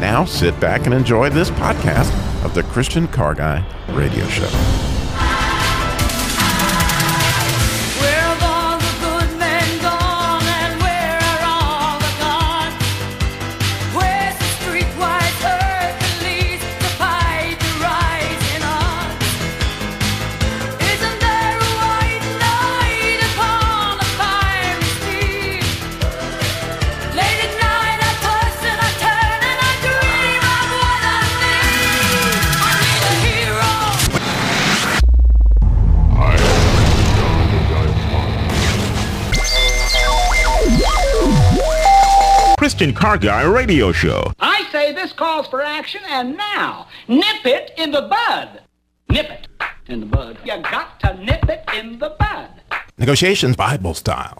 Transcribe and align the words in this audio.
Now 0.00 0.24
sit 0.24 0.58
back 0.60 0.86
and 0.86 0.94
enjoy 0.94 1.28
this 1.30 1.50
podcast 1.50 2.12
of 2.44 2.54
the 2.54 2.62
Christian 2.62 3.08
Car 3.08 3.34
Guy 3.34 3.64
Radio 3.90 4.24
Show. 4.28 4.87
Car 43.08 43.16
Guy 43.16 43.42
Radio 43.44 43.90
Show. 43.90 44.34
I 44.38 44.68
say 44.70 44.92
this 44.92 45.14
calls 45.14 45.46
for 45.46 45.62
action, 45.62 46.02
and 46.10 46.36
now, 46.36 46.88
nip 47.08 47.46
it 47.46 47.70
in 47.78 47.90
the 47.90 48.02
bud. 48.02 48.60
Nip 49.08 49.30
it 49.30 49.48
in 49.86 50.00
the 50.00 50.04
bud. 50.04 50.36
You 50.44 50.60
got 50.60 51.00
to 51.00 51.14
nip 51.14 51.48
it 51.48 51.64
in 51.74 51.98
the 51.98 52.10
bud. 52.18 52.50
Negotiations 52.98 53.56
Bible 53.56 53.94
style. 53.94 54.36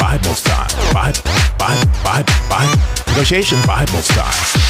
Bible 0.00 0.34
style. 0.34 0.92
Bible, 0.92 1.20
Bible, 1.60 1.92
Bible, 2.02 2.32
Bible. 2.50 2.82
Negotiations 3.06 3.64
Bible 3.64 4.02
style. 4.02 4.64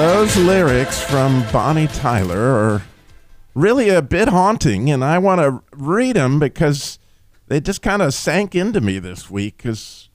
Those 0.00 0.34
lyrics 0.38 1.02
from 1.02 1.44
Bonnie 1.52 1.86
Tyler 1.86 2.38
are 2.38 2.82
really 3.54 3.90
a 3.90 4.00
bit 4.00 4.28
haunting, 4.28 4.90
and 4.90 5.04
I 5.04 5.18
want 5.18 5.42
to 5.42 5.62
read 5.76 6.16
them 6.16 6.38
because 6.38 6.98
they 7.48 7.60
just 7.60 7.82
kind 7.82 8.00
of 8.00 8.14
sank 8.14 8.54
into 8.54 8.80
me 8.80 8.98
this 8.98 9.28
week 9.28 9.58
because 9.58 10.08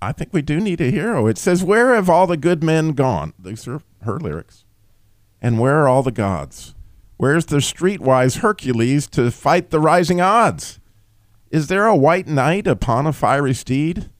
I 0.00 0.12
think 0.12 0.32
we 0.32 0.40
do 0.40 0.60
need 0.60 0.80
a 0.80 0.92
hero. 0.92 1.26
It 1.26 1.36
says, 1.36 1.64
Where 1.64 1.96
have 1.96 2.08
all 2.08 2.28
the 2.28 2.36
good 2.36 2.62
men 2.62 2.92
gone? 2.92 3.32
These 3.36 3.66
are 3.66 3.82
her 4.02 4.20
lyrics. 4.20 4.64
And 5.40 5.58
where 5.58 5.80
are 5.80 5.88
all 5.88 6.04
the 6.04 6.12
gods? 6.12 6.76
Where's 7.16 7.46
the 7.46 7.56
streetwise 7.56 8.38
Hercules 8.38 9.08
to 9.08 9.32
fight 9.32 9.70
the 9.70 9.80
rising 9.80 10.20
odds? 10.20 10.78
Is 11.50 11.66
there 11.66 11.86
a 11.86 11.96
white 11.96 12.28
knight 12.28 12.68
upon 12.68 13.08
a 13.08 13.12
fiery 13.12 13.54
steed? 13.54 14.10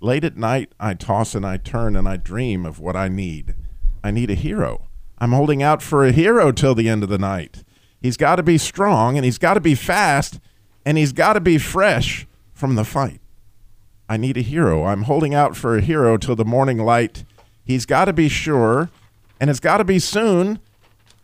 Late 0.00 0.24
at 0.24 0.36
night, 0.36 0.72
I 0.80 0.94
toss 0.94 1.36
and 1.36 1.46
I 1.46 1.58
turn 1.58 1.94
and 1.94 2.08
I 2.08 2.16
dream 2.16 2.66
of 2.66 2.80
what 2.80 2.96
I 2.96 3.06
need. 3.06 3.54
I 4.02 4.10
need 4.10 4.30
a 4.30 4.34
hero. 4.34 4.88
I'm 5.18 5.32
holding 5.32 5.62
out 5.62 5.82
for 5.82 6.04
a 6.04 6.12
hero 6.12 6.50
till 6.50 6.74
the 6.74 6.88
end 6.88 7.02
of 7.02 7.08
the 7.08 7.18
night. 7.18 7.62
He's 8.00 8.16
got 8.16 8.36
to 8.36 8.42
be 8.42 8.58
strong 8.58 9.16
and 9.16 9.24
he's 9.24 9.38
got 9.38 9.54
to 9.54 9.60
be 9.60 9.74
fast 9.74 10.40
and 10.84 10.98
he's 10.98 11.12
got 11.12 11.34
to 11.34 11.40
be 11.40 11.58
fresh 11.58 12.26
from 12.52 12.74
the 12.74 12.84
fight. 12.84 13.20
I 14.08 14.16
need 14.16 14.36
a 14.36 14.42
hero. 14.42 14.84
I'm 14.84 15.04
holding 15.04 15.34
out 15.34 15.56
for 15.56 15.76
a 15.76 15.80
hero 15.80 16.16
till 16.16 16.34
the 16.34 16.44
morning 16.44 16.78
light. 16.78 17.24
He's 17.64 17.86
got 17.86 18.06
to 18.06 18.12
be 18.12 18.28
sure 18.28 18.90
and 19.40 19.48
it's 19.48 19.60
got 19.60 19.78
to 19.78 19.84
be 19.84 20.00
soon 20.00 20.58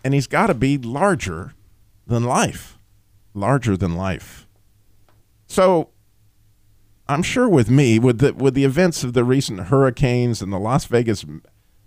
and 0.04 0.14
he's 0.14 0.28
got 0.28 0.46
to 0.46 0.54
be 0.54 0.78
larger 0.78 1.54
than 2.06 2.22
life. 2.22 2.78
Larger 3.34 3.76
than 3.76 3.96
life. 3.96 4.46
So 5.48 5.90
I'm 7.08 7.22
sure 7.22 7.48
with 7.48 7.70
me, 7.70 7.98
with 7.98 8.18
the 8.18 8.34
with 8.34 8.54
the 8.54 8.64
events 8.64 9.02
of 9.02 9.14
the 9.14 9.24
recent 9.24 9.60
hurricanes 9.60 10.42
and 10.42 10.52
the 10.52 10.58
Las 10.58 10.84
Vegas 10.84 11.24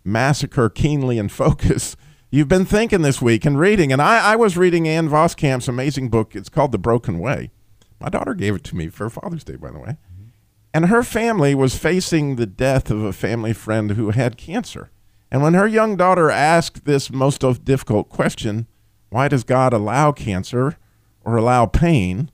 massacre 0.04 0.70
keenly 0.70 1.18
in 1.18 1.30
focus, 1.30 1.96
you've 2.30 2.48
been 2.48 2.66
thinking 2.66 3.02
this 3.02 3.22
week 3.22 3.46
and 3.46 3.60
reading. 3.60 3.92
And 3.92 4.02
I, 4.02 4.34
I 4.34 4.36
was 4.36 4.58
reading 4.58 4.88
Ann 4.88 5.10
Voskamp's 5.10 5.68
amazing 5.68 6.10
book. 6.10 6.36
It's 6.36 6.50
called 6.50 6.72
The 6.72 6.78
Broken 6.78 7.20
Way. 7.20 7.52
My 8.00 8.10
daughter 8.10 8.34
gave 8.34 8.56
it 8.56 8.64
to 8.66 8.76
me 8.76 8.90
for 8.90 9.10
Father's 9.10 9.44
Day, 9.44 9.56
by 9.56 9.72
the 9.72 9.80
way. 9.80 9.98
Mm-hmm. 10.12 10.30
And 10.74 10.86
her 10.88 11.04
family 11.04 11.54
was 11.54 11.78
facing 11.78 12.36
the 12.36 12.46
death 12.46 12.90
of 12.90 13.04
a 13.04 13.14
family 13.14 13.54
friend 13.54 13.92
who 13.92 14.12
had 14.12 14.38
cancer. 14.38 14.90
And 15.32 15.42
when 15.42 15.54
her 15.54 15.68
young 15.68 15.96
daughter 15.96 16.30
asked 16.30 16.86
this 16.86 17.12
most 17.12 17.44
of 17.44 17.64
difficult 17.64 18.10
question, 18.10 18.68
why 19.10 19.28
does 19.28 19.44
God 19.44 19.74
allow 19.74 20.12
cancer 20.12 20.78
or 21.24 21.38
allow 21.38 21.66
pain? 21.66 22.32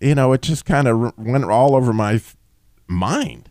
you 0.00 0.14
know, 0.14 0.32
it 0.32 0.42
just 0.42 0.64
kind 0.64 0.88
of 0.88 1.16
went 1.16 1.44
all 1.44 1.74
over 1.74 1.92
my 1.92 2.20
mind. 2.86 3.50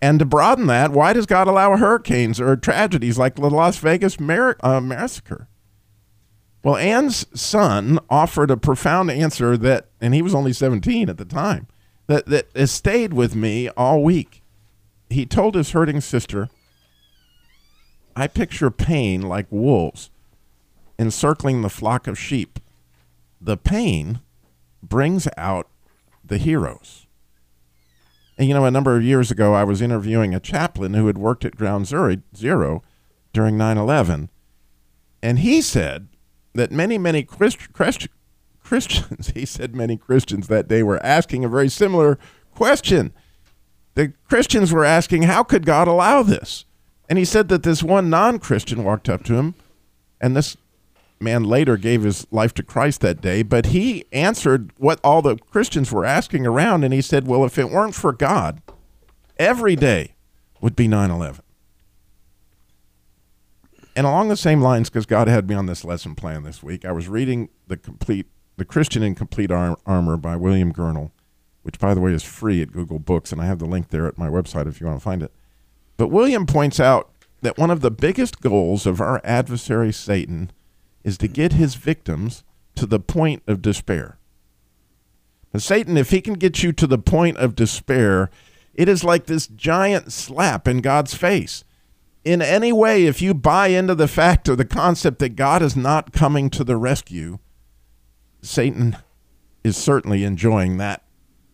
And 0.00 0.18
to 0.18 0.24
broaden 0.24 0.66
that, 0.66 0.92
why 0.92 1.12
does 1.12 1.26
God 1.26 1.48
allow 1.48 1.76
hurricanes 1.76 2.40
or 2.40 2.56
tragedies 2.56 3.18
like 3.18 3.36
the 3.36 3.48
Las 3.48 3.78
Vegas 3.78 4.20
mar- 4.20 4.56
uh, 4.60 4.80
massacre? 4.80 5.48
Well, 6.62 6.76
Ann's 6.76 7.26
son 7.38 7.98
offered 8.08 8.50
a 8.50 8.56
profound 8.56 9.10
answer 9.10 9.56
that, 9.56 9.88
and 10.00 10.14
he 10.14 10.22
was 10.22 10.34
only 10.34 10.52
17 10.52 11.08
at 11.08 11.18
the 11.18 11.24
time, 11.24 11.66
that, 12.06 12.26
that 12.26 12.48
has 12.54 12.70
stayed 12.70 13.12
with 13.12 13.34
me 13.34 13.68
all 13.70 14.02
week. 14.02 14.42
He 15.10 15.26
told 15.26 15.54
his 15.54 15.70
hurting 15.70 16.00
sister, 16.00 16.48
I 18.16 18.26
picture 18.26 18.70
pain 18.70 19.22
like 19.22 19.46
wolves 19.50 20.10
encircling 20.98 21.62
the 21.62 21.68
flock 21.68 22.06
of 22.06 22.18
sheep. 22.18 22.58
The 23.40 23.56
pain 23.56 24.20
brings 24.82 25.28
out 25.36 25.68
the 26.24 26.38
heroes. 26.38 27.03
You 28.38 28.52
know, 28.52 28.64
a 28.64 28.70
number 28.70 28.96
of 28.96 29.04
years 29.04 29.30
ago, 29.30 29.54
I 29.54 29.64
was 29.64 29.80
interviewing 29.80 30.34
a 30.34 30.40
chaplain 30.40 30.94
who 30.94 31.06
had 31.06 31.18
worked 31.18 31.44
at 31.44 31.56
Ground 31.56 31.86
Zero 31.86 32.82
during 33.32 33.56
9 33.56 33.78
11. 33.78 34.30
And 35.22 35.38
he 35.38 35.62
said 35.62 36.08
that 36.54 36.72
many, 36.72 36.98
many 36.98 37.22
Christ, 37.22 37.72
Christ, 37.72 38.08
Christians, 38.62 39.28
he 39.34 39.44
said 39.44 39.76
many 39.76 39.96
Christians 39.96 40.48
that 40.48 40.68
day 40.68 40.82
were 40.82 41.04
asking 41.04 41.44
a 41.44 41.48
very 41.48 41.68
similar 41.68 42.18
question. 42.54 43.12
The 43.94 44.12
Christians 44.28 44.72
were 44.72 44.84
asking, 44.84 45.22
how 45.22 45.44
could 45.44 45.64
God 45.64 45.86
allow 45.86 46.22
this? 46.22 46.64
And 47.08 47.18
he 47.18 47.24
said 47.24 47.48
that 47.48 47.62
this 47.62 47.82
one 47.82 48.10
non 48.10 48.38
Christian 48.38 48.82
walked 48.82 49.08
up 49.08 49.22
to 49.24 49.34
him, 49.34 49.54
and 50.20 50.34
this 50.34 50.56
man 51.24 51.42
later 51.44 51.76
gave 51.76 52.02
his 52.02 52.26
life 52.30 52.54
to 52.54 52.62
Christ 52.62 53.00
that 53.00 53.20
day, 53.20 53.42
but 53.42 53.66
he 53.66 54.04
answered 54.12 54.72
what 54.76 55.00
all 55.02 55.22
the 55.22 55.36
Christians 55.36 55.90
were 55.90 56.04
asking 56.04 56.46
around, 56.46 56.84
and 56.84 56.94
he 56.94 57.00
said, 57.00 57.26
Well, 57.26 57.44
if 57.44 57.58
it 57.58 57.70
weren't 57.70 57.94
for 57.94 58.12
God, 58.12 58.62
every 59.38 59.74
day 59.74 60.14
would 60.60 60.76
be 60.76 60.86
9 60.86 61.10
11. 61.10 61.42
And 63.96 64.06
along 64.06 64.28
the 64.28 64.36
same 64.36 64.60
lines, 64.60 64.90
because 64.90 65.06
God 65.06 65.28
had 65.28 65.48
me 65.48 65.54
on 65.54 65.66
this 65.66 65.84
lesson 65.84 66.14
plan 66.14 66.42
this 66.42 66.62
week, 66.62 66.84
I 66.84 66.92
was 66.92 67.08
reading 67.08 67.48
the 67.66 67.76
complete 67.76 68.26
The 68.56 68.64
Christian 68.64 69.02
in 69.02 69.14
Complete 69.14 69.50
Ar- 69.50 69.78
Armor 69.86 70.16
by 70.16 70.36
William 70.36 70.72
Gurnall, 70.72 71.12
which, 71.62 71.78
by 71.78 71.94
the 71.94 72.00
way, 72.00 72.12
is 72.12 72.24
free 72.24 72.60
at 72.60 72.72
Google 72.72 72.98
Books, 72.98 73.30
and 73.30 73.40
I 73.40 73.46
have 73.46 73.60
the 73.60 73.66
link 73.66 73.90
there 73.90 74.06
at 74.06 74.18
my 74.18 74.28
website 74.28 74.66
if 74.66 74.80
you 74.80 74.86
want 74.86 74.98
to 74.98 75.04
find 75.04 75.22
it. 75.22 75.32
But 75.96 76.08
William 76.08 76.44
points 76.44 76.80
out 76.80 77.10
that 77.42 77.56
one 77.58 77.70
of 77.70 77.82
the 77.82 77.90
biggest 77.90 78.40
goals 78.40 78.84
of 78.84 79.00
our 79.00 79.20
adversary, 79.22 79.92
Satan, 79.92 80.50
is 81.04 81.18
to 81.18 81.28
get 81.28 81.52
his 81.52 81.74
victims 81.74 82.42
to 82.74 82.86
the 82.86 82.98
point 82.98 83.42
of 83.46 83.62
despair. 83.62 84.18
Satan, 85.56 85.96
if 85.96 86.10
he 86.10 86.20
can 86.20 86.34
get 86.34 86.64
you 86.64 86.72
to 86.72 86.86
the 86.86 86.98
point 86.98 87.36
of 87.36 87.54
despair, 87.54 88.30
it 88.74 88.88
is 88.88 89.04
like 89.04 89.26
this 89.26 89.46
giant 89.46 90.12
slap 90.12 90.66
in 90.66 90.80
God's 90.80 91.14
face. 91.14 91.62
In 92.24 92.42
any 92.42 92.72
way, 92.72 93.04
if 93.06 93.22
you 93.22 93.34
buy 93.34 93.68
into 93.68 93.94
the 93.94 94.08
fact 94.08 94.48
or 94.48 94.56
the 94.56 94.64
concept 94.64 95.20
that 95.20 95.36
God 95.36 95.62
is 95.62 95.76
not 95.76 96.12
coming 96.12 96.50
to 96.50 96.64
the 96.64 96.76
rescue, 96.76 97.38
Satan 98.42 98.96
is 99.62 99.76
certainly 99.76 100.24
enjoying 100.24 100.78
that 100.78 101.04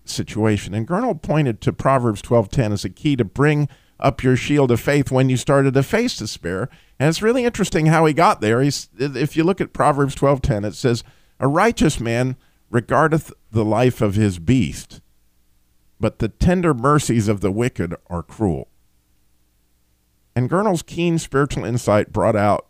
situation. 0.04 0.72
And 0.72 0.88
Gurnall 0.88 1.20
pointed 1.20 1.60
to 1.62 1.72
Proverbs 1.72 2.22
12:10 2.22 2.72
as 2.72 2.84
a 2.84 2.88
key 2.88 3.16
to 3.16 3.24
bring 3.24 3.68
up 4.00 4.22
your 4.22 4.36
shield 4.36 4.70
of 4.70 4.80
faith 4.80 5.10
when 5.10 5.28
you 5.28 5.36
started 5.36 5.74
to 5.74 5.82
face 5.82 6.16
despair. 6.16 6.68
And 6.98 7.08
it's 7.08 7.22
really 7.22 7.44
interesting 7.44 7.86
how 7.86 8.06
he 8.06 8.12
got 8.12 8.40
there. 8.40 8.60
He's, 8.62 8.88
if 8.98 9.36
you 9.36 9.44
look 9.44 9.60
at 9.60 9.72
Proverbs 9.72 10.14
12:10, 10.14 10.64
it 10.64 10.74
says, 10.74 11.04
"A 11.38 11.48
righteous 11.48 12.00
man 12.00 12.36
regardeth 12.70 13.32
the 13.50 13.64
life 13.64 14.00
of 14.00 14.14
his 14.14 14.38
beast, 14.38 15.00
but 15.98 16.18
the 16.18 16.28
tender 16.28 16.74
mercies 16.74 17.28
of 17.28 17.40
the 17.40 17.52
wicked 17.52 17.94
are 18.08 18.22
cruel." 18.22 18.68
And 20.36 20.48
Gurnall's 20.48 20.82
keen 20.82 21.18
spiritual 21.18 21.64
insight 21.64 22.12
brought 22.12 22.36
out 22.36 22.66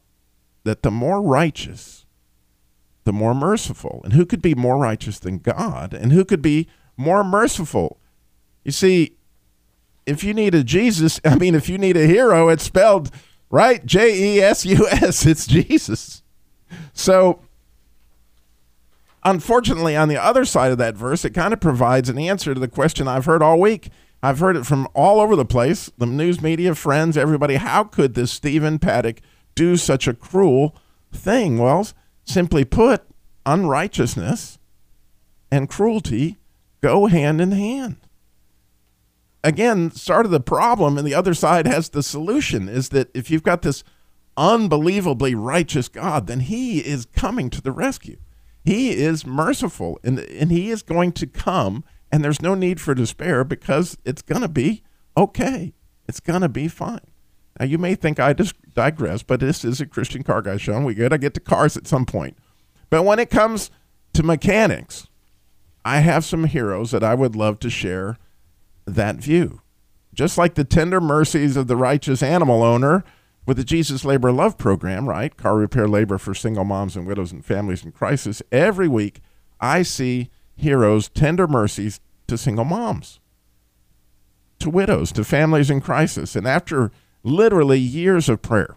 that 0.65 0.83
the 0.83 0.91
more 0.91 1.23
righteous, 1.23 2.07
the 3.05 3.13
more 3.13 3.35
merciful. 3.35 4.01
And 4.05 4.13
who 4.13 4.27
could 4.27 4.43
be 4.43 4.55
more 4.55 4.79
righteous 4.79 5.19
than 5.19 5.39
God? 5.39 5.95
And 5.95 6.13
who 6.13 6.25
could 6.25 6.43
be 6.43 6.69
more 6.97 7.25
merciful? 7.25 7.99
You 8.65 8.73
see, 8.73 9.17
if 10.11 10.25
you 10.25 10.35
need 10.35 10.55
a 10.55 10.65
Jesus, 10.65 11.21
I 11.25 11.37
mean, 11.37 11.55
if 11.55 11.69
you 11.69 11.79
need 11.79 11.97
a 11.97 12.07
hero, 12.07 12.49
it's 12.49 12.65
spelled 12.65 13.11
right 13.49 13.85
J 13.87 14.37
E 14.37 14.41
S 14.41 14.67
U 14.67 14.87
S. 14.89 15.25
It's 15.31 15.47
Jesus. 15.47 16.23
So, 16.93 17.41
unfortunately, 19.25 19.97
on 19.97 20.09
the 20.09 20.23
other 20.23 20.45
side 20.45 20.73
of 20.73 20.79
that 20.79 20.97
verse, 20.97 21.25
it 21.25 21.31
kind 21.31 21.53
of 21.53 21.61
provides 21.61 22.09
an 22.09 22.19
answer 22.19 22.55
to 22.55 22.61
the 22.61 22.69
question 22.69 23.09
I've 23.09 23.25
heard 23.25 23.43
all 23.43 23.59
week. 23.59 23.91
I've 24.23 24.39
heard 24.39 24.57
it 24.57 24.67
from 24.67 24.87
all 24.95 25.21
over 25.21 25.35
the 25.35 25.47
place 25.47 25.91
the 25.97 26.07
news 26.07 26.43
media, 26.43 26.75
friends, 26.75 27.17
everybody. 27.17 27.55
How 27.55 27.85
could 27.85 28.15
this 28.15 28.31
Stephen 28.31 28.79
Paddock 28.79 29.21
do 29.55 29.77
such 29.77 30.07
a 30.07 30.15
cruel 30.15 30.77
thing? 31.11 31.59
Well, 31.59 31.89
simply 32.25 32.65
put, 32.65 33.03
unrighteousness 33.47 34.59
and 35.51 35.69
cruelty 35.69 36.37
go 36.83 37.07
hand 37.07 37.41
in 37.41 37.53
hand 37.53 37.97
again, 39.43 39.91
sort 39.91 40.27
of 40.27 40.33
the 40.33 40.41
problem, 40.41 40.99
and 40.99 41.07
the 41.07 41.15
other 41.15 41.35
side 41.35 41.67
has 41.67 41.89
the 41.89 42.03
solution 42.03 42.69
is 42.69 42.91
that 42.91 43.11
if 43.15 43.31
you've 43.31 43.43
got 43.43 43.63
this 43.63 43.83
unbelievably 44.37 45.35
righteous 45.35 45.89
God, 45.89 46.27
then 46.27 46.41
He 46.41 46.81
is 46.81 47.07
coming 47.07 47.51
to 47.51 47.61
the 47.61 47.73
rescue. 47.73 48.19
He 48.65 48.91
is 48.91 49.27
merciful, 49.27 49.99
and, 50.05 50.19
and 50.19 50.51
He 50.51 50.71
is 50.71 50.83
going 50.83 51.13
to 51.13 51.27
come, 51.27 51.85
and 52.13 52.23
there's 52.25 52.43
no 52.43 52.55
need 52.55 52.81
for 52.81 52.95
despair 52.95 53.45
because 53.45 53.97
it's 54.05 54.23
going 54.23 54.43
to 54.43 54.49
be 54.49 54.83
okay. 55.17 55.75
It's 56.09 56.21
going 56.21 56.43
to 56.43 56.49
be 56.49 56.69
fine. 56.69 57.01
Now, 57.59 57.67
you 57.67 57.79
may 57.79 57.95
think 57.95 58.19
I 58.19 58.33
just 58.33 58.55
digress, 58.75 59.23
but 59.23 59.41
this 59.41 59.65
is 59.65 59.81
a 59.81 59.87
Christian 59.87 60.23
car 60.23 60.43
guy 60.43 60.57
show, 60.57 60.75
and 60.75 60.87
we 60.87 60.95
got 60.95 61.11
to 61.11 61.19
get 61.19 61.35
to 61.35 61.41
cars 61.41 61.77
at 61.77 61.87
some 61.87 62.07
point. 62.07 62.37
But 62.89 63.05
when 63.05 63.19
it 63.19 63.31
comes 63.31 63.71
to 64.15 64.23
mechanics, 64.23 65.07
I 65.85 65.99
have 65.99 66.25
some 66.25 66.45
heroes 66.45 66.91
that 66.91 67.05
I 67.05 67.15
would 67.15 67.37
love 67.37 67.59
to 67.61 67.71
share 67.71 68.17
that 68.95 69.17
view. 69.17 69.61
Just 70.15 70.37
like 70.37 70.55
the 70.55 70.65
tender 70.65 71.01
mercies 71.01 71.57
of 71.57 71.67
the 71.67 71.77
righteous 71.77 72.23
animal 72.23 72.63
owner 72.63 73.05
with 73.47 73.57
the 73.57 73.65
Jesus 73.65 74.05
Labor 74.05 74.33
Love 74.33 74.59
program, 74.59 75.09
right? 75.09 75.37
Car 75.37 75.57
repair 75.57 75.89
labor 75.89 76.19
for 76.19 76.35
single 76.35 76.65
moms 76.65 76.97
and 76.97 77.07
widows 77.07 77.33
and 77.33 77.45
families 77.45 77.85
in 77.85 77.93
crisis. 77.93 78.43
Every 78.53 78.89
week, 78.89 79.21
I 79.61 79.83
see 79.83 80.31
heroes, 80.57 81.09
tender 81.09 81.47
mercies 81.47 82.01
to 82.27 82.37
single 82.37 82.65
moms, 82.65 83.21
to 84.59 84.71
widows, 84.71 85.13
to 85.13 85.25
families 85.25 85.71
in 85.71 85.81
crisis. 85.81 86.37
And 86.37 86.47
after 86.47 86.91
literally 87.23 87.79
years 87.79 88.29
of 88.29 88.43
prayer, 88.43 88.77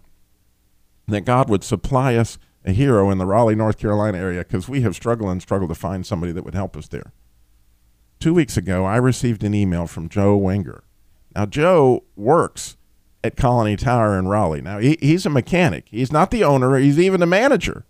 that 1.06 1.22
God 1.22 1.50
would 1.50 1.64
supply 1.64 2.14
us 2.16 2.38
a 2.64 2.72
hero 2.72 3.10
in 3.10 3.18
the 3.18 3.26
Raleigh, 3.26 3.54
North 3.54 3.78
Carolina 3.78 4.16
area 4.16 4.40
because 4.40 4.68
we 4.68 4.80
have 4.80 4.94
struggled 4.94 5.30
and 5.30 5.42
struggled 5.42 5.68
to 5.68 5.74
find 5.74 6.06
somebody 6.06 6.32
that 6.32 6.44
would 6.44 6.54
help 6.54 6.76
us 6.76 6.88
there 6.88 7.12
two 8.24 8.32
weeks 8.32 8.56
ago, 8.56 8.86
I 8.86 8.96
received 8.96 9.44
an 9.44 9.52
email 9.52 9.86
from 9.86 10.08
Joe 10.08 10.34
Wenger. 10.34 10.82
Now, 11.36 11.44
Joe 11.44 12.04
works 12.16 12.78
at 13.22 13.36
Colony 13.36 13.76
Tire 13.76 14.18
in 14.18 14.28
Raleigh. 14.28 14.62
Now, 14.62 14.78
he, 14.78 14.96
he's 14.98 15.26
a 15.26 15.30
mechanic. 15.30 15.88
He's 15.90 16.10
not 16.10 16.30
the 16.30 16.42
owner, 16.42 16.74
he's 16.78 16.98
even 16.98 17.20
a 17.20 17.26
manager. 17.26 17.84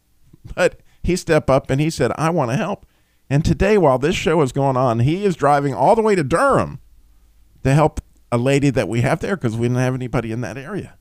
But 0.56 0.80
he 1.04 1.14
stepped 1.14 1.48
up 1.48 1.70
and 1.70 1.80
he 1.80 1.88
said, 1.88 2.10
I 2.18 2.30
want 2.30 2.50
to 2.50 2.56
help. 2.56 2.84
And 3.30 3.44
today, 3.44 3.78
while 3.78 3.96
this 3.96 4.16
show 4.16 4.42
is 4.42 4.50
going 4.50 4.76
on, 4.76 4.98
he 4.98 5.24
is 5.24 5.36
driving 5.36 5.72
all 5.72 5.94
the 5.94 6.02
way 6.02 6.16
to 6.16 6.24
Durham 6.24 6.80
to 7.62 7.72
help 7.72 8.00
a 8.32 8.36
lady 8.36 8.70
that 8.70 8.88
we 8.88 9.02
have 9.02 9.20
there 9.20 9.36
because 9.36 9.56
we 9.56 9.68
didn't 9.68 9.82
have 9.82 9.94
anybody 9.94 10.32
in 10.32 10.40
that 10.40 10.58
area. 10.58 10.98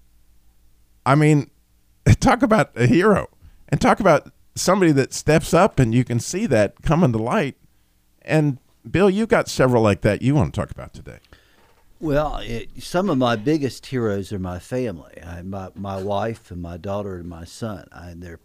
I 1.07 1.15
mean, 1.15 1.49
talk 2.19 2.43
about 2.43 2.69
a 2.75 2.85
hero 2.85 3.29
and 3.67 3.81
talk 3.81 3.99
about 3.99 4.31
somebody 4.53 4.91
that 4.91 5.11
steps 5.11 5.55
up 5.55 5.79
and 5.79 5.91
you 5.95 6.03
can 6.03 6.19
see 6.19 6.45
that 6.45 6.83
coming 6.83 7.11
to 7.13 7.17
light. 7.17 7.57
And 8.21 8.59
Bill, 8.89 9.09
you've 9.09 9.29
got 9.29 9.47
several 9.47 9.81
like 9.81 10.01
that 10.01 10.21
you 10.21 10.35
want 10.35 10.53
to 10.53 10.59
talk 10.59 10.71
about 10.71 10.93
today. 10.93 11.19
Well, 11.99 12.37
it, 12.37 12.83
some 12.83 13.09
of 13.09 13.17
my 13.17 13.37
biggest 13.37 13.85
heroes 13.85 14.33
are 14.33 14.39
my 14.39 14.59
family, 14.59 15.21
I, 15.23 15.41
my 15.41 15.69
my 15.73 16.01
wife 16.01 16.51
and 16.51 16.61
my 16.61 16.75
daughter 16.75 17.15
and 17.15 17.29
my 17.29 17.45
son. 17.45 17.87
I, 17.93 18.13
they're 18.15 18.41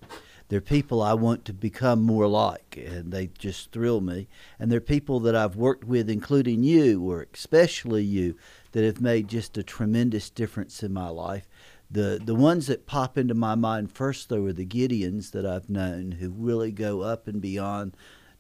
they're 0.49 0.61
people 0.61 1.03
I 1.03 1.13
want 1.15 1.45
to 1.47 1.53
become 1.53 2.01
more 2.01 2.27
like, 2.27 2.79
and 2.83 3.13
they 3.13 3.31
just 3.39 3.71
thrill 3.73 4.01
me. 4.01 4.29
And 4.59 4.71
they're 4.71 4.81
people 4.81 5.21
that 5.21 5.37
I've 5.37 5.57
worked 5.57 5.85
with, 5.85 6.09
including 6.09 6.63
you, 6.63 7.03
or 7.03 7.27
especially 7.35 8.03
you, 8.05 8.37
that 8.73 8.85
have 8.85 9.01
made 9.01 9.29
just 9.29 9.59
a 9.59 9.63
tremendous 9.63 10.31
difference 10.31 10.83
in 10.83 10.93
my 10.93 11.09
life. 11.09 11.49
The 11.91 12.21
the 12.25 12.35
ones 12.35 12.69
that 12.69 12.87
pop 12.87 13.19
into 13.19 13.35
my 13.35 13.57
mind 13.57 13.91
first, 13.91 14.29
though, 14.29 14.45
are 14.45 14.53
the 14.53 14.67
Gideons 14.67 15.33
that 15.33 15.45
I've 15.45 15.69
known, 15.69 16.13
who 16.13 16.31
really 16.31 16.71
go 16.71 17.01
up 17.01 17.27
and 17.27 17.41
beyond 17.43 17.97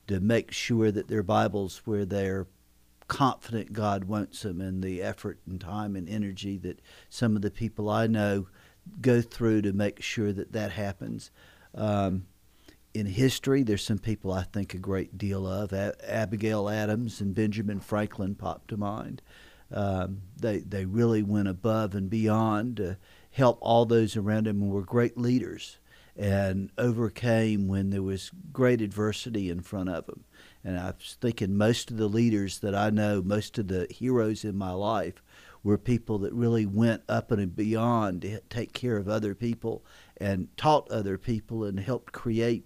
to 0.08 0.20
make 0.20 0.50
sure 0.50 0.90
that 0.90 1.08
their 1.08 1.22
Bibles 1.22 1.82
where 1.84 2.04
they're 2.04 2.46
confident 3.06 3.72
God 3.72 4.04
wants 4.04 4.42
them 4.42 4.60
and 4.60 4.82
the 4.82 5.02
effort 5.02 5.38
and 5.46 5.60
time 5.60 5.96
and 5.96 6.08
energy 6.08 6.58
that 6.58 6.80
some 7.08 7.36
of 7.36 7.42
the 7.42 7.50
people 7.50 7.88
I 7.88 8.06
know 8.06 8.46
go 9.00 9.22
through 9.22 9.62
to 9.62 9.72
make 9.72 10.02
sure 10.02 10.32
that 10.32 10.52
that 10.52 10.72
happens. 10.72 11.30
Um, 11.74 12.26
in 12.94 13.06
history, 13.06 13.62
there's 13.62 13.84
some 13.84 13.98
people 13.98 14.32
I 14.32 14.42
think 14.42 14.74
a 14.74 14.78
great 14.78 15.18
deal 15.18 15.46
of. 15.46 15.72
A- 15.72 15.96
Abigail 16.02 16.68
Adams 16.68 17.20
and 17.20 17.34
Benjamin 17.34 17.80
Franklin 17.80 18.34
pop 18.34 18.66
to 18.68 18.76
mind. 18.76 19.22
Um, 19.70 20.22
they 20.40 20.60
they 20.60 20.86
really 20.86 21.22
went 21.22 21.48
above 21.48 21.94
and 21.94 22.08
beyond 22.08 22.78
to 22.78 22.96
help 23.30 23.58
all 23.60 23.84
those 23.84 24.16
around 24.16 24.46
them 24.46 24.62
and 24.62 24.70
were 24.70 24.82
great 24.82 25.18
leaders 25.18 25.78
and 26.18 26.70
overcame 26.76 27.68
when 27.68 27.90
there 27.90 28.02
was 28.02 28.32
great 28.52 28.82
adversity 28.82 29.48
in 29.48 29.60
front 29.60 29.88
of 29.88 30.06
them. 30.06 30.24
And 30.64 30.76
I 30.76 30.86
was 30.86 31.16
thinking 31.20 31.56
most 31.56 31.92
of 31.92 31.96
the 31.96 32.08
leaders 32.08 32.58
that 32.58 32.74
I 32.74 32.90
know, 32.90 33.22
most 33.22 33.56
of 33.58 33.68
the 33.68 33.86
heroes 33.88 34.44
in 34.44 34.58
my 34.58 34.72
life, 34.72 35.22
were 35.62 35.78
people 35.78 36.18
that 36.18 36.32
really 36.32 36.66
went 36.66 37.02
up 37.08 37.30
and 37.30 37.54
beyond 37.54 38.22
to 38.22 38.40
take 38.50 38.72
care 38.72 38.96
of 38.96 39.08
other 39.08 39.34
people 39.34 39.84
and 40.16 40.48
taught 40.56 40.90
other 40.90 41.16
people 41.18 41.64
and 41.64 41.78
helped 41.78 42.12
create 42.12 42.64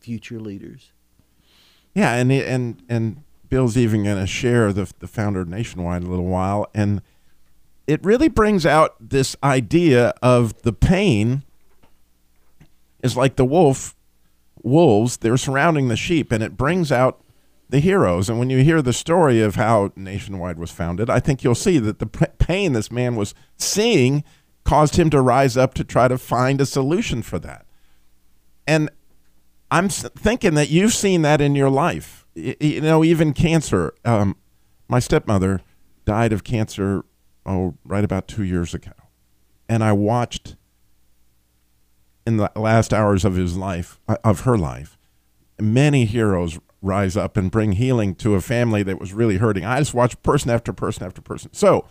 future 0.00 0.40
leaders. 0.40 0.92
Yeah, 1.94 2.14
and 2.14 2.30
and 2.32 2.82
and 2.88 3.22
Bill's 3.48 3.76
even 3.76 4.04
going 4.04 4.18
to 4.18 4.26
share 4.26 4.72
the 4.72 4.92
the 4.98 5.06
founder 5.06 5.44
Nationwide 5.44 6.02
a 6.02 6.06
little 6.06 6.26
while, 6.26 6.68
and 6.74 7.02
it 7.86 8.04
really 8.04 8.28
brings 8.28 8.64
out 8.64 8.96
this 8.98 9.36
idea 9.42 10.14
of 10.22 10.62
the 10.62 10.72
pain 10.72 11.42
is 13.02 13.16
like 13.16 13.36
the 13.36 13.44
wolf 13.44 13.94
wolves 14.62 15.18
they're 15.18 15.36
surrounding 15.36 15.88
the 15.88 15.96
sheep 15.96 16.30
and 16.30 16.42
it 16.42 16.56
brings 16.56 16.92
out 16.92 17.22
the 17.68 17.80
heroes. 17.80 18.28
And 18.28 18.38
when 18.38 18.50
you 18.50 18.62
hear 18.62 18.82
the 18.82 18.92
story 18.92 19.40
of 19.40 19.54
how 19.54 19.92
nationwide 19.96 20.58
was 20.58 20.70
founded 20.70 21.08
i 21.10 21.18
think 21.18 21.42
you'll 21.42 21.54
see 21.54 21.78
that 21.78 21.98
the 21.98 22.06
pain 22.06 22.72
this 22.72 22.90
man 22.90 23.16
was 23.16 23.34
seeing 23.56 24.22
caused 24.64 24.96
him 24.96 25.10
to 25.10 25.20
rise 25.20 25.56
up 25.56 25.74
to 25.74 25.84
try 25.84 26.06
to 26.06 26.16
find 26.16 26.60
a 26.60 26.66
solution 26.66 27.22
for 27.22 27.38
that. 27.38 27.66
And 28.66 28.90
i'm 29.70 29.88
thinking 29.88 30.54
that 30.54 30.70
you've 30.70 30.94
seen 30.94 31.22
that 31.22 31.40
in 31.40 31.54
your 31.54 31.70
life. 31.70 32.26
You 32.34 32.80
know 32.80 33.02
even 33.02 33.32
cancer 33.32 33.94
um, 34.04 34.36
my 34.88 35.00
stepmother 35.00 35.60
died 36.04 36.32
of 36.32 36.44
cancer 36.44 37.04
oh 37.44 37.74
right 37.84 38.04
about 38.04 38.28
two 38.28 38.44
years 38.44 38.74
ago. 38.74 38.92
And 39.68 39.82
i 39.82 39.92
watched 39.92 40.56
in 42.26 42.36
the 42.36 42.50
last 42.56 42.92
hours 42.92 43.24
of 43.24 43.34
his 43.34 43.56
life, 43.56 44.00
uh, 44.08 44.16
of 44.24 44.40
her 44.40 44.56
life, 44.56 44.98
many 45.60 46.04
heroes 46.04 46.58
rise 46.80 47.16
up 47.16 47.36
and 47.36 47.50
bring 47.50 47.72
healing 47.72 48.14
to 48.16 48.34
a 48.34 48.40
family 48.40 48.82
that 48.82 48.98
was 48.98 49.12
really 49.12 49.36
hurting. 49.36 49.64
I 49.64 49.78
just 49.78 49.94
watched 49.94 50.22
person 50.22 50.50
after 50.50 50.72
person 50.72 51.04
after 51.04 51.22
person. 51.22 51.52
So, 51.52 51.86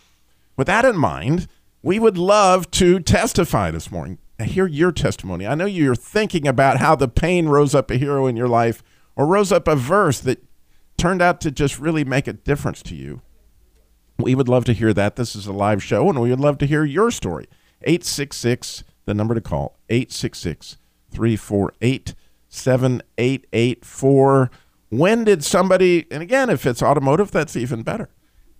with 0.57 0.67
that 0.67 0.85
in 0.85 0.97
mind, 0.97 1.47
we 1.81 1.99
would 1.99 2.17
love 2.17 2.69
to 2.71 2.99
testify 2.99 3.71
this 3.71 3.89
morning. 3.89 4.19
Hear 4.39 4.67
your 4.67 4.91
testimony. 4.91 5.47
I 5.47 5.55
know 5.55 5.65
you're 5.65 5.95
thinking 5.95 6.47
about 6.47 6.77
how 6.77 6.95
the 6.95 7.07
pain 7.07 7.47
rose 7.47 7.73
up 7.73 7.89
a 7.91 7.97
hero 7.97 8.27
in 8.27 8.35
your 8.35 8.47
life 8.47 8.83
or 9.15 9.25
rose 9.25 9.51
up 9.51 9.67
a 9.67 9.75
verse 9.75 10.19
that 10.21 10.43
turned 10.97 11.21
out 11.21 11.41
to 11.41 11.51
just 11.51 11.79
really 11.79 12.03
make 12.03 12.27
a 12.27 12.33
difference 12.33 12.81
to 12.83 12.95
you. 12.95 13.21
We 14.17 14.35
would 14.35 14.49
love 14.49 14.65
to 14.65 14.73
hear 14.73 14.93
that. 14.93 15.15
This 15.15 15.35
is 15.35 15.47
a 15.47 15.53
live 15.53 15.81
show, 15.81 16.09
and 16.09 16.21
we 16.21 16.29
would 16.29 16.39
love 16.39 16.57
to 16.59 16.67
hear 16.67 16.83
your 16.83 17.09
story. 17.11 17.47
866, 17.83 18.83
the 19.05 19.13
number 19.13 19.35
to 19.35 19.41
call, 19.41 19.77
866 19.89 20.77
348 21.11 22.15
7884. 22.49 24.51
When 24.89 25.23
did 25.23 25.43
somebody, 25.43 26.05
and 26.11 26.21
again, 26.21 26.49
if 26.49 26.65
it's 26.65 26.83
automotive, 26.83 27.31
that's 27.31 27.55
even 27.55 27.81
better. 27.81 28.09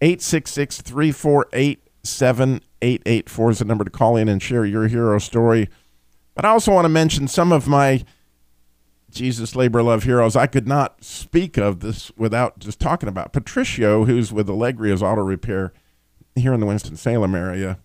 866 0.01 0.81
348 0.81 1.88
7884 2.03 3.51
is 3.51 3.60
the 3.60 3.65
number 3.65 3.83
to 3.83 3.91
call 3.91 4.15
in 4.15 4.27
and 4.27 4.41
share 4.41 4.65
your 4.65 4.88
hero 4.88 5.19
story. 5.19 5.69
But 6.33 6.45
I 6.45 6.50
also 6.50 6.71
want 6.71 6.86
to 6.86 6.89
mention 6.89 7.27
some 7.27 7.51
of 7.51 7.67
my 7.67 8.03
Jesus 9.12 9.55
Labor 9.55 9.83
Love 9.83 10.03
Heroes 10.03 10.36
I 10.36 10.48
could 10.48 10.67
not 10.67 11.03
speak 11.03 11.57
of 11.57 11.81
this 11.81 12.12
without 12.17 12.60
just 12.60 12.79
talking 12.79 13.10
about. 13.10 13.33
Patricio, 13.33 14.05
who's 14.05 14.31
with 14.31 14.50
Allegria's 14.50 15.03
Auto 15.03 15.21
Repair 15.21 15.74
here 16.36 16.53
in 16.53 16.62
the 16.62 16.65
Winston-Salem 16.65 17.36
area, 17.36 17.79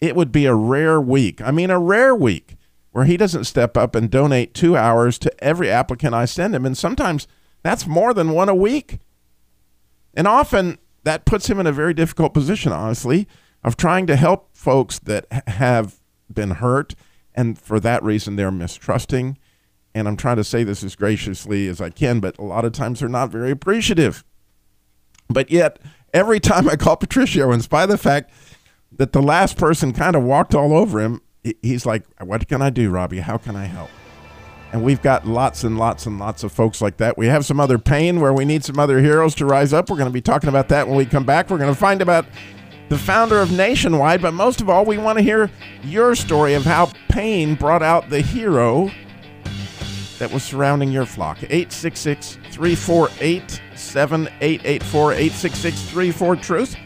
it 0.00 0.16
would 0.16 0.32
be 0.32 0.46
a 0.46 0.54
rare 0.54 1.00
week. 1.00 1.40
I 1.42 1.50
mean, 1.50 1.70
a 1.70 1.78
rare 1.78 2.14
week 2.14 2.56
where 2.92 3.04
he 3.04 3.16
doesn't 3.16 3.44
step 3.44 3.76
up 3.76 3.94
and 3.94 4.10
donate 4.10 4.54
two 4.54 4.76
hours 4.76 5.18
to 5.18 5.44
every 5.44 5.70
applicant 5.70 6.14
I 6.14 6.24
send 6.24 6.54
him. 6.54 6.66
And 6.66 6.76
sometimes 6.76 7.28
that's 7.62 7.86
more 7.86 8.12
than 8.12 8.30
one 8.30 8.48
a 8.48 8.54
week. 8.54 8.98
And 10.14 10.26
often 10.26 10.78
that 11.04 11.24
puts 11.24 11.48
him 11.48 11.60
in 11.60 11.66
a 11.66 11.72
very 11.72 11.94
difficult 11.94 12.34
position, 12.34 12.72
honestly, 12.72 13.28
of 13.62 13.76
trying 13.76 14.06
to 14.06 14.16
help 14.16 14.48
folks 14.56 14.98
that 15.00 15.26
have 15.46 16.00
been 16.32 16.52
hurt. 16.52 16.94
And 17.34 17.58
for 17.58 17.78
that 17.80 18.02
reason, 18.02 18.36
they're 18.36 18.50
mistrusting. 18.50 19.38
And 19.94 20.08
I'm 20.08 20.16
trying 20.16 20.36
to 20.36 20.44
say 20.44 20.64
this 20.64 20.82
as 20.82 20.96
graciously 20.96 21.68
as 21.68 21.80
I 21.80 21.90
can, 21.90 22.20
but 22.20 22.38
a 22.38 22.44
lot 22.44 22.64
of 22.64 22.72
times 22.72 23.00
they're 23.00 23.08
not 23.08 23.30
very 23.30 23.50
appreciative. 23.50 24.24
But 25.28 25.50
yet, 25.50 25.78
every 26.12 26.40
time 26.40 26.68
I 26.68 26.76
call 26.76 26.96
Patricio, 26.96 27.52
in 27.52 27.60
spite 27.60 27.84
of 27.84 27.90
the 27.90 27.98
fact 27.98 28.32
that 28.96 29.12
the 29.12 29.22
last 29.22 29.56
person 29.56 29.92
kind 29.92 30.16
of 30.16 30.22
walked 30.22 30.54
all 30.54 30.76
over 30.76 31.00
him, 31.00 31.22
he's 31.62 31.86
like, 31.86 32.04
What 32.22 32.48
can 32.48 32.62
I 32.62 32.70
do, 32.70 32.90
Robbie? 32.90 33.20
How 33.20 33.38
can 33.38 33.56
I 33.56 33.64
help? 33.64 33.90
And 34.72 34.84
we've 34.84 35.02
got 35.02 35.26
lots 35.26 35.64
and 35.64 35.78
lots 35.78 36.06
and 36.06 36.18
lots 36.18 36.44
of 36.44 36.52
folks 36.52 36.80
like 36.80 36.98
that. 36.98 37.18
We 37.18 37.26
have 37.26 37.44
some 37.44 37.58
other 37.58 37.78
pain 37.78 38.20
where 38.20 38.32
we 38.32 38.44
need 38.44 38.64
some 38.64 38.78
other 38.78 39.00
heroes 39.00 39.34
to 39.36 39.46
rise 39.46 39.72
up. 39.72 39.90
We're 39.90 39.96
going 39.96 40.08
to 40.08 40.12
be 40.12 40.20
talking 40.20 40.48
about 40.48 40.68
that 40.68 40.86
when 40.86 40.96
we 40.96 41.06
come 41.06 41.24
back. 41.24 41.50
We're 41.50 41.58
going 41.58 41.74
to 41.74 41.78
find 41.78 42.00
about 42.00 42.26
the 42.88 42.98
founder 42.98 43.40
of 43.40 43.50
Nationwide, 43.52 44.22
but 44.22 44.32
most 44.32 44.60
of 44.60 44.68
all, 44.68 44.84
we 44.84 44.98
want 44.98 45.18
to 45.18 45.22
hear 45.24 45.50
your 45.82 46.14
story 46.14 46.54
of 46.54 46.64
how 46.64 46.90
pain 47.08 47.54
brought 47.54 47.82
out 47.82 48.10
the 48.10 48.20
hero 48.20 48.90
that 50.18 50.30
was 50.30 50.42
surrounding 50.42 50.90
your 50.90 51.06
flock. 51.06 51.38
866 51.42 52.38
348 52.50 53.60
7884 53.74 55.12
866 55.12 55.82
34 55.82 56.36
Truth. 56.36 56.76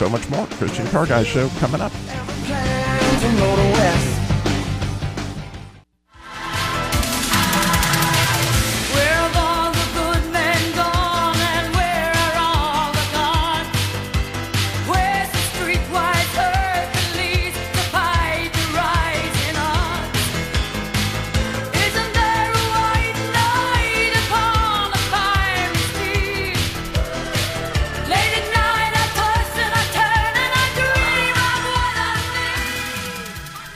So 0.00 0.08
much 0.08 0.30
more. 0.30 0.46
Christian 0.46 0.86
Car 0.86 1.04
Guy 1.04 1.22
Show 1.24 1.50
coming 1.58 1.82
up. 1.82 1.92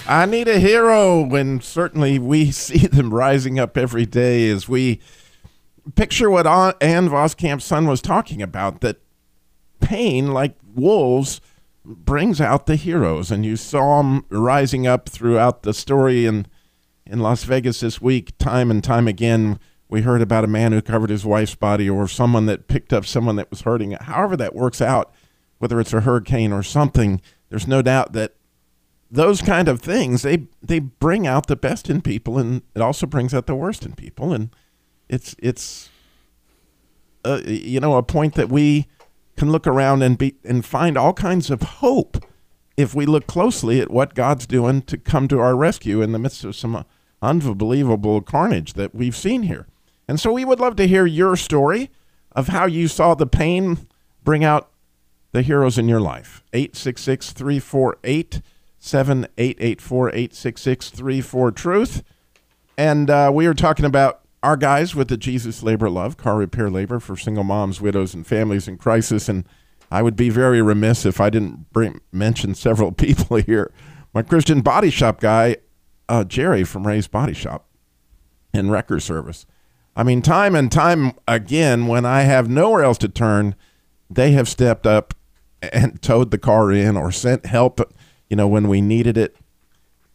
I 0.07 0.27
need. 0.27 0.49
A 0.49 0.59
hero, 0.59 1.35
and 1.35 1.63
certainly 1.63 2.19
we 2.19 2.51
see 2.51 2.87
them 2.87 3.13
rising 3.13 3.59
up 3.59 3.77
every 3.77 4.07
day 4.07 4.49
as 4.51 4.69
we 4.69 5.01
picture 5.95 6.31
what 6.31 6.47
An- 6.47 6.75
Ann 6.81 7.09
Voskamp's 7.09 7.65
son 7.65 7.87
was 7.87 8.03
talking 8.03 8.43
about 8.43 8.81
that 8.81 9.01
pain, 9.81 10.33
like 10.33 10.57
wolves, 10.75 11.41
brings 11.85 12.41
out 12.41 12.67
the 12.67 12.77
heroes. 12.77 13.31
And 13.31 13.45
you 13.45 13.57
saw 13.57 13.99
them 14.03 14.25
rising 14.29 14.87
up 14.87 15.09
throughout 15.09 15.63
the 15.63 15.75
story 15.75 16.27
in, 16.27 16.47
in 17.07 17.21
Las 17.21 17.45
Vegas 17.45 17.81
this 17.81 18.01
week, 18.01 18.37
time 18.39 18.71
and 18.71 18.83
time 18.83 19.09
again. 19.09 19.59
We 19.89 20.03
heard 20.03 20.23
about 20.23 20.45
a 20.45 20.49
man 20.49 20.73
who 20.73 20.83
covered 20.83 21.11
his 21.11 21.25
wife's 21.25 21.55
body 21.55 21.89
or 21.89 22.09
someone 22.09 22.47
that 22.47 22.69
picked 22.69 22.93
up 22.93 23.07
someone 23.07 23.37
that 23.37 23.51
was 23.51 23.63
hurting. 23.63 23.93
However, 23.93 24.37
that 24.37 24.55
works 24.55 24.81
out, 24.81 25.13
whether 25.59 25.81
it's 25.81 25.93
a 25.93 26.01
hurricane 26.01 26.53
or 26.53 26.63
something, 26.63 27.21
there's 27.49 27.69
no 27.69 27.81
doubt 27.81 28.13
that 28.15 28.35
those 29.15 29.41
kind 29.41 29.69
of 29.69 29.81
things 29.81 30.23
they 30.23 30.47
they 30.61 30.81
bring 30.81 31.27
out 31.27 31.47
the 31.47 31.57
best 31.57 31.89
in 31.89 32.01
people 32.01 32.37
and 32.37 32.63
it 32.75 32.83
also 32.83 33.07
brings 33.07 33.33
out 33.33 33.47
the 33.47 33.55
worst 33.55 33.87
in 33.87 33.95
people 33.95 34.33
and 34.33 34.51
it's 35.09 35.37
it's 35.39 35.89
uh, 37.25 37.41
you 37.47 37.79
know 37.79 37.97
a 37.97 38.03
point 38.03 38.35
that 38.35 38.49
we 38.49 38.87
can 39.37 39.53
look 39.53 39.67
around 39.67 40.03
and 40.03 40.19
be 40.19 40.35
and 40.45 40.65
find 40.65 40.99
all 40.99 41.13
kinds 41.13 41.49
of 41.51 41.63
hope 41.63 42.25
if 42.77 42.95
we 42.95 43.07
look 43.07 43.27
closely 43.27 43.81
at 43.81 43.91
what 43.91 44.15
God's 44.15 44.47
doing 44.47 44.83
to 44.83 44.99
come 44.99 45.29
to 45.29 45.39
our 45.39 45.57
rescue 45.57 46.03
in 46.03 46.11
the 46.11 46.19
midst 46.19 46.45
of 46.45 46.57
some 46.57 46.85
unbelievable 47.23 48.21
carnage 48.21 48.73
that 48.75 48.95
we've 48.95 49.17
seen 49.17 49.45
here. 49.45 49.67
And 50.09 50.19
so 50.19 50.33
we 50.33 50.45
would 50.45 50.61
love 50.61 50.75
to 50.77 50.89
hear 50.89 51.07
your 51.07 51.37
story 51.37 51.91
of 52.33 52.49
how 52.49 52.67
you 52.67 52.89
saw 52.89 53.15
the 53.15 53.27
pain 53.27 53.87
bring 54.25 54.45
out 54.45 54.71
the 55.33 55.43
heroes 55.43 55.79
in 55.79 55.89
your 55.89 56.01
life. 56.01 56.43
866 56.53 57.33
348 57.33 58.43
7884 58.85 60.09
866 60.11 60.91
34 60.91 61.53
Truth. 61.53 62.03
And 62.77 63.09
uh, 63.09 63.31
we 63.33 63.47
are 63.47 63.55
talking 63.55 63.87
about 63.87 64.21
our 64.43 64.59
guys 64.59 64.95
with 64.95 65.09
the 65.09 65.17
Jesus 65.17 65.63
Labor 65.63 65.89
Love, 65.89 66.19
car 66.19 66.37
repair 66.37 66.69
labor 66.69 67.01
for 67.01 67.17
single 67.17 67.45
moms, 67.45 67.81
widows, 67.81 68.13
and 68.13 68.27
families 68.27 68.69
in 68.69 68.77
crisis. 68.77 69.27
And 69.27 69.49
I 69.91 70.03
would 70.03 70.17
be 70.17 70.29
very 70.29 70.61
remiss 70.61 71.07
if 71.07 71.19
I 71.19 71.31
didn't 71.31 71.73
bring, 71.73 72.03
mention 72.13 72.55
several 72.55 72.93
people 72.93 73.39
here. 73.39 73.73
My 74.13 74.21
Christian 74.21 74.61
body 74.61 74.91
shop 74.91 75.19
guy, 75.19 75.57
uh, 76.11 76.25
Jerry 76.25 76.63
from 76.63 76.87
Ray's 76.87 77.09
Body 77.09 77.33
Shop 77.33 77.67
and 78.53 78.71
Wrecker 78.71 79.01
Service. 79.01 79.47
I 79.97 80.03
mean, 80.03 80.21
time 80.21 80.55
and 80.55 80.71
time 80.71 81.15
again, 81.27 81.87
when 81.87 82.05
I 82.05 82.23
have 82.23 82.51
nowhere 82.51 82.85
else 82.85 82.99
to 82.99 83.09
turn, 83.09 83.55
they 84.11 84.33
have 84.33 84.49
stepped 84.49 84.87
up 84.87 85.15
and 85.73 86.03
towed 86.03 86.31
the 86.31 86.39
car 86.39 86.71
in 86.71 86.99
or 86.99 87.11
sent 87.11 87.47
help, 87.47 87.81
you 88.29 88.37
know, 88.37 88.49
when 88.49 88.69
we 88.69 88.81
needed 88.81 89.17
it. 89.17 89.37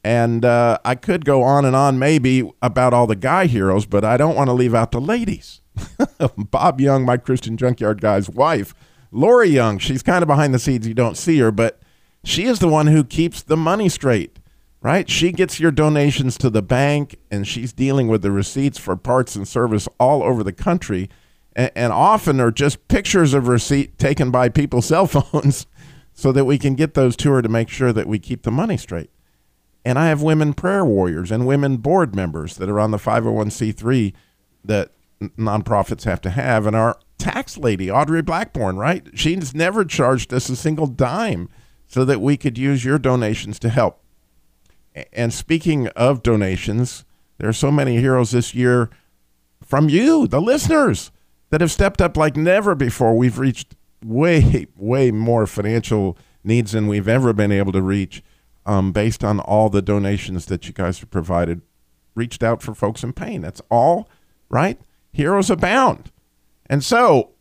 And 0.04 0.46
uh, 0.46 0.80
I 0.86 0.96
could 0.96 1.25
go 1.25 1.44
on 1.44 1.66
and 1.66 1.75
on 1.75 2.00
maybe 2.00 2.50
about 2.62 2.94
all 2.94 3.06
the 3.06 3.16
guy 3.16 3.48
heroes, 3.48 3.86
but 3.86 4.06
I 4.06 4.18
don't 4.18 4.36
want 4.36 4.48
to 4.48 4.54
leave 4.54 4.74
out 4.74 4.92
the 4.92 5.01
ladies. 5.01 5.62
Bob 6.38 6.80
Young, 6.80 7.06
my 7.06 7.18
Christian 7.18 7.58
Junkyard 7.58 8.01
guy's 8.01 8.30
wife, 8.30 8.74
Lori 9.12 9.50
Young, 9.50 9.78
she's 9.78 10.04
kind 10.04 10.22
of 10.22 10.28
behind 10.28 10.54
the 10.54 10.60
scenes. 10.60 10.88
You 10.88 10.94
don't 10.94 11.18
see 11.18 11.39
her, 11.39 11.51
but 11.51 11.80
she 12.24 12.46
is 12.46 12.60
the 12.60 12.68
one 12.68 12.88
who 12.88 13.04
keeps 13.04 13.42
the 13.42 13.58
money 13.58 13.89
straight, 13.89 14.39
right? 14.82 15.10
She 15.10 15.32
gets 15.32 15.60
your 15.60 15.72
donations 15.72 16.38
to 16.39 16.50
the 16.50 16.62
bank 16.62 17.18
and 17.32 17.48
she's 17.48 17.74
dealing 17.74 18.08
with 18.08 18.22
the 18.22 18.32
receipts 18.32 18.78
for 18.78 18.96
parts 18.96 19.36
and 19.36 19.48
service 19.48 19.88
all 20.00 20.24
over 20.24 20.44
the 20.44 20.54
country. 20.54 21.10
And, 21.56 21.72
and 21.75 21.92
often 21.92 22.39
are 22.39 22.51
just 22.51 22.88
pictures 22.88 23.34
of 23.34 23.48
receipt 23.48 23.98
taken 23.98 24.32
by 24.32 24.50
people's 24.50 24.86
cell 24.88 25.08
phones 25.08 25.66
so 26.19 26.33
that 26.33 26.43
we 26.43 26.57
can 26.57 26.75
get 26.75 26.95
those 26.95 27.15
to 27.15 27.31
her 27.31 27.41
to 27.41 27.47
make 27.47 27.69
sure 27.69 27.93
that 27.93 28.05
we 28.05 28.19
keep 28.19 28.41
the 28.41 28.51
money 28.51 28.75
straight. 28.75 29.09
And 29.85 29.97
I 29.97 30.07
have 30.07 30.21
women 30.21 30.53
prayer 30.53 30.83
warriors 30.83 31.31
and 31.31 31.47
women 31.47 31.77
board 31.77 32.13
members 32.13 32.57
that 32.57 32.67
are 32.67 32.77
on 32.77 32.91
the 32.91 32.97
501c3 32.97 34.13
that 34.65 34.91
nonprofits 35.21 36.03
have 36.03 36.19
to 36.19 36.29
have. 36.29 36.65
And 36.65 36.75
our 36.75 36.99
tax 37.17 37.57
lady, 37.57 37.89
Audrey 37.89 38.21
Blackburn, 38.21 38.75
right? 38.75 39.07
She's 39.13 39.55
never 39.55 39.85
charged 39.85 40.33
us 40.33 40.49
a 40.49 40.57
single 40.57 40.88
dime 40.88 41.47
so 41.88 42.03
that 42.03 42.19
we 42.19 42.35
could 42.35 42.57
use 42.57 42.83
your 42.83 42.99
donations 42.99 43.57
to 43.59 43.69
help. 43.69 44.03
And 45.13 45.33
speaking 45.33 45.88
of 45.89 46.21
donations, 46.21 47.05
there 47.38 47.47
are 47.47 47.53
so 47.53 47.71
many 47.71 47.95
heroes 48.01 48.31
this 48.31 48.53
year 48.53 48.89
from 49.63 49.88
you, 49.88 50.27
the 50.27 50.41
listeners, 50.41 51.11
that 51.49 51.61
have 51.61 51.71
stepped 51.71 52.01
up 52.01 52.17
like 52.17 52.35
never 52.35 52.75
before. 52.75 53.15
We've 53.15 53.39
reached 53.39 53.77
way, 54.03 54.68
way 54.75 55.12
more 55.12 55.48
financial 55.48 56.18
needs 56.44 56.72
than 56.72 56.88
we've 56.88 57.08
ever 57.08 57.34
been 57.34 57.51
able 57.51 57.72
to 57.72 57.82
reach 57.82 58.24
um, 58.65 58.91
based 58.91 59.24
on 59.24 59.39
all 59.39 59.70
the 59.70 59.82
donations 59.82 60.46
that 60.48 60.68
you 60.68 60.74
guys 60.74 61.00
have 61.00 61.10
provided. 61.10 61.62
Reached 62.15 62.44
out 62.44 62.62
for 62.62 62.74
folks 62.74 63.03
in 63.03 63.13
pain. 63.13 63.41
That's 63.41 63.62
all, 63.70 64.10
right? 64.50 64.79
heroes 65.12 65.50
abound. 65.50 66.12
And 66.68 66.84
so 66.84 67.32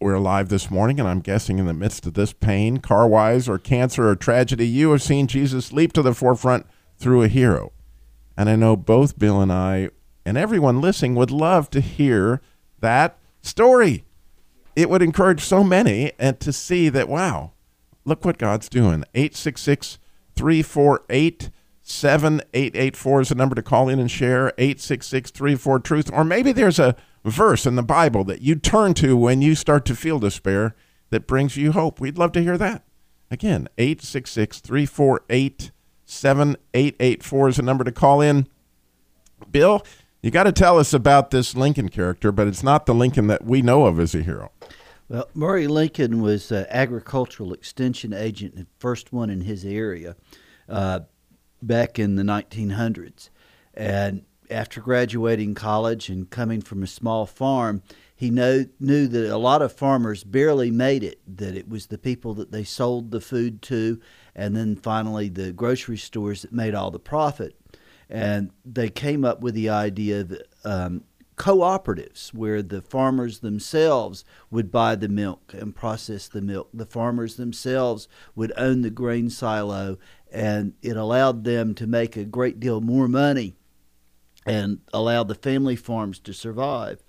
we're 0.00 0.14
alive 0.14 0.48
this 0.48 0.70
morning, 0.70 0.98
and 1.00 1.08
I'm 1.08 1.20
guessing 1.20 1.58
in 1.58 1.66
the 1.66 1.74
midst 1.74 2.06
of 2.06 2.14
this 2.14 2.32
pain, 2.32 2.78
car 2.78 3.08
wise, 3.08 3.48
or 3.48 3.58
cancer, 3.58 4.08
or 4.08 4.16
tragedy, 4.16 4.66
you 4.66 4.90
have 4.92 5.02
seen 5.02 5.26
Jesus 5.26 5.72
leap 5.72 5.92
to 5.94 6.02
the 6.02 6.14
forefront 6.14 6.66
through 6.98 7.22
a 7.22 7.28
hero. 7.28 7.72
And 8.36 8.48
I 8.50 8.56
know 8.56 8.76
both 8.76 9.18
Bill 9.18 9.40
and 9.40 9.52
I, 9.52 9.90
and 10.24 10.36
everyone 10.36 10.80
listening, 10.80 11.14
would 11.14 11.30
love 11.30 11.70
to 11.70 11.80
hear 11.80 12.42
that 12.80 13.18
story. 13.40 14.04
It 14.76 14.90
would 14.90 15.02
encourage 15.02 15.40
so 15.40 15.64
many 15.64 16.12
and 16.18 16.38
to 16.40 16.52
see 16.52 16.88
that, 16.90 17.08
wow, 17.08 17.52
look 18.04 18.24
what 18.24 18.38
God's 18.38 18.68
doing. 18.68 19.04
866 19.14 19.98
348 20.36 21.50
7884 21.82 23.20
is 23.20 23.28
the 23.28 23.34
number 23.36 23.54
to 23.54 23.62
call 23.62 23.88
in 23.88 23.98
and 23.98 24.10
share. 24.10 24.52
866 24.58 25.30
34 25.30 25.78
Truth. 25.80 26.10
Or 26.12 26.24
maybe 26.24 26.52
there's 26.52 26.78
a 26.78 26.96
verse 27.24 27.64
in 27.64 27.76
the 27.76 27.82
Bible 27.82 28.24
that 28.24 28.42
you 28.42 28.56
turn 28.56 28.92
to 28.94 29.16
when 29.16 29.40
you 29.40 29.54
start 29.54 29.84
to 29.86 29.96
feel 29.96 30.18
despair 30.18 30.74
that 31.10 31.26
brings 31.26 31.56
you 31.56 31.72
hope. 31.72 32.00
We'd 32.00 32.18
love 32.18 32.32
to 32.32 32.42
hear 32.42 32.58
that. 32.58 32.82
Again, 33.30 33.68
866 33.78 34.60
348 34.60 35.70
7884 36.04 37.48
is 37.48 37.56
the 37.56 37.62
number 37.62 37.84
to 37.84 37.92
call 37.92 38.20
in. 38.20 38.48
Bill, 39.50 39.84
you 40.22 40.30
got 40.30 40.44
to 40.44 40.52
tell 40.52 40.78
us 40.78 40.92
about 40.92 41.30
this 41.30 41.54
Lincoln 41.54 41.88
character, 41.88 42.32
but 42.32 42.46
it's 42.48 42.62
not 42.62 42.86
the 42.86 42.94
Lincoln 42.94 43.26
that 43.28 43.44
we 43.44 43.62
know 43.62 43.86
of 43.86 44.00
as 44.00 44.14
a 44.14 44.22
hero. 44.22 44.50
Well, 45.08 45.28
Murray 45.34 45.68
Lincoln 45.68 46.20
was 46.20 46.50
an 46.50 46.66
agricultural 46.68 47.52
extension 47.52 48.12
agent, 48.12 48.56
the 48.56 48.66
first 48.78 49.12
one 49.12 49.30
in 49.30 49.42
his 49.42 49.64
area, 49.64 50.16
uh, 50.68 51.00
back 51.62 51.98
in 51.98 52.16
the 52.16 52.24
1900s. 52.24 53.30
And 53.74 54.24
after 54.50 54.80
graduating 54.80 55.54
college 55.54 56.08
and 56.08 56.28
coming 56.28 56.60
from 56.60 56.82
a 56.82 56.88
small 56.88 57.26
farm, 57.26 57.82
he 58.16 58.30
know, 58.30 58.64
knew 58.80 59.06
that 59.06 59.30
a 59.32 59.36
lot 59.36 59.62
of 59.62 59.72
farmers 59.72 60.24
barely 60.24 60.70
made 60.70 61.04
it, 61.04 61.20
that 61.36 61.54
it 61.54 61.68
was 61.68 61.86
the 61.86 61.98
people 61.98 62.34
that 62.34 62.50
they 62.50 62.64
sold 62.64 63.10
the 63.10 63.20
food 63.20 63.60
to, 63.62 64.00
and 64.34 64.56
then 64.56 64.74
finally 64.74 65.28
the 65.28 65.52
grocery 65.52 65.98
stores 65.98 66.42
that 66.42 66.52
made 66.52 66.74
all 66.74 66.90
the 66.90 66.98
profit. 66.98 67.54
And 68.08 68.50
they 68.64 68.88
came 68.88 69.24
up 69.24 69.40
with 69.40 69.54
the 69.54 69.68
idea 69.68 70.20
of 70.20 70.38
um, 70.64 71.04
cooperatives 71.36 72.32
where 72.32 72.62
the 72.62 72.80
farmers 72.80 73.40
themselves 73.40 74.24
would 74.50 74.70
buy 74.70 74.94
the 74.94 75.08
milk 75.08 75.52
and 75.52 75.74
process 75.74 76.28
the 76.28 76.40
milk. 76.40 76.68
The 76.72 76.86
farmers 76.86 77.36
themselves 77.36 78.08
would 78.34 78.52
own 78.56 78.82
the 78.82 78.90
grain 78.90 79.28
silo, 79.28 79.98
and 80.30 80.74
it 80.82 80.96
allowed 80.96 81.44
them 81.44 81.74
to 81.74 81.86
make 81.86 82.16
a 82.16 82.24
great 82.24 82.58
deal 82.58 82.80
more 82.80 83.08
money 83.08 83.54
and 84.46 84.80
allowed 84.92 85.28
the 85.28 85.34
family 85.34 85.76
farms 85.76 86.18
to 86.20 86.32
survive. 86.32 87.02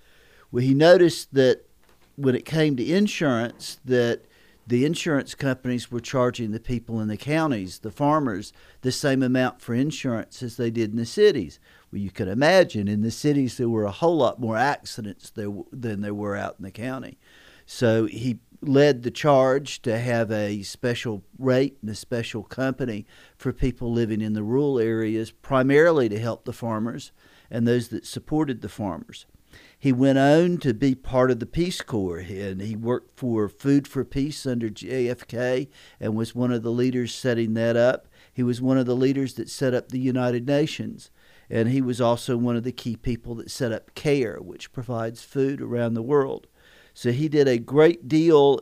Well, 0.52 0.64
he 0.64 0.74
noticed 0.74 1.34
that 1.36 1.68
when 2.16 2.36
it 2.36 2.46
came 2.46 2.76
to 2.76 2.86
insurance, 2.86 3.80
that 3.86 4.26
the 4.68 4.86
insurance 4.86 5.34
companies 5.34 5.90
were 5.90 6.02
charging 6.02 6.52
the 6.52 6.60
people 6.60 7.00
in 7.00 7.08
the 7.08 7.16
counties, 7.16 7.80
the 7.80 7.92
farmers, 7.92 8.52
the 8.82 8.92
same 8.92 9.24
amount 9.24 9.62
for 9.62 9.74
insurance 9.74 10.44
as 10.44 10.58
they 10.58 10.70
did 10.70 10.92
in 10.92 10.98
the 10.98 11.06
cities. 11.06 11.58
Well, 11.92 12.02
you 12.02 12.12
can 12.12 12.28
imagine 12.28 12.90
in 12.90 13.02
the 13.02 13.12
cities 13.12 13.56
there 13.56 13.70
were 13.70 13.86
a 13.86 13.92
whole 13.92 14.18
lot 14.18 14.42
more 14.42 14.58
accidents 14.58 15.30
there, 15.30 15.52
than 15.72 16.02
there 16.02 16.14
were 16.14 16.36
out 16.36 16.56
in 16.60 16.66
the 16.66 16.72
county. 16.72 17.18
So 17.66 18.06
he 18.06 18.40
led 18.62 19.04
the 19.04 19.12
charge 19.12 19.82
to 19.84 19.98
have 19.98 20.32
a 20.32 20.64
special 20.64 21.24
rate 21.40 21.78
and 21.82 21.90
a 21.90 21.96
special 21.96 22.44
company 22.44 23.06
for 23.38 23.54
people 23.54 23.94
living 23.94 24.20
in 24.20 24.34
the 24.34 24.44
rural 24.44 24.80
areas, 24.80 25.32
primarily 25.32 26.10
to 26.10 26.20
help 26.20 26.44
the 26.44 26.54
farmers 26.54 27.12
and 27.50 27.66
those 27.66 27.88
that 27.90 28.06
supported 28.06 28.62
the 28.62 28.70
farmers. 28.70 29.26
He 29.80 29.92
went 29.92 30.18
on 30.18 30.58
to 30.60 30.74
be 30.74 30.96
part 30.96 31.30
of 31.30 31.40
the 31.40 31.46
Peace 31.46 31.82
Corps, 31.82 32.26
and 32.28 32.62
he 32.62 32.76
worked 32.76 33.12
for 33.16 33.48
Food 33.48 33.88
for 33.88 34.04
Peace 34.04 34.48
under 34.48 34.70
JFK 34.70 35.68
and 36.00 36.16
was 36.16 36.34
one 36.34 36.52
of 36.52 36.64
the 36.64 36.72
leaders 36.72 37.14
setting 37.14 37.54
that 37.54 37.78
up. 37.78 38.08
He 38.34 38.42
was 38.42 38.60
one 38.60 38.80
of 38.80 38.88
the 38.88 38.96
leaders 38.96 39.36
that 39.36 39.50
set 39.50 39.76
up 39.76 39.90
the 39.90 40.00
United 40.00 40.48
Nations, 40.48 41.12
and 41.48 41.70
he 41.70 41.82
was 41.82 42.02
also 42.02 42.38
one 42.38 42.56
of 42.56 42.64
the 42.64 42.72
key 42.72 42.96
people 42.96 43.36
that 43.36 43.52
set 43.52 43.72
up 43.72 43.94
CARE, 43.94 44.40
which 44.42 44.74
provides 44.74 45.24
food 45.24 45.62
around 45.62 45.94
the 45.94 46.02
world. 46.02 46.48
So 46.96 47.12
he 47.12 47.30
did 47.30 47.48
a 47.48 47.60
great 47.60 48.08
deal 48.08 48.62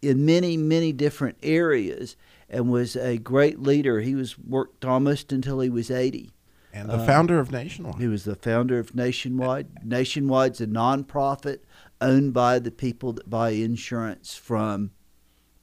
in 0.00 0.24
many, 0.24 0.56
many 0.56 0.92
different 0.92 1.36
areas 1.42 2.16
and 2.48 2.70
was 2.70 2.96
a 2.96 3.18
great 3.18 3.60
leader. 3.60 4.00
He 4.00 4.14
was 4.14 4.38
worked 4.38 4.84
almost 4.84 5.30
until 5.30 5.60
he 5.60 5.68
was 5.68 5.90
80. 5.90 6.30
And 6.74 6.90
the 6.90 6.98
founder 6.98 7.38
of 7.38 7.52
Nationwide. 7.52 8.00
He 8.00 8.08
was 8.08 8.24
the 8.24 8.34
founder 8.34 8.80
of 8.80 8.96
Nationwide. 8.96 9.84
Nationwide's 9.84 10.60
a 10.60 10.66
nonprofit 10.66 11.60
owned 12.00 12.34
by 12.34 12.58
the 12.58 12.72
people 12.72 13.12
that 13.12 13.30
buy 13.30 13.50
insurance 13.50 14.34
from 14.34 14.90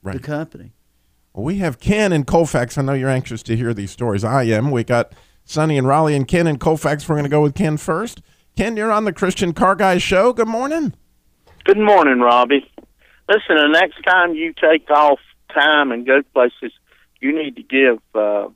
the 0.01 0.19
company. 0.19 0.71
Well, 1.33 1.43
we 1.43 1.57
have 1.57 1.81
Ken 1.81 2.13
in 2.13 2.23
Colfax. 2.23 2.77
I 2.77 2.81
know 2.83 2.93
you're 2.93 3.09
anxious 3.09 3.43
to 3.43 3.57
hear 3.57 3.73
these 3.73 3.91
stories. 3.91 4.23
I 4.23 4.43
am. 4.43 4.71
We 4.71 4.85
got 4.85 5.13
Sonny 5.43 5.77
and 5.77 5.85
Raleigh 5.85 6.15
and 6.15 6.25
Ken 6.25 6.47
in 6.47 6.57
Colfax. 6.57 7.09
We're 7.09 7.15
going 7.15 7.23
to 7.25 7.29
go 7.29 7.41
with 7.41 7.55
Ken 7.55 7.75
first. 7.75 8.21
Ken, 8.55 8.77
you're 8.77 8.91
on 8.91 9.03
the 9.03 9.11
Christian 9.13 9.51
Car 9.51 9.75
Guy 9.75 9.97
Show. 9.97 10.31
Good 10.31 10.47
morning. 10.47 10.93
Good 11.65 11.77
morning, 11.77 12.21
Robbie. 12.21 12.71
Listen, 13.27 13.57
the 13.57 13.67
next 13.67 14.01
time 14.03 14.33
you 14.33 14.53
take 14.53 14.89
off 14.89 15.19
time 15.53 15.91
and 15.91 16.05
go 16.05 16.21
places, 16.33 16.71
you 17.19 17.37
need 17.37 17.57
to 17.57 17.63
give 17.63 17.99
uh, 18.15 18.47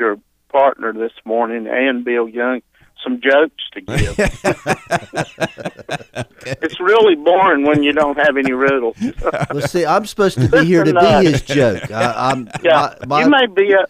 your 0.00 0.18
partner 0.50 0.92
this 0.92 1.12
morning 1.24 1.66
and 1.66 2.04
Bill 2.04 2.28
Young 2.28 2.60
some 3.02 3.20
jokes 3.20 3.64
to 3.72 3.80
give. 3.80 4.18
It's 6.62 6.80
really 6.80 7.14
boring 7.14 7.64
when 7.64 7.82
you 7.82 7.92
don't 7.92 8.16
have 8.16 8.36
any 8.36 8.52
riddles. 8.52 8.96
Well, 9.52 9.66
see, 9.66 9.84
I'm 9.84 10.06
supposed 10.06 10.40
to 10.40 10.48
be 10.48 10.64
here 10.64 10.84
to 10.84 10.92
be 10.92 11.30
his 11.30 11.42
joke. 11.42 11.90
I, 11.90 12.30
I'm 12.30 12.48
yeah, 12.62 12.94
my, 13.06 13.22
you 13.22 13.30
may 13.30 13.46
be 13.46 13.72
a 13.72 13.84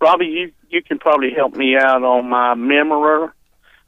Robbie. 0.00 0.26
You 0.26 0.52
you 0.68 0.82
can 0.82 0.98
probably 0.98 1.32
help 1.32 1.54
me 1.54 1.76
out 1.76 2.02
on 2.02 2.28
my 2.28 2.54
memory. 2.54 3.28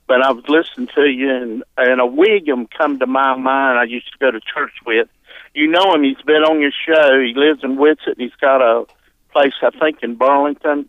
But 0.06 0.22
I 0.22 0.32
was 0.32 0.44
listening 0.48 0.88
to 0.94 1.02
you, 1.02 1.30
and 1.30 1.64
and 1.76 2.00
a 2.00 2.06
William 2.06 2.66
come 2.66 2.98
to 2.98 3.06
my 3.06 3.36
mind. 3.36 3.78
I 3.78 3.84
used 3.84 4.10
to 4.12 4.18
go 4.18 4.30
to 4.30 4.40
church 4.40 4.72
with. 4.86 5.08
You 5.54 5.66
know 5.66 5.94
him. 5.94 6.02
He's 6.02 6.20
been 6.24 6.44
on 6.44 6.60
your 6.60 6.72
show. 6.86 7.20
He 7.20 7.34
lives 7.34 7.62
in. 7.62 7.78
And 7.78 8.16
he's 8.18 8.36
got 8.40 8.60
a 8.60 8.86
place, 9.32 9.54
I 9.62 9.70
think, 9.70 10.02
in 10.02 10.16
Burlington, 10.16 10.88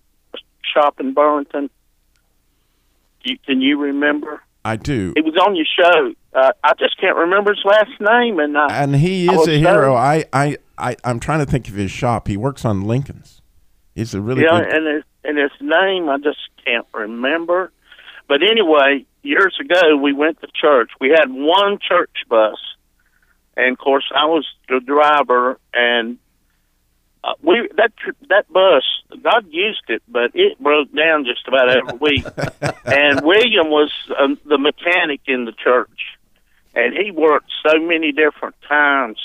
shop 0.73 0.99
in 0.99 1.13
Burlington. 1.13 1.69
You, 3.23 3.38
can 3.45 3.62
you 3.62 3.77
remember? 3.77 4.41
I 4.63 4.75
do. 4.75 5.13
He 5.15 5.21
was 5.21 5.36
on 5.45 5.55
your 5.55 5.65
show. 5.65 6.13
Uh, 6.34 6.51
I 6.63 6.73
just 6.77 6.99
can't 6.99 7.15
remember 7.15 7.51
his 7.51 7.63
last 7.65 7.91
name, 7.99 8.39
and 8.39 8.55
uh, 8.55 8.67
And 8.69 8.95
he 8.95 9.27
is 9.27 9.47
a 9.47 9.58
hero. 9.58 9.95
I, 9.95 10.25
I, 10.32 10.58
I, 10.77 10.95
I'm 11.03 11.19
trying 11.19 11.39
to 11.39 11.45
think 11.45 11.67
of 11.67 11.73
his 11.73 11.91
shop. 11.91 12.27
He 12.27 12.38
works 12.38 12.65
on 12.65 12.82
Lincoln's. 12.82 13.41
He's 13.95 14.13
a 14.13 14.21
really 14.21 14.43
yeah, 14.43 14.60
good. 14.60 14.73
and 14.73 14.95
his, 14.95 15.03
and 15.23 15.38
his 15.38 15.51
name 15.60 16.08
I 16.08 16.17
just 16.17 16.39
can't 16.63 16.86
remember. 16.93 17.71
But 18.27 18.43
anyway, 18.43 19.05
years 19.23 19.58
ago 19.60 19.97
we 19.97 20.13
went 20.13 20.39
to 20.41 20.47
church. 20.53 20.91
We 21.01 21.10
had 21.10 21.29
one 21.29 21.79
church 21.86 22.15
bus, 22.29 22.58
and 23.58 23.73
of 23.73 23.77
course 23.77 24.05
I 24.15 24.25
was 24.25 24.45
the 24.67 24.79
driver, 24.79 25.60
and 25.73 26.17
uh, 27.23 27.34
we 27.41 27.67
that 27.75 27.91
that 28.29 28.51
bus 28.51 28.84
God 29.21 29.45
used 29.49 29.84
it, 29.89 30.01
but 30.08 30.32
it 30.34 30.60
broke 30.60 30.93
down 30.95 31.25
just 31.25 31.47
about 31.47 31.69
every 31.69 31.97
week. 32.01 32.25
and 32.86 33.21
William 33.21 33.69
was 33.69 33.91
um, 34.17 34.39
the 34.45 34.58
mechanic 34.58 35.21
in 35.27 35.45
the 35.45 35.51
church, 35.51 36.17
and 36.75 36.93
he 36.93 37.12
worked 37.12 37.51
so 37.65 37.79
many 37.79 38.12
different 38.12 38.55
times. 38.67 39.17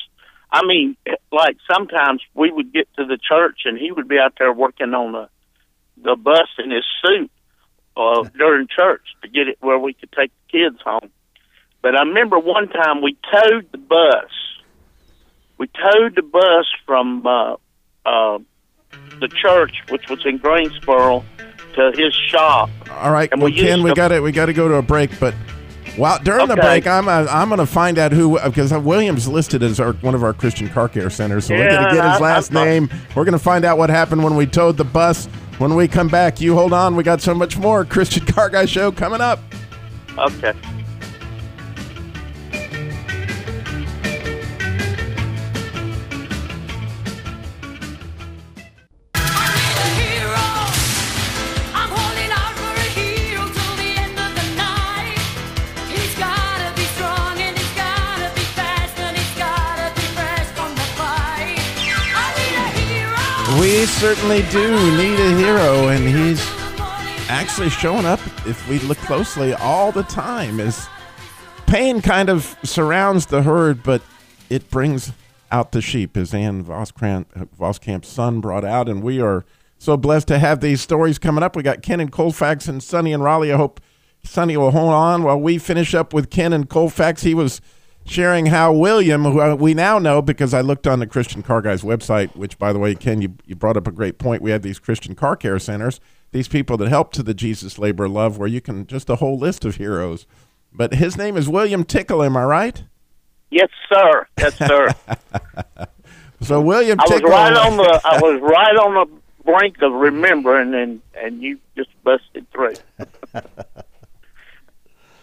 I 0.50 0.64
mean, 0.66 0.96
like 1.32 1.56
sometimes 1.72 2.22
we 2.34 2.50
would 2.50 2.72
get 2.72 2.88
to 2.96 3.04
the 3.04 3.18
church 3.18 3.62
and 3.64 3.76
he 3.76 3.90
would 3.90 4.08
be 4.08 4.18
out 4.18 4.34
there 4.38 4.52
working 4.52 4.94
on 4.94 5.12
the 5.12 5.28
the 5.96 6.16
bus 6.16 6.48
in 6.58 6.70
his 6.70 6.84
suit 7.02 7.30
uh, 7.96 8.22
during 8.36 8.66
church 8.68 9.02
to 9.22 9.28
get 9.28 9.48
it 9.48 9.58
where 9.60 9.78
we 9.78 9.94
could 9.94 10.12
take 10.12 10.30
the 10.30 10.58
kids 10.58 10.80
home. 10.84 11.10
But 11.82 11.96
I 11.96 12.02
remember 12.02 12.38
one 12.38 12.68
time 12.68 13.02
we 13.02 13.16
towed 13.30 13.70
the 13.70 13.78
bus. 13.78 14.30
We 15.58 15.68
towed 15.68 16.16
the 16.16 16.22
bus 16.22 16.66
from 16.86 17.26
uh, 17.26 17.56
uh, 18.04 18.38
the 19.20 19.28
church, 19.28 19.72
which 19.88 20.08
was 20.08 20.24
in 20.26 20.38
Greensboro, 20.38 21.24
to 21.74 21.92
his 21.96 22.14
shop. 22.14 22.70
All 22.90 23.10
right, 23.12 23.28
and 23.32 23.40
well, 23.42 23.50
we 23.50 23.58
Ken, 23.60 23.82
we 23.82 23.92
got 23.94 24.12
it. 24.12 24.22
we 24.22 24.32
got 24.32 24.46
to 24.46 24.52
go 24.52 24.68
to 24.68 24.74
a 24.74 24.82
break, 24.82 25.10
but. 25.20 25.34
While 25.96 26.18
during 26.24 26.48
the 26.48 26.56
break, 26.56 26.88
I'm 26.88 27.06
uh, 27.06 27.26
I'm 27.30 27.48
going 27.50 27.60
to 27.60 27.66
find 27.66 28.00
out 28.00 28.10
who 28.10 28.36
because 28.40 28.72
Williams 28.72 29.28
listed 29.28 29.62
as 29.62 29.78
our 29.78 29.92
one 29.92 30.16
of 30.16 30.24
our 30.24 30.32
Christian 30.32 30.66
car 30.68 30.88
care 30.88 31.08
centers, 31.08 31.44
so 31.46 31.54
we're 31.54 31.68
going 31.68 31.72
Yeah, 31.82 31.88
to 31.88 31.94
get 31.94 32.04
his 32.04 32.14
I- 32.14 32.18
last 32.18 32.52
I- 32.56 32.64
name. 32.64 32.90
We're 33.14 33.22
going 33.24 33.34
to 33.34 33.38
find 33.38 33.64
out 33.64 33.78
what 33.78 33.90
happened 33.90 34.24
when 34.24 34.34
we 34.34 34.44
towed 34.44 34.76
the 34.76 34.82
bus. 34.84 35.26
When 35.58 35.76
we 35.76 35.86
come 35.86 36.08
back, 36.08 36.40
you 36.40 36.56
hold 36.56 36.72
on. 36.72 36.96
We 36.96 37.04
got 37.04 37.20
so 37.20 37.32
much 37.32 37.56
more 37.56 37.84
Christian 37.84 38.26
Car 38.26 38.50
Guy 38.50 38.64
show 38.64 38.90
coming 38.90 39.20
up. 39.20 39.38
Okay. 40.18 40.52
Certainly 63.94 64.42
do 64.50 64.70
need 64.96 65.18
a 65.20 65.36
hero, 65.36 65.88
and 65.88 66.06
he's 66.06 66.44
actually 67.30 67.70
showing 67.70 68.04
up, 68.04 68.20
if 68.46 68.68
we 68.68 68.78
look 68.80 68.98
closely, 68.98 69.54
all 69.54 69.92
the 69.92 70.02
time. 70.02 70.58
As 70.60 70.88
pain 71.66 72.02
kind 72.02 72.28
of 72.28 72.56
surrounds 72.64 73.26
the 73.26 73.42
herd, 73.42 73.82
but 73.82 74.02
it 74.50 74.68
brings 74.70 75.12
out 75.50 75.72
the 75.72 75.80
sheep, 75.80 76.16
as 76.16 76.34
Ann 76.34 76.64
Voskamp's 76.64 78.08
son 78.08 78.40
brought 78.40 78.64
out. 78.64 78.88
And 78.88 79.02
we 79.02 79.20
are 79.20 79.44
so 79.78 79.96
blessed 79.96 80.28
to 80.28 80.38
have 80.38 80.60
these 80.60 80.80
stories 80.80 81.18
coming 81.18 81.44
up. 81.44 81.54
We 81.54 81.62
got 81.62 81.82
Ken 81.82 82.00
and 82.00 82.10
Colfax 82.10 82.66
and 82.66 82.82
Sonny 82.82 83.12
and 83.12 83.22
Raleigh. 83.22 83.52
I 83.52 83.56
hope 83.56 83.80
Sonny 84.24 84.56
will 84.56 84.72
hold 84.72 84.92
on 84.92 85.22
while 85.22 85.40
we 85.40 85.56
finish 85.56 85.94
up 85.94 86.12
with 86.12 86.30
Ken 86.30 86.52
and 86.52 86.68
Colfax. 86.68 87.22
He 87.22 87.34
was 87.34 87.60
sharing 88.06 88.46
how 88.46 88.72
William, 88.72 89.24
who 89.24 89.54
we 89.56 89.74
now 89.74 89.98
know 89.98 90.22
because 90.22 90.52
I 90.54 90.60
looked 90.60 90.86
on 90.86 90.98
the 91.00 91.06
Christian 91.06 91.42
Car 91.42 91.62
Guys 91.62 91.82
website, 91.82 92.34
which, 92.36 92.58
by 92.58 92.72
the 92.72 92.78
way, 92.78 92.94
Ken, 92.94 93.22
you, 93.22 93.34
you 93.46 93.54
brought 93.56 93.76
up 93.76 93.86
a 93.86 93.92
great 93.92 94.18
point. 94.18 94.42
We 94.42 94.50
have 94.50 94.62
these 94.62 94.78
Christian 94.78 95.14
car 95.14 95.36
care 95.36 95.58
centers, 95.58 96.00
these 96.32 96.48
people 96.48 96.76
that 96.78 96.88
help 96.88 97.12
to 97.14 97.22
the 97.22 97.34
Jesus 97.34 97.78
Labor 97.78 98.08
Love, 98.08 98.38
where 98.38 98.48
you 98.48 98.60
can 98.60 98.86
just 98.86 99.08
a 99.10 99.16
whole 99.16 99.38
list 99.38 99.64
of 99.64 99.76
heroes. 99.76 100.26
But 100.72 100.94
his 100.94 101.16
name 101.16 101.36
is 101.36 101.48
William 101.48 101.84
Tickle, 101.84 102.22
am 102.22 102.36
I 102.36 102.44
right? 102.44 102.84
Yes, 103.50 103.68
sir. 103.88 104.26
Yes, 104.38 104.56
sir. 104.58 104.88
So 106.40 106.60
William 106.60 107.00
I 107.00 107.04
was 107.04 107.10
Tickle. 107.10 107.30
right 107.30 107.56
on 107.56 107.76
the 107.78 108.00
I 108.04 108.18
was 108.20 108.40
right 108.42 108.76
on 108.76 108.94
the 108.94 109.06
brink 109.50 109.80
of 109.80 109.92
remembering, 109.92 110.74
and 110.74 111.00
and 111.14 111.40
you 111.42 111.58
just 111.74 111.88
busted 112.02 112.46
through. 112.50 112.74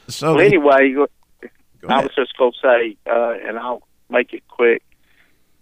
so 0.07 0.35
Well, 0.35 0.41
anyway, 0.43 0.95
I 1.87 2.01
was 2.01 2.11
just 2.15 2.37
gonna 2.37 2.51
say, 2.61 2.97
uh, 3.07 3.33
and 3.47 3.57
I'll 3.57 3.83
make 4.09 4.33
it 4.33 4.43
quick. 4.47 4.83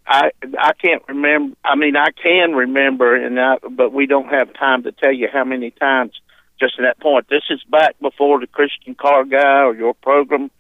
I 0.08 0.32
I 0.58 0.74
can't 0.74 1.04
remember. 1.08 1.56
I 1.64 1.76
mean, 1.76 1.96
I 1.96 2.10
can 2.12 2.54
remember, 2.54 3.16
and 3.16 3.40
I, 3.40 3.58
but 3.70 3.94
we 3.94 4.08
don't 4.08 4.30
have 4.30 4.54
time 4.54 4.84
to 4.84 4.92
tell 4.92 5.14
you 5.14 5.28
how 5.32 5.44
many 5.44 5.72
times. 5.72 6.14
Just 6.60 6.74
at 6.78 6.82
that 6.82 7.00
point, 7.00 7.28
this 7.30 7.44
is 7.50 7.64
back 7.70 7.96
before 8.02 8.42
the 8.42 8.48
Christian 8.48 8.94
Car 8.94 9.24
Guy 9.24 9.62
or 9.62 9.74
your 9.74 9.94
program 9.94 10.52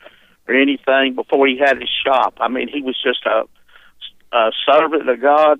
or 0.47 0.55
anything. 0.55 1.13
Before 1.13 1.45
he 1.45 1.57
had 1.57 1.77
his 1.77 1.89
shop, 2.05 2.37
I 2.39 2.47
mean, 2.47 2.69
he 2.69 2.81
was 2.81 2.95
just 3.03 3.25
a, 3.25 3.43
a 4.31 4.51
servant 4.65 5.09
of 5.09 5.19
God 5.19 5.59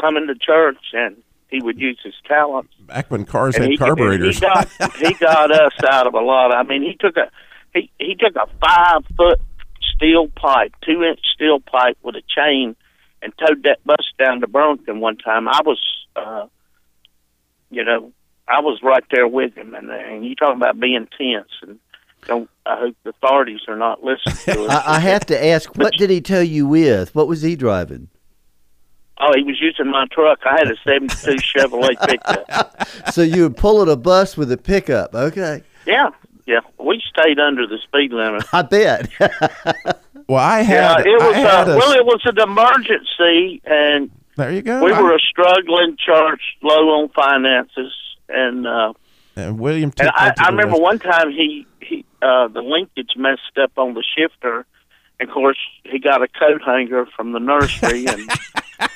coming 0.00 0.28
to 0.28 0.36
church, 0.36 0.78
and 0.92 1.16
he 1.48 1.60
would 1.60 1.80
use 1.80 1.98
his 2.04 2.14
talents 2.28 2.72
back 2.80 3.10
when 3.10 3.24
cars 3.24 3.56
and 3.56 3.64
had 3.64 3.70
he, 3.72 3.76
carburetors. 3.76 4.36
He 4.36 4.40
got 4.40 4.68
he 4.96 5.14
got 5.14 5.50
us 5.62 5.72
out 5.88 6.06
of 6.06 6.14
a 6.14 6.20
lot. 6.20 6.54
I 6.54 6.62
mean, 6.62 6.82
he 6.82 6.96
took 6.98 7.16
a 7.16 7.30
he 7.76 7.90
he 7.98 8.14
took 8.14 8.34
a 8.36 8.46
five 8.60 9.02
foot 9.16 9.40
steel 9.94 10.28
pipe, 10.28 10.74
two 10.84 11.02
inch 11.02 11.20
steel 11.34 11.60
pipe 11.60 11.96
with 12.02 12.16
a 12.16 12.22
chain, 12.22 12.76
and 13.22 13.32
towed 13.38 13.62
that 13.64 13.84
bus 13.84 14.04
down 14.18 14.40
to 14.40 14.46
Burlington 14.46 15.00
one 15.00 15.16
time. 15.16 15.48
I 15.48 15.60
was, 15.64 15.80
uh, 16.16 16.46
you 17.70 17.84
know, 17.84 18.12
I 18.48 18.60
was 18.60 18.80
right 18.82 19.04
there 19.10 19.28
with 19.28 19.54
him, 19.54 19.74
and 19.74 19.90
and 19.90 20.24
you 20.24 20.34
talking 20.34 20.56
about 20.56 20.80
being 20.80 21.08
tense 21.16 21.50
and. 21.62 21.78
Don't, 22.26 22.50
I 22.64 22.76
hope 22.76 22.96
the 23.04 23.10
authorities 23.10 23.60
are 23.68 23.76
not 23.76 24.02
listening 24.02 24.34
to 24.46 24.64
us. 24.68 24.84
I, 24.84 24.96
I 24.96 24.98
have 24.98 25.26
to 25.26 25.46
ask, 25.46 25.76
what 25.76 25.92
did 25.92 26.10
he 26.10 26.20
tell 26.20 26.42
you 26.42 26.66
with? 26.66 27.14
What 27.14 27.28
was 27.28 27.42
he 27.42 27.54
driving? 27.54 28.08
oh, 29.20 29.32
he 29.34 29.42
was 29.42 29.60
using 29.60 29.90
my 29.90 30.06
truck. 30.10 30.40
I 30.44 30.58
had 30.58 30.70
a 30.70 30.76
'72 30.84 31.36
Chevrolet 31.36 31.96
pickup. 32.06 32.88
So 33.12 33.22
you 33.22 33.42
were 33.42 33.50
pulling 33.50 33.88
a 33.88 33.96
bus 33.96 34.36
with 34.36 34.50
a 34.52 34.56
pickup. 34.56 35.14
Okay. 35.14 35.62
Yeah, 35.86 36.10
yeah. 36.46 36.60
We 36.78 37.02
stayed 37.08 37.38
under 37.38 37.66
the 37.66 37.78
speed 37.84 38.12
limit. 38.12 38.44
I 38.52 38.62
bet. 38.62 39.08
well, 40.28 40.38
I 40.38 40.62
had. 40.62 40.74
Yeah, 40.74 40.96
had. 40.98 41.06
it 41.06 41.20
was. 41.20 41.34
Had 41.34 41.68
Uh, 41.68 41.72
a- 41.72 41.76
well, 41.76 41.92
it 41.92 42.04
was 42.04 42.20
an 42.24 42.38
emergency, 42.38 43.60
and 43.64 44.10
there 44.36 44.52
you 44.52 44.62
go. 44.62 44.82
we 44.84 44.92
I- 44.92 45.00
were 45.02 45.14
a 45.14 45.18
struggling 45.20 45.96
church, 45.98 46.42
low 46.62 46.88
on 47.00 47.08
finances, 47.10 47.92
and 48.28 48.66
uh, 48.66 48.92
and 49.36 49.58
William 49.58 49.84
and 49.90 49.96
Tickle. 49.96 50.12
I, 50.16 50.30
to 50.30 50.42
I 50.42 50.44
the 50.46 50.50
remember 50.56 50.70
rescue. 50.80 50.82
one 50.84 50.98
time 50.98 51.30
he 51.30 51.66
he 51.80 52.04
uh, 52.22 52.48
the 52.48 52.62
linkage 52.62 53.10
messed 53.16 53.58
up 53.60 53.72
on 53.76 53.94
the 53.94 54.04
shifter, 54.16 54.64
and 55.20 55.28
of 55.28 55.34
course 55.34 55.58
he 55.84 55.98
got 55.98 56.22
a 56.22 56.28
coat 56.28 56.62
hanger 56.64 57.06
from 57.16 57.32
the 57.32 57.38
nursery, 57.40 58.06
and 58.06 58.20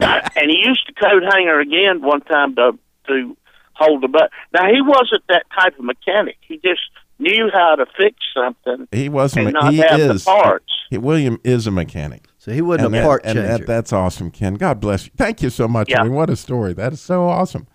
and 0.00 0.50
he 0.50 0.62
used 0.64 0.82
the 0.86 0.92
coat 1.00 1.22
hanger 1.32 1.60
again 1.60 2.02
one 2.02 2.20
time 2.22 2.54
to 2.56 2.78
to 3.08 3.36
hold 3.78 4.02
the 4.02 4.08
butt. 4.08 4.30
Now 4.52 4.66
he 4.66 4.80
wasn't 4.82 5.22
that 5.28 5.44
type 5.58 5.78
of 5.78 5.84
mechanic. 5.84 6.36
He 6.46 6.56
just 6.56 6.80
knew 7.18 7.48
how 7.52 7.76
to 7.76 7.86
fix 7.96 8.16
something 8.34 8.88
He 8.92 9.08
wasn't. 9.08 9.48
and 9.48 9.56
a- 9.56 9.60
not 9.60 9.72
he 9.72 9.78
have 9.78 9.98
is. 10.00 10.24
the 10.24 10.30
parts. 10.30 10.72
He, 10.90 10.98
William 10.98 11.38
is 11.44 11.66
a 11.66 11.70
mechanic. 11.70 12.26
so 12.38 12.52
he 12.52 12.60
wasn't 12.62 12.86
and 12.86 12.94
a 12.94 12.98
that- 12.98 13.04
part 13.06 13.22
and 13.24 13.34
changer. 13.36 13.58
that- 13.58 13.66
that's 13.66 13.92
awesome, 13.92 14.30
Ken. 14.30 14.54
God 14.54 14.80
bless 14.80 15.06
you. 15.06 15.12
Thank 15.16 15.42
you 15.42 15.50
so 15.50 15.66
much. 15.66 15.90
Yeah. 15.90 16.00
I 16.00 16.04
mean, 16.04 16.12
what 16.14 16.30
a 16.30 16.36
story. 16.36 16.72
That 16.74 16.92
is 16.92 17.00
so 17.00 17.26
awesome. 17.28 17.66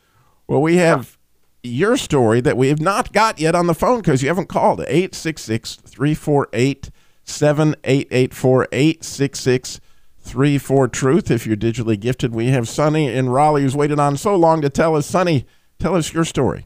Well, 0.48 0.62
we 0.62 0.78
have 0.78 1.18
your 1.64 1.98
story 1.98 2.42
that 2.42 2.58
we 2.58 2.70
have 2.70 2.82
not 2.82 3.14
got 3.14 3.40
yet 3.40 3.54
on 3.56 3.68
the 3.68 3.76
phone 3.76 4.00
because 4.00 4.22
you 4.24 4.28
haven't 4.30 4.48
called. 4.50 4.80
866 4.82 5.76
348 5.86 6.90
7884 7.24 8.68
866 8.72 9.80
34 10.20 10.88
Truth. 10.88 11.32
If 11.32 11.48
you're 11.48 11.56
digitally 11.58 12.00
gifted, 12.00 12.34
we 12.34 12.48
have 12.48 12.68
Sonny 12.70 13.08
in 13.12 13.30
Raleigh 13.30 13.64
who's 13.64 13.76
waited 13.76 14.00
on 14.00 14.18
so 14.18 14.36
long 14.36 14.62
to 14.62 14.70
tell 14.70 14.96
us. 14.96 15.06
Sonny, 15.08 15.46
tell 15.82 15.96
us 15.96 16.14
your 16.14 16.26
story. 16.26 16.66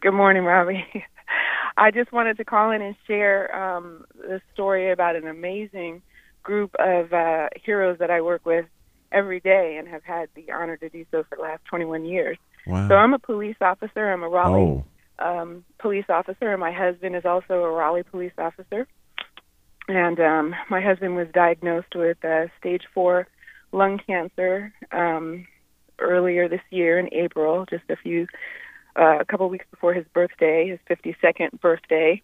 Good 0.00 0.12
morning, 0.12 0.44
Robbie. 0.44 0.84
I 1.76 1.90
just 1.90 2.12
wanted 2.12 2.36
to 2.36 2.44
call 2.44 2.70
in 2.72 2.82
and 2.82 2.96
share 3.06 3.54
um, 3.54 4.04
the 4.14 4.40
story 4.52 4.90
about 4.90 5.16
an 5.16 5.26
amazing 5.26 6.02
group 6.42 6.74
of 6.78 7.12
uh, 7.12 7.48
heroes 7.64 7.98
that 8.00 8.10
I 8.10 8.20
work 8.20 8.44
with 8.44 8.66
every 9.12 9.40
day 9.40 9.76
and 9.78 9.88
have 9.88 10.02
had 10.02 10.28
the 10.34 10.50
honor 10.52 10.76
to 10.76 10.88
do 10.88 11.06
so 11.10 11.24
for 11.28 11.36
the 11.36 11.42
last 11.42 11.64
21 11.66 12.04
years. 12.04 12.36
Wow. 12.66 12.88
So 12.88 12.94
I'm 12.94 13.14
a 13.14 13.18
police 13.18 13.56
officer. 13.60 14.12
I'm 14.12 14.22
a 14.22 14.28
Raleigh 14.28 14.60
oh, 14.60 14.84
um, 15.24 15.64
police 15.78 16.06
officer, 16.08 16.50
and 16.50 16.60
my 16.60 16.72
husband 16.72 17.16
is 17.16 17.24
also 17.24 17.54
a 17.54 17.70
Raleigh 17.70 18.02
police 18.02 18.32
officer. 18.36 18.86
And 19.88 20.20
um, 20.20 20.54
my 20.70 20.80
husband 20.80 21.16
was 21.16 21.28
diagnosed 21.32 21.94
with 21.94 22.22
uh, 22.24 22.46
stage 22.58 22.82
four 22.92 23.28
lung 23.72 23.98
cancer 24.06 24.72
um, 24.92 25.46
earlier 26.02 26.48
this 26.48 26.60
year 26.70 26.98
in 26.98 27.08
April, 27.12 27.66
just 27.68 27.84
a 27.88 27.96
few, 27.96 28.26
uh, 28.96 29.18
a 29.20 29.24
couple 29.24 29.48
weeks 29.48 29.66
before 29.70 29.94
his 29.94 30.06
birthday, 30.12 30.68
his 30.68 30.80
52nd 30.90 31.60
birthday. 31.60 32.22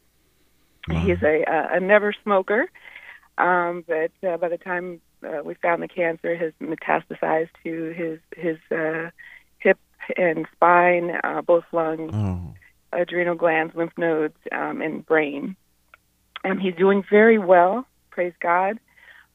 He's 0.90 1.22
a, 1.22 1.44
a, 1.46 1.76
a 1.76 1.80
never 1.80 2.14
smoker, 2.22 2.70
um, 3.36 3.84
but 3.86 4.10
uh, 4.26 4.38
by 4.38 4.48
the 4.48 4.56
time 4.56 5.02
uh, 5.22 5.42
we 5.44 5.54
found 5.54 5.82
the 5.82 5.88
cancer, 5.88 6.34
has 6.36 6.52
metastasized 6.62 7.50
to 7.64 7.92
his 7.92 8.18
his 8.36 8.56
uh, 8.70 9.10
hip 9.58 9.78
and 10.16 10.46
spine, 10.52 11.18
uh, 11.22 11.42
both 11.42 11.64
lungs 11.72 12.12
oh. 12.14 12.54
adrenal 12.92 13.34
glands, 13.34 13.74
lymph 13.74 13.92
nodes, 13.98 14.36
um, 14.52 14.80
and 14.80 15.04
brain. 15.04 15.56
And 16.44 16.60
he's 16.60 16.74
doing 16.74 17.02
very 17.10 17.38
well, 17.38 17.86
praise 18.10 18.34
God. 18.40 18.78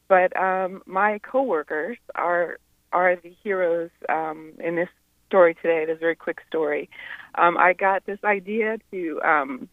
But 0.07 0.35
um, 0.39 0.81
my 0.85 1.19
coworkers 1.19 1.97
are 2.15 2.57
are 2.93 3.15
the 3.15 3.35
heroes 3.43 3.89
um, 4.07 4.53
in 4.63 4.75
this 4.75 4.89
story 5.27 5.55
today. 5.55 5.83
It 5.83 5.89
is 5.89 5.97
a 5.97 5.99
very 5.99 6.15
quick 6.15 6.39
story. 6.47 6.89
Um, 7.35 7.57
I 7.57 7.73
got 7.73 8.05
this 8.05 8.19
idea 8.23 8.77
to 8.91 9.21
um, 9.23 9.69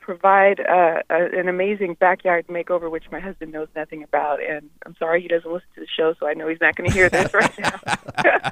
provide 0.00 0.60
uh, 0.60 1.02
a, 1.08 1.38
an 1.38 1.48
amazing 1.48 1.94
backyard 1.94 2.46
makeover, 2.48 2.90
which 2.90 3.04
my 3.10 3.20
husband 3.20 3.52
knows 3.52 3.68
nothing 3.74 4.02
about. 4.02 4.42
And 4.42 4.68
I'm 4.84 4.96
sorry 4.98 5.22
he 5.22 5.28
doesn't 5.28 5.50
listen 5.50 5.68
to 5.76 5.80
the 5.80 5.86
show, 5.86 6.14
so 6.18 6.26
I 6.26 6.34
know 6.34 6.48
he's 6.48 6.60
not 6.60 6.74
going 6.76 6.90
to 6.90 6.94
hear 6.94 7.08
this 7.08 7.32
right 7.32 7.58
now. 7.58 7.80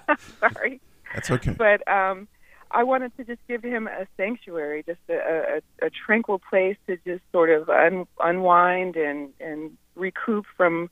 sorry 0.41 0.81
That's 1.15 1.31
okay. 1.31 1.53
but 1.53 1.87
um 1.89 2.29
I 2.73 2.85
wanted 2.85 3.17
to 3.17 3.25
just 3.25 3.41
give 3.49 3.65
him 3.65 3.89
a 3.89 4.07
sanctuary, 4.17 4.85
just 4.87 5.01
a, 5.09 5.61
a, 5.83 5.87
a 5.87 5.91
tranquil 5.91 6.39
place 6.39 6.77
to 6.87 6.97
just 7.05 7.23
sort 7.33 7.51
of 7.51 7.69
un, 7.69 8.07
unwind 8.21 8.97
and 8.97 9.31
and 9.41 9.77
recoup 9.97 10.47
from 10.57 10.89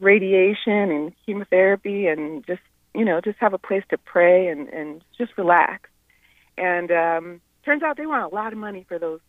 radiation 0.00 0.90
and 0.90 1.12
chemotherapy, 1.26 2.06
and 2.06 2.44
just 2.46 2.62
you 2.94 3.04
know 3.04 3.20
just 3.20 3.38
have 3.38 3.54
a 3.54 3.58
place 3.58 3.84
to 3.90 3.98
pray 3.98 4.48
and 4.48 4.68
and 4.68 5.02
just 5.18 5.32
relax. 5.36 5.88
And 6.58 6.90
um 6.90 7.40
turns 7.64 7.82
out 7.82 7.96
they 7.96 8.06
want 8.06 8.30
a 8.30 8.34
lot 8.34 8.52
of 8.52 8.58
money 8.58 8.84
for 8.88 8.98
those 8.98 9.20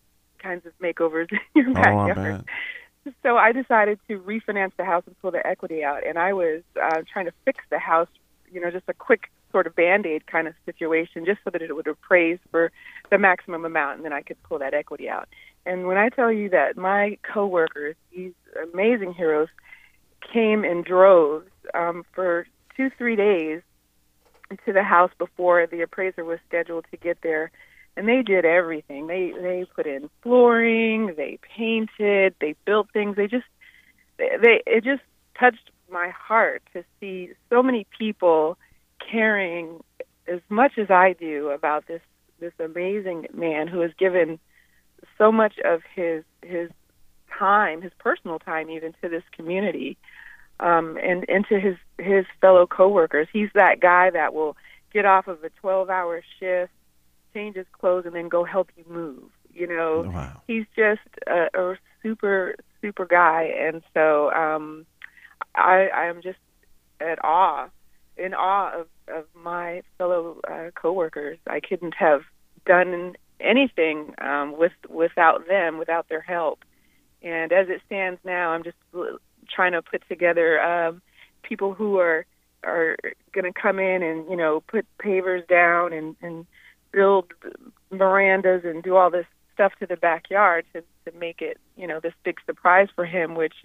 kinds 0.41 0.65
of 0.65 0.74
makeovers 0.80 1.32
in 1.32 1.39
your 1.56 1.70
Oh, 1.78 2.00
I 2.00 2.08
backyard. 2.08 2.46
bet. 2.46 3.13
So 3.24 3.36
I 3.38 3.52
decided 3.52 4.00
to 4.08 4.20
refinance 4.20 4.74
the 4.78 4.86
house 4.86 5.04
and 5.08 5.20
pull 5.20 5.32
the 5.32 5.46
equity 5.46 5.84
out, 5.84 6.06
and 6.06 6.20
I 6.20 6.34
was 6.34 6.62
uh, 6.82 7.02
trying 7.12 7.26
to 7.26 7.32
fix 7.46 7.63
the 7.72 7.80
house, 7.80 8.10
you 8.52 8.62
know, 8.62 8.70
just 8.70 8.86
a 8.88 8.94
quick 8.94 9.32
sort 9.52 9.65
of 9.65 9.76
band 9.76 10.06
aid 10.06 10.28
kind 10.28 10.48
of 10.48 10.54
situation, 10.65 11.26
just 11.26 11.39
so 11.44 11.50
that 11.50 11.63
it 11.63 11.76
would 11.76 11.88
appraise 11.88 12.38
for 12.52 12.72
the 13.10 13.17
maximum 13.17 13.65
amount, 13.65 13.98
and 13.98 14.06
then 14.06 14.13
I 14.13 14.22
could 14.22 14.41
pull 14.44 14.60
that 14.60 14.74
equity 14.76 15.10
out. 15.10 15.28
And 15.65 15.88
when 15.88 15.98
I 15.98 16.10
tell 16.10 16.32
you 16.32 16.50
that 16.50 16.78
my 16.78 17.17
coworkers, 17.24 17.96
these 18.15 18.34
amazing 18.72 19.13
heroes, 19.13 19.50
came 20.21 20.63
in 20.63 20.84
droves 20.84 21.49
um, 21.73 22.03
for 22.13 22.47
two, 22.75 22.89
three 22.97 23.15
days 23.15 23.62
to 24.65 24.73
the 24.73 24.84
house 24.84 25.12
before 25.17 25.65
the 25.67 25.81
appraiser 25.81 26.25
was 26.25 26.39
scheduled 26.47 26.86
to 26.91 26.97
get 26.97 27.17
there 27.21 27.51
and 27.95 28.07
they 28.07 28.21
did 28.21 28.45
everything. 28.45 29.07
They 29.07 29.34
they 29.39 29.65
put 29.75 29.86
in 29.86 30.10
flooring, 30.21 31.13
they 31.17 31.39
painted, 31.55 32.36
they 32.39 32.55
built 32.65 32.88
things. 32.93 33.15
They 33.15 33.27
just 33.27 33.45
they, 34.17 34.29
they 34.41 34.63
it 34.65 34.84
just 34.84 35.03
touched 35.39 35.71
my 35.91 36.10
heart 36.10 36.63
to 36.73 36.84
see 36.99 37.31
so 37.49 37.62
many 37.62 37.86
people 37.97 38.57
caring 39.12 39.84
as 40.27 40.39
much 40.49 40.77
as 40.77 40.89
I 40.89 41.13
do 41.13 41.49
about 41.49 41.88
this 41.88 42.01
this 42.39 42.53
amazing 42.60 43.27
man 43.34 43.67
who 43.67 43.81
has 43.81 43.91
given 43.97 44.39
so 45.17 45.31
much 45.31 45.60
of 45.65 45.81
his 45.93 46.23
his 46.41 46.69
time, 47.38 47.82
his 47.82 47.91
personal 48.00 48.39
time, 48.39 48.70
even 48.70 48.94
to 49.02 49.10
this 49.10 49.24
community, 49.32 49.98
um, 50.60 50.98
and 51.02 51.26
and 51.30 51.46
to 51.48 51.60
his 51.60 51.76
his 51.98 52.26
fellow 52.39 52.67
coworkers. 52.67 53.28
He's 53.32 53.50
that 53.54 53.80
guy 53.80 54.10
that 54.12 54.34
will 54.34 54.56
get 54.94 55.06
off 55.06 55.28
of 55.28 55.44
a 55.44 55.50
12 55.50 55.89
hour 55.89 56.22
shift, 56.39 56.72
change 57.34 57.56
his 57.56 57.65
clothes, 57.72 58.06
and 58.06 58.15
then 58.15 58.30
go 58.30 58.44
help 58.44 58.70
you 58.76 58.84
move. 58.88 59.24
You 59.54 59.67
know, 59.67 60.04
Wow. 60.13 60.41
he's 60.48 60.65
just 60.76 61.02
a, 61.28 61.48
a 61.54 61.78
super 62.02 62.56
super 62.82 63.06
guy, 63.06 63.44
and 63.58 63.82
so 63.94 64.32
um, 64.32 64.86
I 65.56 65.89
I 65.94 66.06
am 66.06 66.22
just 66.22 66.39
at 67.00 67.24
awe, 67.24 67.70
in 68.17 68.34
awe 68.34 68.72
of 68.82 68.88
of 69.08 69.26
my 69.36 69.82
fellow 69.98 70.39
uh, 70.50 70.72
coworkers. 70.76 71.38
I 71.48 71.60
couldn't 71.60 71.96
have 71.96 72.22
done 72.65 73.15
anything 73.39 74.13
um, 74.20 74.58
with 74.58 74.74
without 74.89 75.48
them, 75.48 75.78
without 75.78 76.08
their 76.10 76.22
help. 76.22 76.63
And 77.21 77.51
as 77.51 77.67
it 77.69 77.81
stands 77.86 78.19
now, 78.23 78.51
I'm 78.51 78.63
just 78.63 78.77
trying 79.49 79.73
to 79.73 79.81
put 79.81 80.07
together 80.07 80.62
um, 80.62 81.01
people 81.43 81.73
who 81.73 81.97
are 81.97 82.25
are 82.63 82.95
going 83.34 83.51
to 83.51 83.60
come 83.60 83.79
in 83.79 84.03
and 84.03 84.29
you 84.29 84.38
know 84.38 84.62
put 84.67 84.86
pavers 85.03 85.47
down 85.47 85.93
and 85.93 86.15
and 86.21 86.45
build 86.91 87.25
verandas 87.91 88.63
and 88.63 88.84
do 88.84 88.95
all 88.95 89.10
this 89.10 89.25
stuff 89.53 89.73
to 89.79 89.88
the 89.88 89.97
backyard 89.97 90.65
to 90.73 90.81
to 91.05 91.17
make 91.17 91.41
it 91.41 91.57
you 91.75 91.88
know 91.88 91.99
this 91.99 92.13
big 92.23 92.38
surprise 92.45 92.88
for 92.95 93.05
him, 93.05 93.36
which 93.36 93.55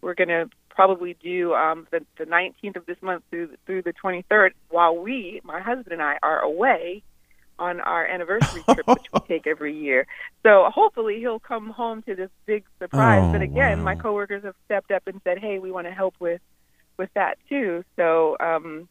we're 0.00 0.14
going 0.14 0.28
to 0.28 0.48
probably 0.68 1.16
do 1.22 1.54
um, 1.54 1.86
the 1.90 2.04
the 2.18 2.24
19th 2.24 2.76
of 2.76 2.86
this 2.86 3.00
month 3.02 3.24
through 3.30 3.50
through 3.66 3.82
the 3.82 3.92
23rd, 3.92 4.50
while 4.68 4.96
we, 4.96 5.40
my 5.44 5.60
husband 5.60 5.92
and 5.92 6.02
I, 6.02 6.18
are 6.22 6.40
away 6.40 7.02
on 7.58 7.80
our 7.80 8.04
anniversary 8.06 8.62
trip, 8.72 8.86
which 8.86 9.06
we 9.12 9.20
take 9.28 9.46
every 9.46 9.76
year. 9.76 10.06
So 10.42 10.70
hopefully 10.72 11.18
he'll 11.20 11.40
come 11.40 11.70
home 11.70 12.02
to 12.02 12.14
this 12.14 12.30
big 12.44 12.64
surprise. 12.78 13.22
Oh, 13.24 13.32
but 13.32 13.42
again, 13.42 13.82
my 13.82 13.94
coworkers 13.94 14.44
have 14.44 14.54
stepped 14.64 14.90
up 14.90 15.02
and 15.06 15.20
said, 15.24 15.38
"Hey, 15.38 15.58
we 15.58 15.70
want 15.70 15.86
to 15.86 15.92
help 15.92 16.14
with 16.20 16.40
with 16.98 17.10
that 17.14 17.38
too." 17.48 17.84
So 17.96 18.36
um, 18.40 18.88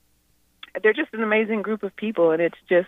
they're 0.82 0.94
just 0.94 1.14
an 1.14 1.24
amazing 1.24 1.62
group 1.62 1.84
of 1.84 1.96
people, 1.96 2.32
and 2.32 2.42
it's 2.42 2.58
just 2.68 2.88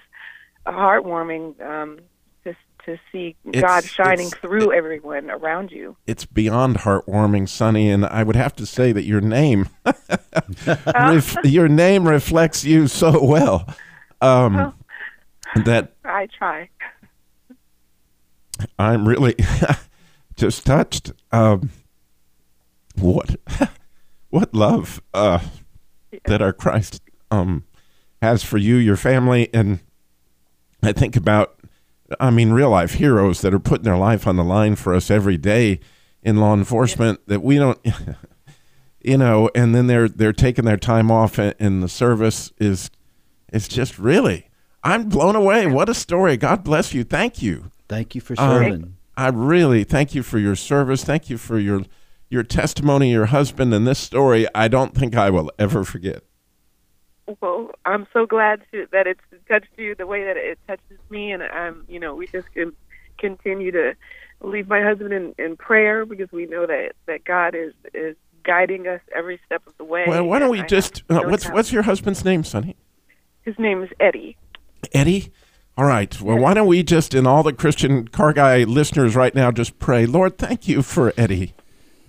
heartwarming 0.66 1.60
um, 1.62 2.00
to 2.44 2.56
to 2.86 2.98
see 3.12 3.36
It's- 3.46 3.62
God 3.62 3.84
shining 3.84 4.30
through 4.30 4.74
everyone 4.74 5.30
around 5.30 5.72
you. 5.72 5.96
It's 6.06 6.26
beyond 6.26 6.80
heartwarming, 6.80 7.48
Sonny, 7.50 7.90
and 7.90 8.06
I 8.06 8.24
would 8.24 8.36
have 8.36 8.56
to 8.58 8.66
say 8.66 8.92
that 8.92 9.04
your 9.04 9.22
name, 9.22 9.70
ref- 10.66 11.38
your 11.44 11.68
name 11.68 12.08
reflects 12.08 12.64
you 12.66 12.88
so 12.88 13.24
well. 13.24 13.68
Um, 14.22 14.74
that 15.66 15.94
I 16.04 16.28
try. 16.28 16.70
I'm 18.80 19.08
really 19.08 19.36
just 20.36 20.66
touched. 20.66 21.12
Um, 21.32 21.70
what, 22.96 23.36
what 24.30 24.54
love 24.54 25.02
uh, 25.14 25.40
that 26.26 26.42
our 26.42 26.54
Christ 26.54 27.02
um, 27.30 27.66
has 28.22 28.44
for 28.44 28.58
you, 28.58 28.76
your 28.76 28.98
family, 28.98 29.50
and 29.54 29.80
I 30.82 30.94
think 30.94 31.16
about, 31.16 31.60
I 32.20 32.30
mean, 32.30 32.52
real 32.52 32.70
life 32.70 32.96
heroes 32.96 33.42
that 33.42 33.54
are 33.54 33.60
putting 33.60 33.84
their 33.84 33.98
life 33.98 34.26
on 34.26 34.36
the 34.36 34.44
line 34.44 34.76
for 34.76 34.94
us 34.96 35.12
every 35.12 35.38
day 35.38 35.80
in 36.24 36.38
law 36.38 36.54
enforcement 36.54 37.20
that 37.28 37.44
we 37.44 37.58
don't, 37.58 37.80
you 39.02 39.18
know, 39.18 39.50
and 39.54 39.76
then 39.76 39.88
they're 39.88 40.10
they're 40.10 40.34
taking 40.34 40.66
their 40.66 40.78
time 40.78 41.12
off, 41.12 41.38
and, 41.38 41.54
and 41.60 41.84
the 41.84 41.90
service 41.90 42.52
is, 42.60 42.90
it's 43.50 43.68
just 43.68 44.00
really, 44.00 44.47
I'm 44.88 45.10
blown 45.10 45.36
away. 45.36 45.68
What 45.68 45.90
a 45.90 45.94
story! 45.94 46.38
God 46.38 46.64
bless 46.64 46.94
you. 46.94 47.04
Thank 47.04 47.42
you. 47.42 47.72
Thank 47.90 48.16
you 48.16 48.22
for 48.22 48.36
Um, 48.40 48.64
serving. 48.64 48.98
I 49.18 49.28
really 49.30 49.84
thank 49.84 50.16
you 50.16 50.24
for 50.24 50.40
your 50.40 50.56
service. 50.56 51.04
Thank 51.04 51.30
you 51.30 51.38
for 51.38 51.60
your 51.60 51.82
your 52.30 52.44
testimony, 52.44 53.12
your 53.12 53.26
husband, 53.26 53.74
and 53.74 53.86
this 53.86 54.00
story. 54.00 54.48
I 54.56 54.70
don't 54.70 54.96
think 54.96 55.16
I 55.16 55.30
will 55.30 55.52
ever 55.60 55.84
forget. 55.84 56.24
Well, 57.42 57.72
I'm 57.86 58.08
so 58.14 58.26
glad 58.26 58.62
to, 58.72 58.88
that 58.94 59.08
it's 59.08 59.20
touched 59.50 59.68
you 59.78 59.94
the 59.96 60.08
way 60.08 60.24
that 60.24 60.38
it 60.38 60.58
touches 60.68 61.00
me, 61.10 61.34
and 61.34 61.44
um, 61.44 61.84
you 61.90 62.00
know, 62.00 62.16
we 62.16 62.28
just 62.28 62.50
can 62.54 62.72
continue 63.18 63.72
to 63.72 63.94
leave 64.40 64.70
my 64.70 64.82
husband 64.82 65.12
in, 65.12 65.36
in 65.38 65.58
prayer 65.58 66.06
because 66.06 66.32
we 66.32 66.46
know 66.46 66.66
that 66.66 66.94
that 67.08 67.26
God 67.26 67.56
is 67.56 67.74
is 67.94 68.16
guiding 68.46 68.88
us 68.88 69.02
every 69.14 69.38
step 69.46 69.68
of 69.68 69.76
the 69.78 69.84
way. 69.84 70.06
Well, 70.08 70.24
why 70.24 70.40
don't 70.40 70.50
we 70.50 70.62
I 70.62 70.66
just? 70.66 71.04
Uh, 71.10 71.24
what's 71.24 71.50
what's 71.50 71.74
your 71.74 71.84
husband's 71.84 72.24
name, 72.24 72.46
Sonny? 72.46 72.78
His 73.42 73.58
name 73.60 73.84
is 73.84 73.90
Eddie. 74.00 74.38
Eddie. 74.94 75.32
All 75.78 75.86
right. 75.86 76.20
Well, 76.20 76.38
why 76.38 76.54
don't 76.54 76.68
we 76.68 76.82
just, 76.84 77.14
and 77.14 77.28
all 77.28 77.44
the 77.44 77.54
Christian 77.54 78.08
Car 78.08 78.34
Guy 78.34 78.64
listeners 78.64 79.16
right 79.16 79.36
now, 79.36 79.52
just 79.52 79.78
pray, 79.80 80.06
Lord, 80.06 80.38
thank 80.38 80.68
you 80.68 80.82
for 80.82 81.14
Eddie. 81.18 81.54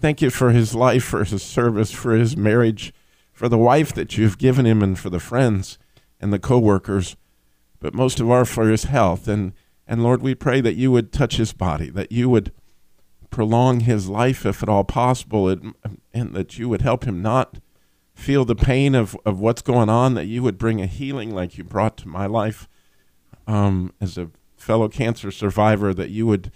Thank 0.00 0.22
you 0.22 0.31
for 0.31 0.50
his 0.50 0.74
life, 0.74 1.04
for 1.04 1.24
his 1.24 1.42
service, 1.42 1.92
for 1.92 2.12
his 2.14 2.37
marriage, 2.37 2.94
for 3.33 3.48
the 3.48 3.59
wife 3.59 3.92
that 3.94 4.16
you've 4.16 4.38
given 4.38 4.64
him, 4.64 4.83
and 4.83 4.98
for 4.98 5.11
the 5.11 5.20
friends 5.20 5.78
and 6.20 6.33
the 6.33 6.38
coworkers, 6.38 7.16
but 7.81 7.94
most 7.94 8.20
of 8.20 8.31
all 8.31 8.44
for 8.44 8.68
his 8.68 8.85
health. 8.85 9.28
And 9.28 9.52
and 9.87 10.02
Lord, 10.02 10.22
we 10.22 10.35
pray 10.35 10.61
that 10.61 10.74
you 10.74 10.92
would 10.92 11.12
touch 11.12 11.37
his 11.37 11.52
body, 11.52 11.88
that 11.90 12.12
you 12.12 12.28
would 12.28 12.52
prolong 13.31 13.81
his 13.81 14.09
life 14.09 14.44
if 14.44 14.62
at 14.62 14.68
all 14.68 14.85
possible, 14.85 15.48
and, 15.48 15.74
and 16.12 16.35
that 16.35 16.59
you 16.59 16.68
would 16.68 16.83
help 16.83 17.04
him 17.04 17.22
not 17.22 17.59
feel 18.18 18.44
the 18.44 18.57
pain 18.57 18.96
of, 18.96 19.16
of 19.24 19.38
what's 19.38 19.62
going 19.62 19.88
on, 19.88 20.14
that 20.14 20.26
you 20.26 20.42
would 20.42 20.59
bring 20.59 20.81
a 20.81 20.87
healing 20.87 21.33
like 21.33 21.57
you 21.57 21.62
brought 21.62 21.96
to 21.96 22.09
my 22.09 22.26
life 22.26 22.68
um, 23.46 23.94
as 24.00 24.18
a 24.18 24.28
fellow 24.57 24.88
cancer 24.88 25.31
survivor, 25.31 25.94
that 25.94 26.11
you 26.11 26.26
would 26.26 26.50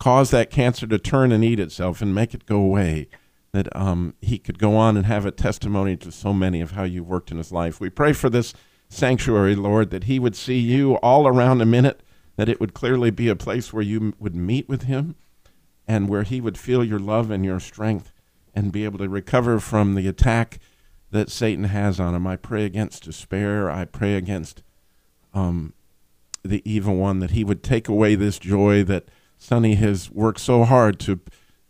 cause 0.00 0.30
that 0.30 0.50
cancer 0.50 0.88
to 0.88 0.98
turn 0.98 1.30
and 1.30 1.44
eat 1.44 1.60
itself 1.60 2.02
and 2.02 2.14
make 2.14 2.34
it 2.34 2.46
go 2.46 2.56
away. 2.56 3.06
That 3.52 3.74
um, 3.76 4.14
he 4.20 4.38
could 4.38 4.58
go 4.58 4.76
on 4.76 4.96
and 4.96 5.06
have 5.06 5.24
a 5.24 5.30
testimony 5.30 5.96
to 5.98 6.10
so 6.10 6.32
many 6.32 6.60
of 6.60 6.72
how 6.72 6.82
you 6.82 7.04
worked 7.04 7.30
in 7.30 7.38
his 7.38 7.52
life. 7.52 7.80
We 7.80 7.90
pray 7.90 8.12
for 8.12 8.28
this 8.28 8.52
sanctuary, 8.88 9.54
Lord, 9.54 9.90
that 9.90 10.04
he 10.04 10.18
would 10.18 10.34
see 10.34 10.58
you 10.58 10.96
all 10.96 11.28
around 11.28 11.60
a 11.60 11.66
minute, 11.66 12.02
that 12.34 12.48
it 12.48 12.60
would 12.60 12.74
clearly 12.74 13.12
be 13.12 13.28
a 13.28 13.36
place 13.36 13.72
where 13.72 13.84
you 13.84 14.14
would 14.18 14.34
meet 14.34 14.68
with 14.68 14.82
him 14.82 15.14
and 15.86 16.08
where 16.08 16.24
he 16.24 16.40
would 16.40 16.58
feel 16.58 16.82
your 16.82 16.98
love 16.98 17.30
and 17.30 17.44
your 17.44 17.60
strength 17.60 18.12
and 18.52 18.72
be 18.72 18.84
able 18.84 18.98
to 18.98 19.08
recover 19.08 19.60
from 19.60 19.94
the 19.94 20.08
attack 20.08 20.58
that 21.14 21.30
Satan 21.30 21.64
has 21.64 22.00
on 22.00 22.14
him. 22.14 22.26
I 22.26 22.34
pray 22.36 22.64
against 22.64 23.04
despair. 23.04 23.70
I 23.70 23.84
pray 23.84 24.16
against 24.16 24.64
um, 25.32 25.72
the 26.42 26.60
evil 26.64 26.96
one 26.96 27.20
that 27.20 27.30
he 27.30 27.44
would 27.44 27.62
take 27.62 27.88
away 27.88 28.16
this 28.16 28.38
joy 28.38 28.82
that 28.84 29.08
Sonny 29.38 29.76
has 29.76 30.10
worked 30.10 30.40
so 30.40 30.64
hard 30.64 30.98
to 31.00 31.20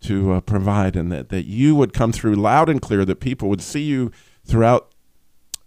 to 0.01 0.33
uh, 0.33 0.41
provide, 0.41 0.97
and 0.97 1.11
that, 1.13 1.31
that 1.31 1.47
you 1.47 1.75
would 1.75 1.95
come 1.95 2.13
through 2.13 2.35
loud 2.35 2.69
and 2.69 2.81
clear. 2.81 3.05
That 3.05 3.21
people 3.21 3.49
would 3.51 3.61
see 3.61 3.83
you 3.83 4.11
throughout 4.45 4.93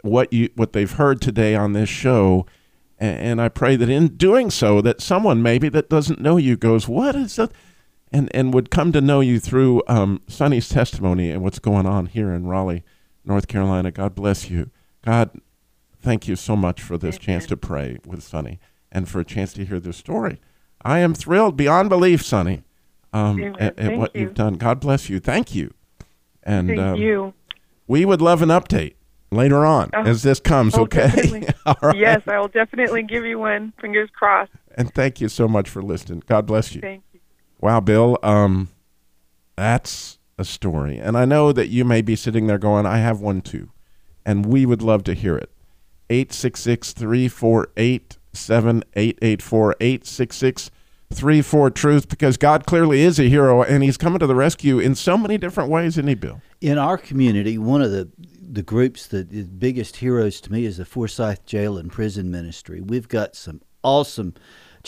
what 0.01 0.33
you 0.33 0.49
what 0.55 0.73
they've 0.73 0.91
heard 0.91 1.21
today 1.21 1.55
on 1.55 1.73
this 1.73 1.89
show. 1.89 2.45
And, 2.99 3.39
I 3.39 3.47
pray 3.47 3.75
that 3.75 3.89
in 3.89 4.17
doing 4.17 4.49
so, 4.49 4.81
that 4.81 5.01
someone 5.01 5.43
maybe 5.43 5.69
that 5.69 5.87
doesn't 5.87 6.19
know 6.19 6.37
you 6.37 6.57
goes, 6.57 6.87
"What 6.87 7.15
is 7.15 7.35
that?" 7.35 7.51
and 8.11 8.27
and 8.33 8.55
would 8.55 8.71
come 8.71 8.91
to 8.91 9.01
know 9.01 9.19
you 9.19 9.39
through 9.39 9.83
um, 9.87 10.21
Sonny's 10.27 10.67
testimony 10.67 11.29
and 11.29 11.43
what's 11.43 11.59
going 11.59 11.85
on 11.85 12.07
here 12.07 12.31
in 12.31 12.47
Raleigh, 12.47 12.83
North 13.27 13.47
Carolina. 13.47 13.91
God 13.91 14.15
bless 14.15 14.49
you. 14.49 14.69
God, 15.03 15.29
thank 16.01 16.27
you 16.27 16.35
so 16.35 16.55
much 16.55 16.81
for 16.81 16.97
this 16.97 17.17
chance 17.17 17.45
to 17.47 17.57
pray 17.57 17.97
with 18.05 18.23
Sonny 18.23 18.59
and 18.91 19.07
for 19.07 19.19
a 19.19 19.25
chance 19.25 19.53
to 19.53 19.65
hear 19.65 19.79
this 19.79 19.97
story. 19.97 20.39
I 20.81 20.99
am 20.99 21.13
thrilled 21.13 21.57
beyond 21.57 21.89
belief, 21.89 22.23
Sonny, 22.23 22.63
um, 23.11 23.55
at, 23.59 23.77
at 23.77 23.97
what 23.97 24.15
you. 24.15 24.21
you've 24.21 24.33
done. 24.33 24.53
God 24.55 24.79
bless 24.79 25.09
you. 25.09 25.19
Thank 25.19 25.53
you. 25.53 25.73
And 26.43 26.69
Thank 26.69 26.79
um, 26.79 26.95
you. 26.95 27.33
we 27.87 28.05
would 28.05 28.21
love 28.21 28.41
an 28.41 28.49
update 28.49 28.93
later 29.31 29.65
on 29.65 29.89
Oh. 29.93 30.03
as 30.03 30.23
this 30.23 30.39
comes. 30.39 30.75
Oh, 30.75 30.83
okay. 30.83 31.07
definitely. 31.07 31.47
Yes, 31.95 32.21
I 32.27 32.39
will 32.39 32.47
definitely 32.47 33.03
give 33.03 33.25
you 33.25 33.39
one. 33.39 33.73
Fingers 33.81 34.09
crossed. 34.13 34.51
And 34.75 34.93
thank 34.93 35.19
you 35.19 35.27
so 35.27 35.49
much 35.49 35.67
for 35.69 35.81
listening. 35.81 36.23
God 36.25 36.45
bless 36.45 36.73
you. 36.73 36.79
Thank 36.79 37.03
you. 37.11 37.19
Wow, 37.59 37.81
Bill, 37.81 38.17
um, 38.23 38.69
that's 39.57 40.16
a 40.37 40.45
story. 40.45 40.97
And 40.97 41.17
I 41.17 41.25
know 41.25 41.51
that 41.51 41.69
you 41.69 41.83
may 41.83 42.01
be 42.01 42.15
sitting 42.15 42.47
there 42.47 42.57
going, 42.57 42.85
I 42.85 42.97
have 42.97 43.19
one 43.19 43.41
too. 43.41 43.69
And 44.25 44.45
we 44.45 44.65
would 44.65 44.81
love 44.81 45.03
to 45.05 45.13
hear 45.13 45.37
it. 45.37 45.49
866 46.09 46.93
348 46.93 48.17
7884 48.33 49.75
866 49.79 50.71
34 51.09 51.71
Truth, 51.71 52.09
because 52.09 52.35
God 52.37 52.65
clearly 52.65 53.01
is 53.01 53.17
a 53.19 53.23
hero 53.23 53.63
and 53.63 53.81
he's 53.83 53.97
coming 53.97 54.19
to 54.19 54.27
the 54.27 54.35
rescue 54.35 54.79
in 54.79 54.93
so 54.93 55.17
many 55.17 55.37
different 55.37 55.69
ways, 55.69 55.93
isn't 55.93 56.07
he, 56.07 56.15
Bill? 56.15 56.41
In 56.59 56.77
our 56.77 56.97
community, 56.97 57.57
one 57.57 57.81
of 57.81 57.91
the 57.91 58.09
the 58.49 58.63
groups 58.63 59.07
that 59.07 59.31
is 59.31 59.47
biggest 59.47 59.97
heroes 59.97 60.39
to 60.41 60.51
me 60.51 60.65
is 60.65 60.77
the 60.77 60.85
Forsyth 60.85 61.45
Jail 61.45 61.77
and 61.77 61.91
Prison 61.91 62.31
Ministry. 62.31 62.79
We've 62.81 63.07
got 63.07 63.35
some 63.35 63.61
awesome 63.83 64.35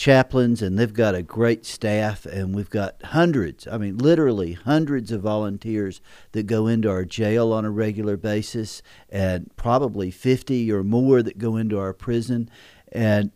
chaplains, 0.00 0.62
and 0.62 0.78
they've 0.78 0.94
got 0.94 1.14
a 1.14 1.22
great 1.22 1.66
staff, 1.66 2.24
and 2.24 2.54
we've 2.54 2.70
got 2.70 3.02
hundreds. 3.04 3.68
I 3.68 3.76
mean, 3.76 3.98
literally 3.98 4.54
hundreds 4.54 5.12
of 5.12 5.20
volunteers 5.20 6.00
that 6.32 6.44
go 6.44 6.66
into 6.66 6.88
our 6.88 7.04
jail 7.04 7.52
on 7.52 7.66
a 7.66 7.70
regular 7.70 8.16
basis, 8.16 8.82
and 9.10 9.54
probably 9.56 10.10
fifty 10.10 10.72
or 10.72 10.82
more 10.82 11.22
that 11.22 11.36
go 11.38 11.56
into 11.56 11.78
our 11.78 11.92
prison, 11.92 12.50
and. 12.90 13.30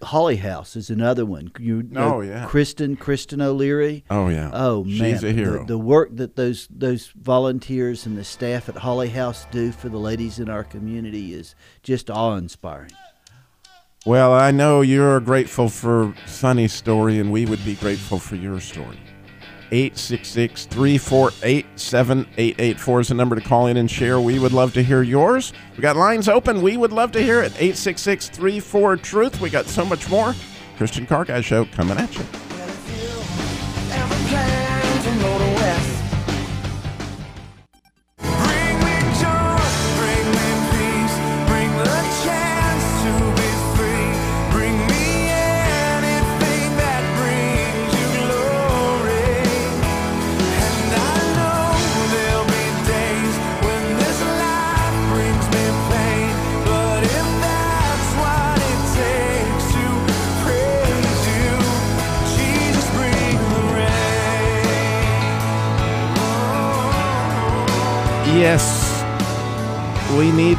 Holly 0.00 0.36
House 0.36 0.76
is 0.76 0.90
another 0.90 1.26
one. 1.26 1.50
You 1.58 1.82
know 1.82 2.18
Oh, 2.18 2.20
yeah. 2.20 2.46
Kristen 2.46 2.94
Kristen 2.94 3.40
O'Leary. 3.40 4.04
Oh 4.08 4.28
yeah. 4.28 4.48
Oh 4.52 4.84
man, 4.84 4.92
she's 4.94 5.24
a 5.24 5.32
the- 5.32 5.64
The, 5.66 5.76
work 5.76 6.10
that 6.14 6.36
those 6.36 6.68
those 6.70 7.08
volunteers 7.16 8.06
and 8.06 8.16
the 8.16 8.22
staff 8.22 8.68
at 8.68 8.76
Holly 8.76 9.08
House 9.08 9.44
do 9.50 9.72
for 9.72 9.88
the 9.88 9.98
ladies 9.98 10.38
in 10.38 10.48
our 10.48 10.62
community 10.62 11.34
is 11.34 11.56
just 11.82 12.10
awe-inspiring. 12.10 12.92
Well, 14.08 14.32
I 14.32 14.52
know 14.52 14.80
you're 14.80 15.20
grateful 15.20 15.68
for 15.68 16.14
Sunny's 16.24 16.72
story, 16.72 17.18
and 17.18 17.30
we 17.30 17.44
would 17.44 17.62
be 17.62 17.74
grateful 17.74 18.18
for 18.18 18.36
your 18.36 18.58
story. 18.58 18.98
866 19.70 20.64
348 20.64 21.66
7884 21.76 23.00
is 23.00 23.08
the 23.08 23.14
number 23.14 23.36
to 23.36 23.42
call 23.42 23.66
in 23.66 23.76
and 23.76 23.90
share. 23.90 24.18
We 24.18 24.38
would 24.38 24.52
love 24.52 24.72
to 24.72 24.82
hear 24.82 25.02
yours. 25.02 25.52
We 25.76 25.82
got 25.82 25.96
lines 25.96 26.26
open. 26.26 26.62
We 26.62 26.78
would 26.78 26.90
love 26.90 27.12
to 27.12 27.22
hear 27.22 27.42
it. 27.42 27.52
866 27.56 28.30
34 28.30 28.96
Truth. 28.96 29.42
We 29.42 29.50
got 29.50 29.66
so 29.66 29.84
much 29.84 30.08
more. 30.08 30.34
Christian 30.78 31.04
Car 31.04 31.26
Guy 31.26 31.42
Show 31.42 31.66
coming 31.66 31.98
at 31.98 32.16
you. 32.16 32.24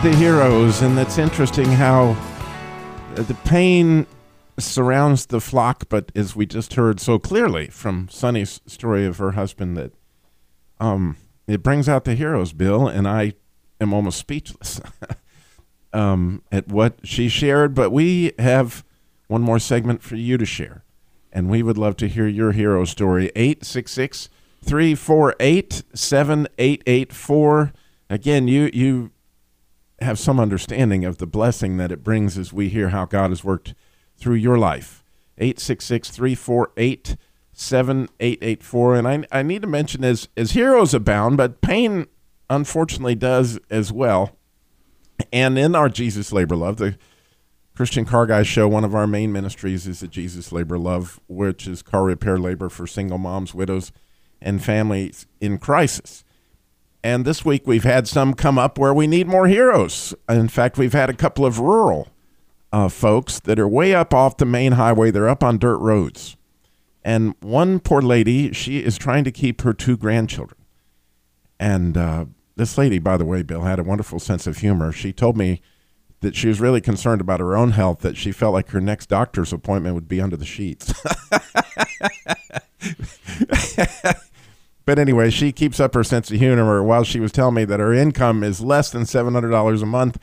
The 0.04 0.16
heroes, 0.16 0.82
and 0.82 0.98
it's 0.98 1.18
interesting 1.18 1.66
how 1.66 2.16
uh, 3.18 3.24
the 3.24 3.34
pain 3.44 4.08
surrounds 4.58 5.26
the 5.26 5.42
flock, 5.42 5.90
but 5.90 6.10
as 6.16 6.38
we 6.38 6.46
just 6.46 6.76
heard 6.76 7.02
so 7.02 7.20
clearly 7.20 7.68
from 7.68 8.08
Sunny's 8.08 8.62
story 8.66 9.06
of 9.06 9.18
her 9.18 9.32
husband, 9.32 9.76
that 9.76 9.92
um, 10.80 11.18
it 11.48 11.62
brings 11.62 11.90
out 11.90 12.06
the 12.06 12.16
heroes, 12.16 12.54
Bill, 12.54 12.88
and 12.88 13.10
I 13.10 13.34
am 13.82 13.94
almost 13.94 14.20
speechless 14.20 14.80
um, 15.94 16.44
at 16.50 16.70
what 16.70 17.00
she 17.04 17.28
shared. 17.28 17.76
But 17.76 17.90
we 17.90 18.32
have 18.40 18.86
one 19.28 19.42
more 19.42 19.60
segment 19.60 20.02
for 20.02 20.16
you 20.16 20.38
to 20.38 20.46
share, 20.46 20.86
and 21.34 21.50
we 21.50 21.62
would 21.62 21.78
love 21.78 21.98
to 21.98 22.08
hear 22.08 22.26
your 22.26 22.54
hero 22.54 22.86
story. 22.86 23.34
866 23.36 24.30
348 24.64 25.84
7884. 25.94 27.74
Again, 28.10 28.48
you, 28.48 28.70
you 28.74 29.12
have 30.02 30.20
some 30.20 30.40
understanding 30.40 31.06
of 31.06 31.18
the 31.18 31.28
blessing 31.28 31.78
that 31.78 31.92
it 31.92 32.04
brings 32.04 32.38
as 32.38 32.54
we 32.54 32.70
hear 32.70 32.90
how 32.90 33.06
God 33.06 33.32
has 33.32 33.44
worked 33.44 33.74
through 34.18 34.36
your 34.36 34.58
life. 34.58 35.04
866 35.38 36.10
348 36.10 37.16
7884. 37.54 38.96
And 38.96 39.08
I, 39.08 39.24
I 39.32 39.44
need 39.44 39.62
to 39.62 39.68
mention 39.68 40.04
as, 40.04 40.30
as 40.38 40.52
heroes 40.52 40.94
abound, 40.94 41.38
but 41.38 41.62
pain 41.62 42.08
unfortunately 42.50 43.16
does 43.16 43.60
as 43.70 43.92
well. 43.92 44.38
And 45.34 45.60
in 45.60 45.76
our 45.76 45.90
Jesus 45.90 46.32
Labor 46.32 46.56
Love, 46.56 46.78
the 46.78 46.98
Christian 47.76 48.06
Car 48.06 48.26
Guys 48.26 48.48
Show, 48.48 48.68
one 48.68 48.84
of 48.84 48.96
our 48.96 49.08
main 49.08 49.32
ministries 49.32 49.88
is 49.88 50.00
the 50.00 50.08
Jesus 50.08 50.52
Labor 50.52 50.78
Love, 50.78 51.20
which 51.28 51.68
is 51.68 51.82
car 51.82 52.04
repair 52.04 52.38
labor 52.38 52.70
for 52.70 52.88
single 52.88 53.18
moms, 53.18 53.54
widows, 53.54 53.92
and 54.42 54.64
families 54.64 55.28
in 55.42 55.58
crisis. 55.58 56.24
And 57.04 57.26
this 57.26 57.46
week 57.46 57.66
we've 57.66 57.84
had 57.84 58.08
some 58.08 58.34
come 58.34 58.58
up 58.58 58.78
where 58.78 58.94
we 58.94 59.08
need 59.08 59.28
more 59.28 59.48
heroes. 59.48 60.14
In 60.28 60.50
fact, 60.50 60.78
we've 60.78 60.94
had 60.94 61.10
a 61.10 61.14
couple 61.14 61.46
of 61.46 61.60
rural 61.60 62.10
uh, 62.72 62.90
folks 62.90 63.40
that 63.40 63.60
are 63.60 63.68
way 63.68 63.96
up 63.96 64.14
off 64.14 64.38
the 64.38 64.46
main 64.46 64.74
highway. 64.74 65.12
They're 65.12 65.30
up 65.30 65.44
on 65.44 65.58
dirt 65.58 65.78
roads. 65.78 66.36
And 67.04 67.36
one 67.40 67.80
poor 67.80 68.02
lady, 68.02 68.52
she 68.52 68.80
is 68.80 68.98
trying 68.98 69.24
to 69.24 69.32
keep 69.32 69.62
her 69.62 69.74
two 69.74 69.96
grandchildren. 69.96 70.60
And 71.60 71.98
uh, 71.98 72.26
this 72.56 72.78
lady, 72.78 73.00
by 73.00 73.18
the 73.18 73.26
way, 73.26 73.42
Bill, 73.44 73.62
had 73.62 73.80
a 73.80 73.84
wonderful 73.84 74.20
sense 74.20 74.46
of 74.46 74.58
humor. 74.58 74.92
She 74.92 75.14
told 75.14 75.38
me 75.38 75.62
that 76.20 76.36
she 76.36 76.50
was 76.50 76.60
really 76.60 76.82
concerned 76.82 77.22
about 77.22 77.40
her 77.40 77.56
own 77.56 77.72
health, 77.72 78.00
that 78.00 78.18
she 78.18 78.34
felt 78.34 78.54
like 78.54 78.70
her 78.72 78.82
next 78.82 79.08
doctor's 79.08 79.54
appointment 79.54 79.96
would 79.96 80.10
be 80.10 80.20
under 80.20 80.36
the 80.36 80.46
sheets. 80.46 80.94
but 84.90 84.98
anyway, 84.98 85.30
she 85.30 85.52
keeps 85.52 85.80
up 85.80 85.94
her 85.94 86.04
sense 86.04 86.32
of 86.32 86.40
humor 86.40 86.82
while 86.82 87.04
she 87.04 87.20
was 87.20 87.32
telling 87.32 87.54
me 87.54 87.64
that 87.64 87.80
her 87.80 87.94
income 87.94 88.44
is 88.44 88.60
less 88.60 88.90
than 88.90 89.04
$700 89.04 89.84
a 89.84 89.86
month 89.86 90.18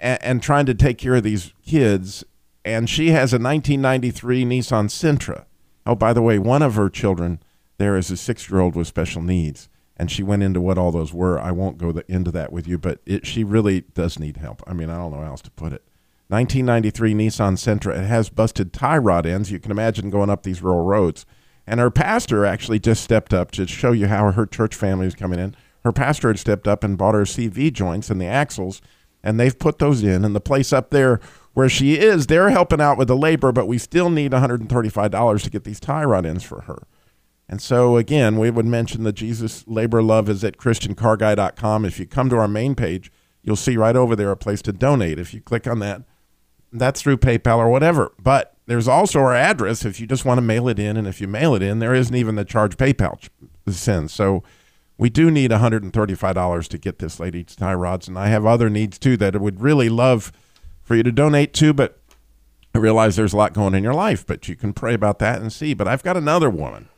and, 0.00 0.24
and 0.24 0.42
trying 0.42 0.64
to 0.64 0.72
take 0.72 0.96
care 0.96 1.16
of 1.16 1.22
these 1.22 1.52
kids. 1.66 2.24
And 2.64 2.88
she 2.88 3.10
has 3.10 3.34
a 3.34 3.36
1993 3.36 4.46
Nissan 4.46 4.86
Sentra. 4.86 5.44
Oh, 5.84 5.94
by 5.94 6.14
the 6.14 6.22
way, 6.22 6.38
one 6.38 6.62
of 6.62 6.76
her 6.76 6.88
children 6.88 7.40
there 7.76 7.94
is 7.98 8.10
a 8.10 8.16
six 8.16 8.48
year 8.48 8.60
old 8.60 8.74
with 8.74 8.86
special 8.86 9.20
needs. 9.20 9.68
And 9.98 10.10
she 10.10 10.22
went 10.22 10.42
into 10.42 10.62
what 10.62 10.78
all 10.78 10.90
those 10.90 11.12
were. 11.12 11.38
I 11.38 11.50
won't 11.50 11.76
go 11.76 11.92
the, 11.92 12.10
into 12.10 12.30
that 12.30 12.54
with 12.54 12.66
you, 12.66 12.78
but 12.78 13.00
it, 13.04 13.26
she 13.26 13.44
really 13.44 13.82
does 13.82 14.18
need 14.18 14.38
help. 14.38 14.62
I 14.66 14.72
mean, 14.72 14.88
I 14.88 14.96
don't 14.96 15.12
know 15.12 15.20
how 15.20 15.26
else 15.26 15.42
to 15.42 15.50
put 15.50 15.74
it. 15.74 15.82
1993 16.28 17.12
Nissan 17.12 17.58
Sentra. 17.58 17.98
It 17.98 18.06
has 18.06 18.30
busted 18.30 18.72
tie 18.72 18.96
rod 18.96 19.26
ends. 19.26 19.52
You 19.52 19.58
can 19.58 19.70
imagine 19.70 20.08
going 20.08 20.30
up 20.30 20.42
these 20.42 20.62
rural 20.62 20.86
roads. 20.86 21.26
And 21.66 21.80
her 21.80 21.90
pastor 21.90 22.44
actually 22.44 22.78
just 22.78 23.02
stepped 23.02 23.32
up 23.32 23.50
to 23.52 23.66
show 23.66 23.92
you 23.92 24.06
how 24.06 24.30
her 24.32 24.46
church 24.46 24.74
family 24.74 25.06
is 25.06 25.14
coming 25.14 25.38
in. 25.38 25.56
Her 25.82 25.92
pastor 25.92 26.28
had 26.28 26.38
stepped 26.38 26.68
up 26.68 26.84
and 26.84 26.98
bought 26.98 27.14
her 27.14 27.22
CV 27.22 27.72
joints 27.72 28.10
and 28.10 28.20
the 28.20 28.26
axles, 28.26 28.80
and 29.22 29.38
they've 29.38 29.58
put 29.58 29.78
those 29.78 30.02
in. 30.02 30.24
And 30.24 30.34
the 30.34 30.40
place 30.40 30.72
up 30.72 30.90
there 30.90 31.20
where 31.54 31.68
she 31.68 31.94
is, 31.94 32.26
they're 32.26 32.50
helping 32.50 32.80
out 32.80 32.98
with 32.98 33.08
the 33.08 33.16
labor, 33.16 33.52
but 33.52 33.66
we 33.66 33.78
still 33.78 34.10
need 34.10 34.32
$135 34.32 35.42
to 35.42 35.50
get 35.50 35.64
these 35.64 35.80
tie 35.80 36.04
rod 36.04 36.26
ends 36.26 36.44
for 36.44 36.62
her. 36.62 36.86
And 37.48 37.60
so, 37.60 37.96
again, 37.96 38.38
we 38.38 38.50
would 38.50 38.66
mention 38.66 39.04
the 39.04 39.12
Jesus 39.12 39.66
Labor 39.66 40.02
Love 40.02 40.28
is 40.28 40.42
at 40.42 40.56
ChristianCarGuy.com. 40.56 41.84
If 41.84 42.00
you 42.00 42.06
come 42.06 42.30
to 42.30 42.36
our 42.36 42.48
main 42.48 42.74
page, 42.74 43.12
you'll 43.42 43.56
see 43.56 43.76
right 43.76 43.96
over 43.96 44.16
there 44.16 44.30
a 44.30 44.36
place 44.36 44.62
to 44.62 44.72
donate. 44.72 45.18
If 45.18 45.34
you 45.34 45.40
click 45.40 45.66
on 45.66 45.78
that, 45.80 46.02
that's 46.72 47.02
through 47.02 47.18
PayPal 47.18 47.58
or 47.58 47.68
whatever. 47.68 48.12
But 48.20 48.53
there's 48.66 48.88
also 48.88 49.20
our 49.20 49.34
address 49.34 49.84
if 49.84 50.00
you 50.00 50.06
just 50.06 50.24
want 50.24 50.38
to 50.38 50.42
mail 50.42 50.68
it 50.68 50.78
in. 50.78 50.96
And 50.96 51.06
if 51.06 51.20
you 51.20 51.28
mail 51.28 51.54
it 51.54 51.62
in, 51.62 51.78
there 51.78 51.94
isn't 51.94 52.14
even 52.14 52.34
the 52.34 52.44
charge 52.44 52.76
PayPal 52.76 53.28
sends. 53.68 54.12
So 54.12 54.42
we 54.96 55.10
do 55.10 55.30
need 55.30 55.50
$135 55.50 56.68
to 56.68 56.78
get 56.78 56.98
this 56.98 57.20
lady's 57.20 57.56
tie 57.56 57.74
rods. 57.74 58.08
And 58.08 58.18
I 58.18 58.28
have 58.28 58.46
other 58.46 58.70
needs 58.70 58.98
too 58.98 59.16
that 59.18 59.34
I 59.34 59.38
would 59.38 59.60
really 59.60 59.88
love 59.88 60.32
for 60.82 60.94
you 60.94 61.02
to 61.02 61.12
donate 61.12 61.52
to. 61.54 61.72
But 61.72 61.98
I 62.74 62.78
realize 62.78 63.16
there's 63.16 63.32
a 63.32 63.36
lot 63.36 63.52
going 63.52 63.74
in 63.74 63.84
your 63.84 63.94
life, 63.94 64.26
but 64.26 64.48
you 64.48 64.56
can 64.56 64.72
pray 64.72 64.94
about 64.94 65.18
that 65.20 65.40
and 65.40 65.52
see. 65.52 65.74
But 65.74 65.88
I've 65.88 66.02
got 66.02 66.16
another 66.16 66.50
woman 66.50 66.88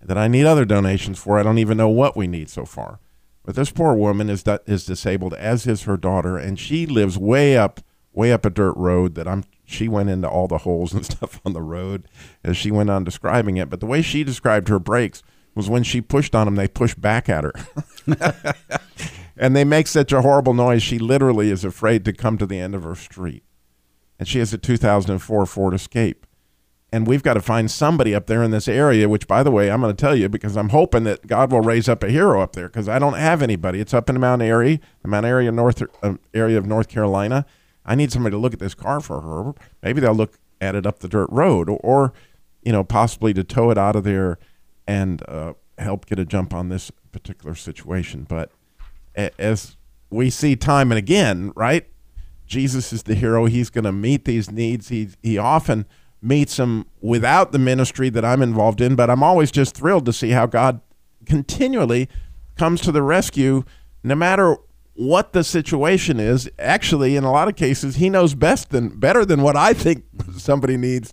that 0.00 0.18
I 0.18 0.28
need 0.28 0.46
other 0.46 0.64
donations 0.64 1.18
for. 1.18 1.38
I 1.38 1.42
don't 1.42 1.58
even 1.58 1.76
know 1.76 1.88
what 1.88 2.16
we 2.16 2.26
need 2.26 2.50
so 2.50 2.64
far. 2.64 3.00
But 3.44 3.54
this 3.56 3.70
poor 3.70 3.94
woman 3.94 4.28
is 4.28 4.44
is 4.66 4.84
disabled, 4.84 5.32
as 5.34 5.66
is 5.66 5.84
her 5.84 5.96
daughter, 5.96 6.36
and 6.36 6.58
she 6.58 6.84
lives 6.84 7.16
way 7.16 7.56
up, 7.56 7.80
way 8.12 8.30
up 8.30 8.44
a 8.44 8.50
dirt 8.50 8.76
road. 8.76 9.14
That 9.14 9.26
I'm. 9.26 9.44
She 9.68 9.86
went 9.86 10.08
into 10.08 10.28
all 10.28 10.48
the 10.48 10.58
holes 10.58 10.94
and 10.94 11.04
stuff 11.12 11.40
on 11.44 11.52
the 11.52 11.62
road 11.62 12.08
as 12.42 12.56
she 12.56 12.70
went 12.70 12.90
on 12.90 13.04
describing 13.04 13.58
it. 13.58 13.68
But 13.68 13.80
the 13.80 13.86
way 13.86 14.00
she 14.00 14.24
described 14.24 14.68
her 14.68 14.78
brakes 14.78 15.22
was 15.54 15.68
when 15.68 15.82
she 15.82 16.00
pushed 16.00 16.34
on 16.34 16.46
them, 16.46 16.54
they 16.54 16.68
pushed 16.68 17.00
back 17.00 17.28
at 17.28 17.44
her, 17.44 17.52
and 19.36 19.54
they 19.54 19.64
make 19.64 19.86
such 19.86 20.12
a 20.12 20.22
horrible 20.22 20.54
noise. 20.54 20.82
She 20.82 20.98
literally 20.98 21.50
is 21.50 21.64
afraid 21.64 22.04
to 22.06 22.12
come 22.12 22.38
to 22.38 22.46
the 22.46 22.58
end 22.58 22.74
of 22.74 22.84
her 22.84 22.94
street. 22.94 23.42
And 24.18 24.26
she 24.26 24.38
has 24.38 24.52
a 24.54 24.58
2004 24.58 25.46
Ford 25.46 25.74
Escape 25.74 26.26
and 26.90 27.06
we've 27.06 27.22
got 27.22 27.34
to 27.34 27.42
find 27.42 27.70
somebody 27.70 28.14
up 28.14 28.26
there 28.26 28.42
in 28.42 28.50
this 28.50 28.68
area 28.68 29.08
which 29.08 29.26
by 29.26 29.42
the 29.42 29.50
way 29.50 29.70
i'm 29.70 29.80
going 29.80 29.94
to 29.94 30.00
tell 30.00 30.16
you 30.16 30.28
because 30.28 30.56
i'm 30.56 30.70
hoping 30.70 31.04
that 31.04 31.26
god 31.26 31.52
will 31.52 31.60
raise 31.60 31.88
up 31.88 32.02
a 32.02 32.08
hero 32.08 32.40
up 32.40 32.52
there 32.52 32.68
because 32.68 32.88
i 32.88 32.98
don't 32.98 33.14
have 33.14 33.42
anybody 33.42 33.80
it's 33.80 33.94
up 33.94 34.08
in 34.08 34.18
mount 34.18 34.42
airy 34.42 34.80
the 35.02 35.08
mount 35.08 35.26
airy 35.26 35.50
north 35.50 35.82
uh, 36.02 36.14
area 36.34 36.56
of 36.56 36.66
north 36.66 36.88
carolina 36.88 37.44
i 37.88 37.94
need 37.94 38.12
somebody 38.12 38.32
to 38.32 38.38
look 38.38 38.52
at 38.52 38.60
this 38.60 38.74
car 38.74 39.00
for 39.00 39.20
her 39.20 39.52
maybe 39.82 40.00
they'll 40.00 40.14
look 40.14 40.38
at 40.60 40.74
it 40.74 40.86
up 40.86 41.00
the 41.00 41.08
dirt 41.08 41.28
road 41.30 41.68
or, 41.68 41.78
or 41.78 42.12
you 42.62 42.72
know 42.72 42.84
possibly 42.84 43.34
to 43.34 43.42
tow 43.42 43.70
it 43.70 43.78
out 43.78 43.96
of 43.96 44.04
there 44.04 44.38
and 44.86 45.22
uh, 45.28 45.52
help 45.78 46.06
get 46.06 46.18
a 46.18 46.24
jump 46.24 46.54
on 46.54 46.68
this 46.68 46.90
particular 47.12 47.54
situation 47.54 48.24
but 48.28 48.50
as 49.38 49.76
we 50.10 50.30
see 50.30 50.54
time 50.54 50.92
and 50.92 50.98
again 50.98 51.52
right 51.56 51.88
Jesus 52.48 52.92
is 52.92 53.04
the 53.04 53.14
hero. 53.14 53.44
He's 53.44 53.70
going 53.70 53.84
to 53.84 53.92
meet 53.92 54.24
these 54.24 54.50
needs. 54.50 54.88
He 54.88 55.10
he 55.22 55.38
often 55.38 55.86
meets 56.20 56.56
them 56.56 56.86
without 57.00 57.52
the 57.52 57.58
ministry 57.58 58.08
that 58.10 58.24
I'm 58.24 58.42
involved 58.42 58.80
in, 58.80 58.96
but 58.96 59.08
I'm 59.08 59.22
always 59.22 59.52
just 59.52 59.76
thrilled 59.76 60.06
to 60.06 60.12
see 60.12 60.30
how 60.30 60.46
God 60.46 60.80
continually 61.26 62.08
comes 62.56 62.80
to 62.80 62.90
the 62.90 63.02
rescue 63.02 63.62
no 64.02 64.16
matter 64.16 64.56
what 64.98 65.32
the 65.32 65.44
situation 65.44 66.18
is. 66.18 66.50
Actually, 66.58 67.14
in 67.14 67.22
a 67.22 67.30
lot 67.30 67.46
of 67.46 67.54
cases, 67.54 67.96
he 67.96 68.10
knows 68.10 68.34
best 68.34 68.70
than 68.70 68.88
better 68.98 69.24
than 69.24 69.42
what 69.42 69.56
I 69.56 69.72
think 69.72 70.04
somebody 70.36 70.76
needs. 70.76 71.12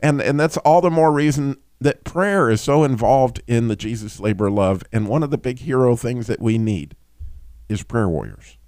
And 0.00 0.20
and 0.20 0.38
that's 0.38 0.58
all 0.58 0.82
the 0.82 0.90
more 0.90 1.10
reason 1.10 1.56
that 1.80 2.04
prayer 2.04 2.50
is 2.50 2.60
so 2.60 2.84
involved 2.84 3.40
in 3.46 3.68
the 3.68 3.76
Jesus 3.76 4.20
labor 4.20 4.50
love. 4.50 4.84
And 4.92 5.08
one 5.08 5.22
of 5.22 5.30
the 5.30 5.38
big 5.38 5.60
hero 5.60 5.96
things 5.96 6.26
that 6.26 6.40
we 6.42 6.58
need 6.58 6.94
is 7.70 7.82
prayer 7.82 8.08
warriors. 8.08 8.58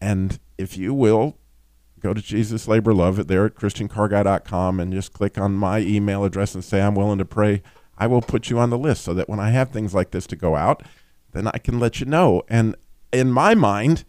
And 0.00 0.38
if 0.56 0.78
you 0.78 0.94
will, 0.94 1.36
go 2.00 2.14
to 2.14 2.22
Jesus 2.22 2.68
Labor 2.68 2.94
Love 2.94 3.26
there 3.26 3.46
at 3.46 3.54
ChristianCarGuy.com 3.56 4.78
and 4.78 4.92
just 4.92 5.12
click 5.12 5.36
on 5.36 5.54
my 5.54 5.80
email 5.80 6.24
address 6.24 6.54
and 6.54 6.62
say, 6.62 6.80
I'm 6.80 6.94
willing 6.94 7.18
to 7.18 7.24
pray. 7.24 7.62
I 7.98 8.06
will 8.06 8.22
put 8.22 8.50
you 8.50 8.58
on 8.58 8.70
the 8.70 8.78
list 8.78 9.02
so 9.02 9.14
that 9.14 9.28
when 9.28 9.40
I 9.40 9.50
have 9.50 9.70
things 9.70 9.94
like 9.94 10.10
this 10.10 10.26
to 10.28 10.36
go 10.36 10.54
out, 10.54 10.82
then 11.32 11.48
I 11.48 11.58
can 11.58 11.80
let 11.80 12.00
you 12.00 12.06
know. 12.06 12.42
And 12.48 12.76
in 13.14 13.32
my 13.32 13.54
mind, 13.54 14.04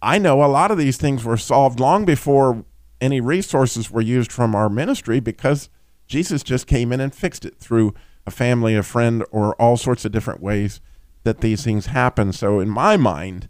I 0.00 0.18
know 0.18 0.44
a 0.44 0.46
lot 0.46 0.70
of 0.70 0.78
these 0.78 0.96
things 0.96 1.24
were 1.24 1.36
solved 1.36 1.80
long 1.80 2.04
before 2.04 2.64
any 3.00 3.20
resources 3.20 3.90
were 3.90 4.00
used 4.00 4.30
from 4.30 4.54
our 4.54 4.68
ministry 4.68 5.20
because 5.20 5.68
Jesus 6.06 6.42
just 6.42 6.66
came 6.66 6.92
in 6.92 7.00
and 7.00 7.14
fixed 7.14 7.44
it 7.44 7.58
through 7.58 7.94
a 8.26 8.30
family, 8.30 8.76
a 8.76 8.82
friend, 8.82 9.24
or 9.30 9.54
all 9.56 9.76
sorts 9.76 10.04
of 10.04 10.12
different 10.12 10.42
ways 10.42 10.80
that 11.24 11.40
these 11.40 11.64
things 11.64 11.86
happen. 11.86 12.32
So 12.32 12.60
in 12.60 12.68
my 12.68 12.96
mind, 12.96 13.48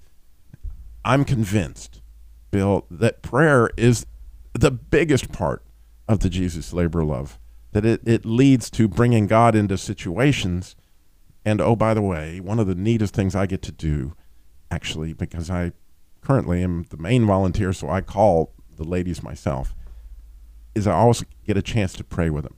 I'm 1.05 1.25
convinced, 1.25 2.03
Bill, 2.51 2.87
that 2.91 3.23
prayer 3.23 3.71
is 3.77 4.07
the 4.53 4.71
biggest 4.71 5.33
part 5.33 5.63
of 6.09 6.21
the 6.21 6.31
Jesus 6.31 6.73
labor 6.73 7.05
love. 7.05 7.39
That 7.73 7.85
it, 7.85 8.07
it 8.07 8.25
leads 8.25 8.71
to 8.71 8.89
bringing 8.89 9.27
God 9.27 9.55
into 9.55 9.77
situations. 9.77 10.75
And 11.45 11.61
oh, 11.61 11.77
by 11.77 11.95
the 11.95 12.03
way, 12.03 12.41
one 12.41 12.59
of 12.59 12.67
the 12.67 12.75
neatest 12.75 13.15
things 13.15 13.37
I 13.37 13.47
get 13.47 13.63
to 13.63 13.73
do, 13.73 14.15
actually, 14.71 15.13
because 15.13 15.51
I 15.51 15.73
currently 16.21 16.63
am 16.63 16.85
the 16.91 16.97
main 16.97 17.27
volunteer, 17.27 17.73
so 17.73 17.89
I 17.89 18.01
call 18.01 18.53
the 18.77 18.85
ladies 18.85 19.23
myself, 19.23 19.75
is 20.75 20.87
I 20.87 20.93
always 20.93 21.25
get 21.47 21.57
a 21.57 21.63
chance 21.63 21.93
to 21.95 22.05
pray 22.05 22.31
with 22.31 22.45
them. 22.45 22.57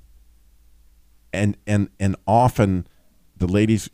And 1.33 1.57
and 1.67 1.91
and 2.01 2.17
often 2.27 2.87
the 3.37 3.47
ladies 3.47 3.89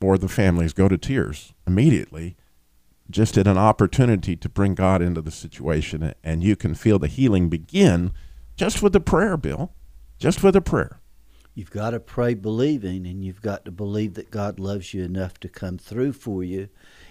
or 0.00 0.18
the 0.18 0.28
families 0.28 0.72
go 0.72 0.86
to 0.88 0.98
tears 0.98 1.54
immediately 1.66 2.36
just 3.10 3.38
at 3.38 3.46
an 3.46 3.58
opportunity 3.58 4.36
to 4.36 4.48
bring 4.48 4.74
God 4.74 5.00
into 5.00 5.22
the 5.22 5.30
situation 5.30 6.14
and 6.22 6.44
you 6.44 6.56
can 6.56 6.74
feel 6.74 6.98
the 6.98 7.08
healing 7.08 7.48
begin 7.48 8.12
just 8.56 8.82
with 8.82 8.94
a 8.94 9.00
prayer, 9.00 9.36
Bill. 9.36 9.72
Just 10.18 10.42
with 10.42 10.56
a 10.56 10.60
prayer. 10.60 11.00
You've 11.58 11.72
got 11.72 11.90
to 11.90 11.98
pray 11.98 12.34
believing, 12.34 13.04
and 13.04 13.24
you've 13.24 13.42
got 13.42 13.64
to 13.64 13.72
believe 13.72 14.14
that 14.14 14.30
God 14.30 14.60
loves 14.60 14.94
you 14.94 15.02
enough 15.02 15.40
to 15.40 15.48
come 15.48 15.76
through 15.76 16.12
for 16.12 16.44
you. 16.44 16.68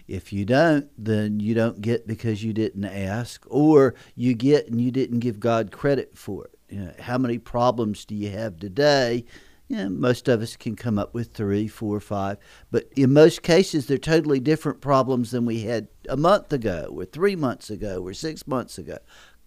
If 0.07 0.31
you 0.31 0.45
don't, 0.45 0.89
then 0.97 1.41
you 1.41 1.53
don't 1.53 1.81
get 1.81 2.07
because 2.07 2.45
you 2.45 2.53
didn't 2.53 2.85
ask, 2.85 3.43
or 3.49 3.93
you 4.15 4.33
get 4.35 4.69
and 4.69 4.79
you 4.79 4.89
didn't 4.89 5.19
give 5.19 5.41
God 5.41 5.73
credit 5.73 6.17
for 6.17 6.45
it. 6.45 6.57
You 6.69 6.79
know, 6.79 6.93
how 6.97 7.17
many 7.17 7.39
problems 7.39 8.05
do 8.05 8.15
you 8.15 8.29
have 8.29 8.57
today? 8.57 9.25
You 9.67 9.79
know, 9.79 9.89
most 9.89 10.29
of 10.29 10.41
us 10.41 10.55
can 10.55 10.77
come 10.77 10.97
up 10.97 11.13
with 11.13 11.33
three, 11.33 11.67
four, 11.67 11.99
five, 11.99 12.37
but 12.71 12.87
in 12.95 13.11
most 13.11 13.43
cases, 13.43 13.87
they're 13.87 13.97
totally 13.97 14.39
different 14.39 14.79
problems 14.79 15.31
than 15.31 15.45
we 15.45 15.63
had 15.63 15.89
a 16.07 16.15
month 16.15 16.53
ago, 16.53 16.87
or 16.89 17.03
three 17.03 17.35
months 17.35 17.69
ago, 17.69 18.01
or 18.01 18.13
six 18.13 18.47
months 18.47 18.77
ago. 18.77 18.99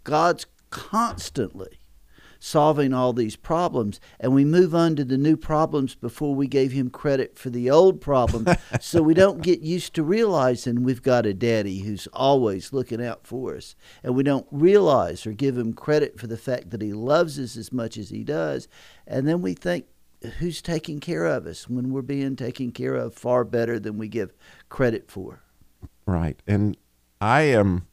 God's 0.04 0.44
constantly 0.68 1.79
solving 2.40 2.92
all 2.92 3.12
these 3.12 3.36
problems 3.36 4.00
and 4.18 4.34
we 4.34 4.44
move 4.44 4.74
on 4.74 4.96
to 4.96 5.04
the 5.04 5.16
new 5.16 5.36
problems 5.36 5.94
before 5.94 6.34
we 6.34 6.48
gave 6.48 6.72
him 6.72 6.90
credit 6.90 7.38
for 7.38 7.50
the 7.50 7.70
old 7.70 8.00
problems 8.00 8.48
so 8.80 9.00
we 9.00 9.14
don't 9.14 9.42
get 9.42 9.60
used 9.60 9.94
to 9.94 10.02
realizing 10.02 10.82
we've 10.82 11.02
got 11.02 11.24
a 11.24 11.32
daddy 11.32 11.80
who's 11.80 12.08
always 12.12 12.72
looking 12.72 13.04
out 13.04 13.24
for 13.24 13.56
us 13.56 13.76
and 14.02 14.16
we 14.16 14.24
don't 14.24 14.46
realize 14.50 15.24
or 15.24 15.32
give 15.32 15.56
him 15.56 15.72
credit 15.72 16.18
for 16.18 16.26
the 16.26 16.36
fact 16.36 16.70
that 16.70 16.82
he 16.82 16.92
loves 16.92 17.38
us 17.38 17.56
as 17.56 17.72
much 17.72 17.96
as 17.96 18.10
he 18.10 18.24
does 18.24 18.66
and 19.06 19.28
then 19.28 19.40
we 19.40 19.54
think 19.54 19.84
who's 20.38 20.60
taking 20.60 20.98
care 20.98 21.26
of 21.26 21.46
us 21.46 21.68
when 21.68 21.92
we're 21.92 22.02
being 22.02 22.34
taken 22.34 22.72
care 22.72 22.96
of 22.96 23.14
far 23.14 23.44
better 23.44 23.78
than 23.78 23.96
we 23.96 24.08
give 24.08 24.34
credit 24.68 25.08
for 25.08 25.42
Right. 26.10 26.40
And 26.46 26.76
I 27.20 27.42
am 27.42 27.86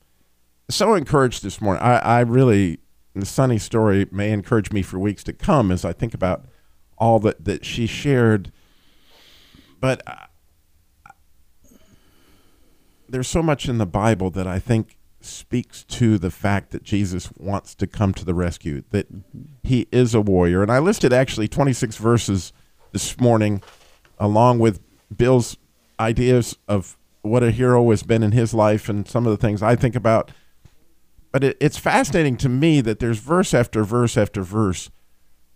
so 0.69 0.95
encouraged 0.95 1.43
this 1.43 1.61
morning. 1.61 1.83
I, 1.83 1.97
I 1.97 2.19
really, 2.21 2.79
Sunny 3.25 3.57
story 3.57 4.07
may 4.11 4.31
encourage 4.31 4.71
me 4.71 4.81
for 4.81 4.99
weeks 4.99 5.23
to 5.25 5.33
come 5.33 5.71
as 5.71 5.85
I 5.85 5.93
think 5.93 6.13
about 6.13 6.45
all 6.97 7.19
that, 7.19 7.45
that 7.45 7.65
she 7.65 7.87
shared. 7.87 8.51
But 9.79 10.01
uh, 10.05 10.25
there's 13.07 13.27
so 13.27 13.41
much 13.41 13.69
in 13.69 13.77
the 13.77 13.85
Bible 13.85 14.29
that 14.31 14.47
I 14.47 14.59
think 14.59 14.97
speaks 15.21 15.83
to 15.83 16.17
the 16.17 16.31
fact 16.31 16.71
that 16.71 16.83
Jesus 16.83 17.31
wants 17.37 17.75
to 17.75 17.87
come 17.87 18.13
to 18.13 18.25
the 18.25 18.33
rescue, 18.33 18.83
that 18.91 19.07
he 19.63 19.87
is 19.91 20.13
a 20.13 20.21
warrior. 20.21 20.61
And 20.61 20.71
I 20.71 20.79
listed 20.79 21.13
actually 21.13 21.47
26 21.47 21.97
verses 21.97 22.53
this 22.91 23.19
morning, 23.19 23.61
along 24.19 24.59
with 24.59 24.79
Bill's 25.15 25.57
ideas 25.99 26.57
of 26.67 26.97
what 27.21 27.43
a 27.43 27.51
hero 27.51 27.89
has 27.89 28.03
been 28.03 28.23
in 28.23 28.31
his 28.31 28.53
life 28.53 28.89
and 28.89 29.07
some 29.07 29.25
of 29.25 29.31
the 29.31 29.37
things 29.37 29.61
I 29.61 29.75
think 29.75 29.95
about. 29.95 30.31
But 31.31 31.43
it, 31.43 31.57
it's 31.59 31.77
fascinating 31.77 32.37
to 32.37 32.49
me 32.49 32.81
that 32.81 32.99
there's 32.99 33.19
verse 33.19 33.53
after 33.53 33.83
verse 33.83 34.17
after 34.17 34.41
verse 34.41 34.89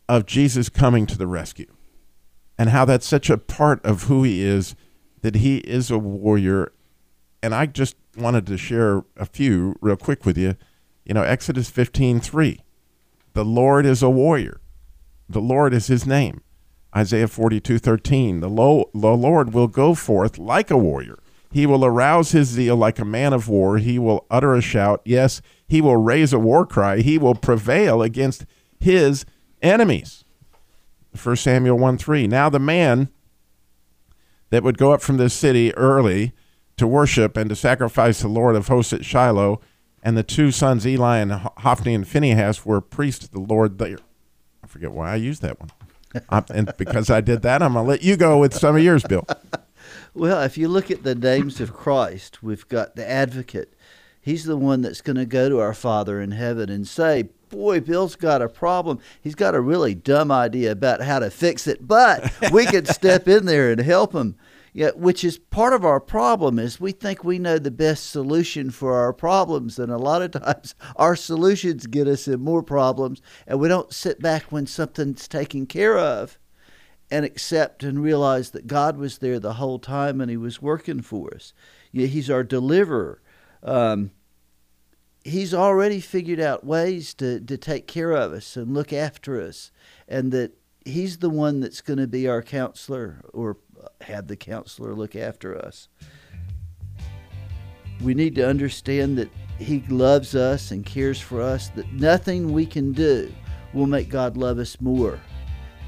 of 0.10 0.26
Jesus 0.26 0.70
coming 0.70 1.06
to 1.08 1.18
the 1.18 1.28
rescue 1.28 1.72
and 2.58 2.70
how 2.70 2.86
that's 2.86 3.08
such 3.08 3.30
a 3.30 3.38
part 3.38 3.84
of 3.84 4.04
who 4.04 4.24
he 4.24 4.44
is, 4.44 4.76
that 5.22 5.36
he 5.36 5.58
is 5.60 5.90
a 5.90 5.98
warrior. 5.98 6.72
And 7.42 7.56
I 7.56 7.66
just 7.66 7.96
wanted 8.16 8.46
to 8.48 8.58
share 8.58 9.04
a 9.18 9.26
few 9.26 9.76
real 9.82 9.98
quick 9.98 10.26
with 10.26 10.38
you. 10.38 10.56
You 11.06 11.16
know, 11.16 11.24
Exodus 11.24 11.70
15 11.70 12.20
3. 12.20 12.60
The 13.34 13.46
Lord 13.46 13.86
is 13.86 14.04
a 14.04 14.10
warrior, 14.10 14.62
the 15.28 15.42
Lord 15.42 15.74
is 15.74 15.88
his 15.88 16.06
name. 16.06 16.42
Isaiah 16.96 17.28
42 17.28 17.80
13. 17.80 18.42
The, 18.42 18.50
lo- 18.50 18.90
the 18.94 19.16
Lord 19.16 19.54
will 19.54 19.68
go 19.68 19.96
forth 19.96 20.38
like 20.38 20.70
a 20.70 20.78
warrior. 20.78 21.18
He 21.52 21.66
will 21.66 21.84
arouse 21.84 22.32
his 22.32 22.50
zeal 22.50 22.76
like 22.76 23.00
a 23.00 23.06
man 23.06 23.34
of 23.34 23.50
war. 23.50 23.78
He 23.78 23.98
will 23.98 24.26
utter 24.30 24.54
a 24.54 24.62
shout. 24.62 25.02
Yes, 25.04 25.42
he 25.72 25.80
will 25.80 25.96
raise 25.96 26.34
a 26.34 26.38
war 26.40 26.66
cry. 26.66 26.98
He 26.98 27.18
will 27.18 27.34
prevail 27.34 28.02
against 28.02 28.46
his 28.78 29.24
enemies. 29.62 30.26
1 31.24 31.38
Samuel 31.38 31.78
1 31.78 31.98
3. 31.98 32.28
Now 32.28 32.50
the 32.50 32.60
man 32.60 33.08
that 34.50 34.64
would 34.64 34.78
go 34.78 34.92
up 34.92 35.02
from 35.02 35.16
this 35.16 35.34
city 35.34 35.74
early 35.76 36.34
to 36.76 36.86
worship 36.86 37.38
and 37.38 37.50
to 37.50 37.56
sacrifice 37.56 38.20
the 38.20 38.28
Lord 38.28 38.58
of 38.58 38.68
hosts 38.68 38.92
at 38.92 39.06
Shiloh, 39.06 39.62
and 40.04 40.18
the 40.18 40.24
two 40.24 40.52
sons 40.52 40.86
Eli 40.86 41.20
and 41.20 41.32
Hophni 41.32 41.94
and 41.94 42.06
Phinehas 42.06 42.66
were 42.66 42.82
priests 42.82 43.26
to 43.28 43.32
the 43.32 43.40
Lord 43.40 43.78
there. 43.78 44.00
I 44.62 44.68
forget 44.68 44.92
why 44.92 45.14
I 45.14 45.16
used 45.16 45.42
that 45.42 45.58
one. 45.58 45.72
I'm- 46.28 46.46
and 46.54 46.74
because 46.78 47.10
I 47.10 47.22
did 47.22 47.44
that, 47.44 47.64
I'm 47.64 47.74
going 47.74 47.86
to 47.86 47.90
let 47.90 48.04
you 48.04 48.18
go 48.18 48.38
with 48.40 48.54
some 48.54 48.76
of 48.76 48.84
yours, 48.84 49.04
Bill. 49.04 49.26
Well, 50.14 50.42
if 50.42 50.58
you 50.58 50.68
look 50.68 50.92
at 50.92 51.04
the 51.04 51.16
names 51.16 51.62
of 51.62 51.74
Christ, 51.74 52.44
we've 52.44 52.68
got 52.68 52.96
the 52.96 53.10
advocate. 53.10 53.74
He's 54.22 54.46
the 54.46 54.58
one 54.58 54.82
that's 54.82 55.02
going 55.02 55.16
to 55.18 55.26
go 55.26 55.50
to 55.50 55.60
our 55.60 55.74
Father 55.74 56.22
in 56.22 56.32
heaven 56.32 56.70
and 56.70 56.88
say, 56.88 57.30
Boy, 57.50 57.82
Bill's 57.82 58.16
got 58.16 58.42
a 58.42 58.48
problem. 58.48 59.00
He's 59.20 59.36
got 59.36 59.56
a 59.56 59.62
really 59.62 59.94
dumb 59.94 60.32
idea 60.32 60.72
about 60.72 61.02
how 61.02 61.20
to 61.20 61.30
fix 61.30 61.68
it, 61.68 61.86
but 61.86 62.32
we 62.54 62.66
could 62.66 62.88
step 62.96 63.28
in 63.28 63.46
there 63.46 63.72
and 63.72 63.82
help 63.82 64.14
him. 64.14 64.38
Yeah, 64.74 64.92
which 64.96 65.26
is 65.26 65.38
part 65.38 65.74
of 65.74 65.84
our 65.84 66.00
problem 66.00 66.58
is 66.58 66.80
we 66.80 66.94
think 66.94 67.26
we 67.26 67.40
know 67.40 67.58
the 67.58 67.72
best 67.72 68.10
solution 68.10 68.70
for 68.70 68.94
our 68.94 69.12
problems, 69.12 69.78
and 69.78 69.92
a 69.92 69.98
lot 69.98 70.22
of 70.22 70.32
times 70.42 70.76
our 70.96 71.18
solutions 71.18 71.88
get 71.88 72.08
us 72.08 72.26
in 72.26 72.40
more 72.40 72.64
problems, 72.64 73.22
and 73.46 73.60
we 73.60 73.68
don't 73.68 73.92
sit 73.92 74.22
back 74.22 74.44
when 74.44 74.66
something's 74.66 75.28
taken 75.28 75.66
care 75.66 75.98
of 75.98 76.38
and 77.10 77.26
accept 77.26 77.84
and 77.84 78.02
realize 78.02 78.52
that 78.52 78.68
God 78.68 78.96
was 78.96 79.18
there 79.18 79.40
the 79.40 79.56
whole 79.56 79.78
time 79.78 80.22
and 80.22 80.32
He 80.32 80.38
was 80.38 80.62
working 80.62 81.02
for 81.02 81.34
us. 81.36 81.52
Yeah, 81.92 82.08
He's 82.08 82.30
our 82.30 82.44
deliverer. 82.44 83.22
Um, 83.64 84.12
he's 85.24 85.54
already 85.54 86.00
figured 86.00 86.40
out 86.40 86.66
ways 86.66 87.14
to, 87.16 87.40
to 87.40 87.58
take 87.58 87.88
care 87.88 88.12
of 88.12 88.34
us 88.34 88.56
and 88.56 88.74
look 88.74 88.92
after 88.92 89.42
us, 89.42 89.72
and 90.08 90.32
that 90.32 90.54
He's 90.84 91.20
the 91.20 91.30
one 91.30 91.60
that's 91.60 91.82
going 91.82 92.00
to 92.00 92.08
be 92.08 92.28
our 92.28 92.42
counselor 92.42 93.22
or 93.34 93.58
have 94.02 94.28
the 94.28 94.36
counselor 94.36 94.96
look 94.96 95.16
after 95.16 95.56
us. 95.56 95.88
We 98.02 98.16
need 98.16 98.34
to 98.36 98.48
understand 98.48 99.20
that 99.20 99.30
He 99.60 99.84
loves 99.90 100.34
us 100.34 100.72
and 100.72 100.84
cares 100.84 101.22
for 101.22 101.40
us, 101.40 101.70
that 101.70 101.94
nothing 101.94 102.52
we 102.52 102.66
can 102.66 102.94
do 102.94 103.32
will 103.74 103.86
make 103.86 104.10
God 104.10 104.38
love 104.38 104.58
us 104.58 104.82
more 104.82 105.20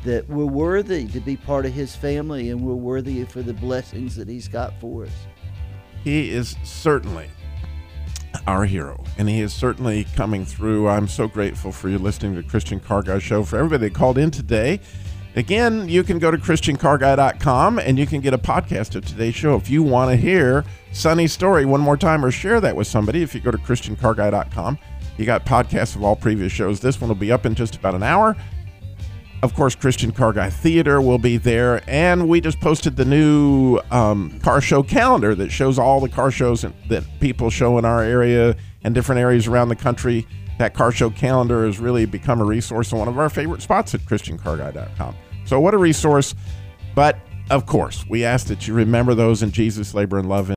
that 0.04 0.28
we're 0.28 0.46
worthy 0.46 1.08
to 1.08 1.20
be 1.22 1.38
part 1.38 1.66
of 1.66 1.74
his 1.74 1.96
family 1.96 2.50
and 2.50 2.62
we're 2.62 2.74
worthy 2.74 3.24
for 3.24 3.42
the 3.42 3.54
blessings 3.54 4.16
that 4.16 4.28
he's 4.28 4.48
got 4.48 4.78
for 4.80 5.06
us. 5.06 5.12
He 6.04 6.30
is 6.30 6.58
certainly 6.64 7.30
our 8.48 8.66
hero, 8.66 9.04
and 9.18 9.30
he 9.30 9.42
is 9.42 9.54
certainly 9.54 10.06
coming 10.16 10.46
through. 10.46 10.88
I'm 10.88 11.08
so 11.08 11.28
grateful 11.28 11.72
for 11.72 11.90
you 11.90 11.98
listening 11.98 12.36
to 12.36 12.42
the 12.42 12.48
Christian 12.48 12.80
Car 12.80 13.02
Guy 13.02 13.20
Show. 13.20 13.44
For 13.44 13.58
everybody 13.58 13.90
that 13.90 13.96
called 13.96 14.18
in 14.18 14.32
today, 14.32 14.80
again, 15.36 15.88
you 15.88 16.04
can 16.04 16.20
go 16.20 16.32
to 16.32 16.38
ChristianCarGuy.com 16.38 17.80
and 17.80 17.98
you 17.98 18.06
can 18.06 18.22
get 18.22 18.34
a 18.34 18.38
podcast 18.38 18.96
of 18.96 19.06
today's 19.06 19.36
show. 19.36 19.56
If 19.56 19.70
you 19.70 19.84
want 19.84 20.12
to 20.12 20.18
hear 20.18 20.66
Sunny's 20.92 21.34
story 21.34 21.66
one 21.66 21.82
more 21.82 21.98
time 21.98 22.24
or 22.24 22.32
share 22.32 22.60
that 22.62 22.76
with 22.76 22.88
somebody, 22.88 23.22
if 23.22 23.34
you 23.34 23.42
go 23.42 23.52
to 23.52 23.58
ChristianCarGuy.com, 23.58 24.78
you 25.18 25.26
got 25.26 25.46
podcasts 25.46 25.96
of 25.96 26.04
all 26.04 26.16
previous 26.16 26.52
shows. 26.52 26.80
This 26.80 27.00
one 27.00 27.08
will 27.08 27.16
be 27.16 27.32
up 27.32 27.46
in 27.46 27.56
just 27.56 27.76
about 27.76 27.96
an 27.96 28.04
hour. 28.04 28.36
Of 29.44 29.54
course, 29.56 29.76
Christian 29.76 30.14
Car 30.14 30.32
Guy 30.32 30.50
Theater 30.50 31.02
will 31.02 31.18
be 31.18 31.36
there. 31.36 31.84
And 31.86 32.30
we 32.30 32.40
just 32.40 32.62
posted 32.62 32.96
the 32.96 33.04
new 33.04 33.78
um, 33.92 34.40
car 34.40 34.62
show 34.62 34.82
calendar 34.82 35.36
that 35.36 35.52
shows 35.52 35.78
all 35.78 36.00
the 36.00 36.08
car 36.08 36.32
shows 36.32 36.62
that 36.88 37.04
people 37.20 37.50
show 37.50 37.78
in 37.78 37.84
our 37.84 38.02
area 38.02 38.56
and 38.86 38.96
different 38.96 39.20
areas 39.20 39.46
around 39.46 39.68
the 39.68 39.76
country. 39.76 40.26
That 40.60 40.74
car 40.74 40.94
show 40.94 41.10
calendar 41.10 41.66
has 41.66 41.78
really 41.78 42.06
become 42.06 42.40
a 42.40 42.46
resource 42.46 42.94
and 42.94 43.00
one 43.00 43.10
of 43.10 43.20
our 43.20 43.30
favorite 43.30 43.62
spots 43.62 43.94
at 43.94 44.00
ChristianCarGuy.com. 44.06 45.14
So, 45.44 45.60
what 45.60 45.74
a 45.74 45.78
resource. 45.78 46.36
But 46.96 47.20
of 47.50 47.66
course, 47.66 48.06
we 48.08 48.24
ask 48.24 48.48
that 48.48 48.66
you 48.66 48.74
remember 48.74 49.14
those 49.14 49.44
in 49.44 49.52
Jesus' 49.52 49.94
labor 49.94 50.20
and 50.20 50.30
love. 50.30 50.52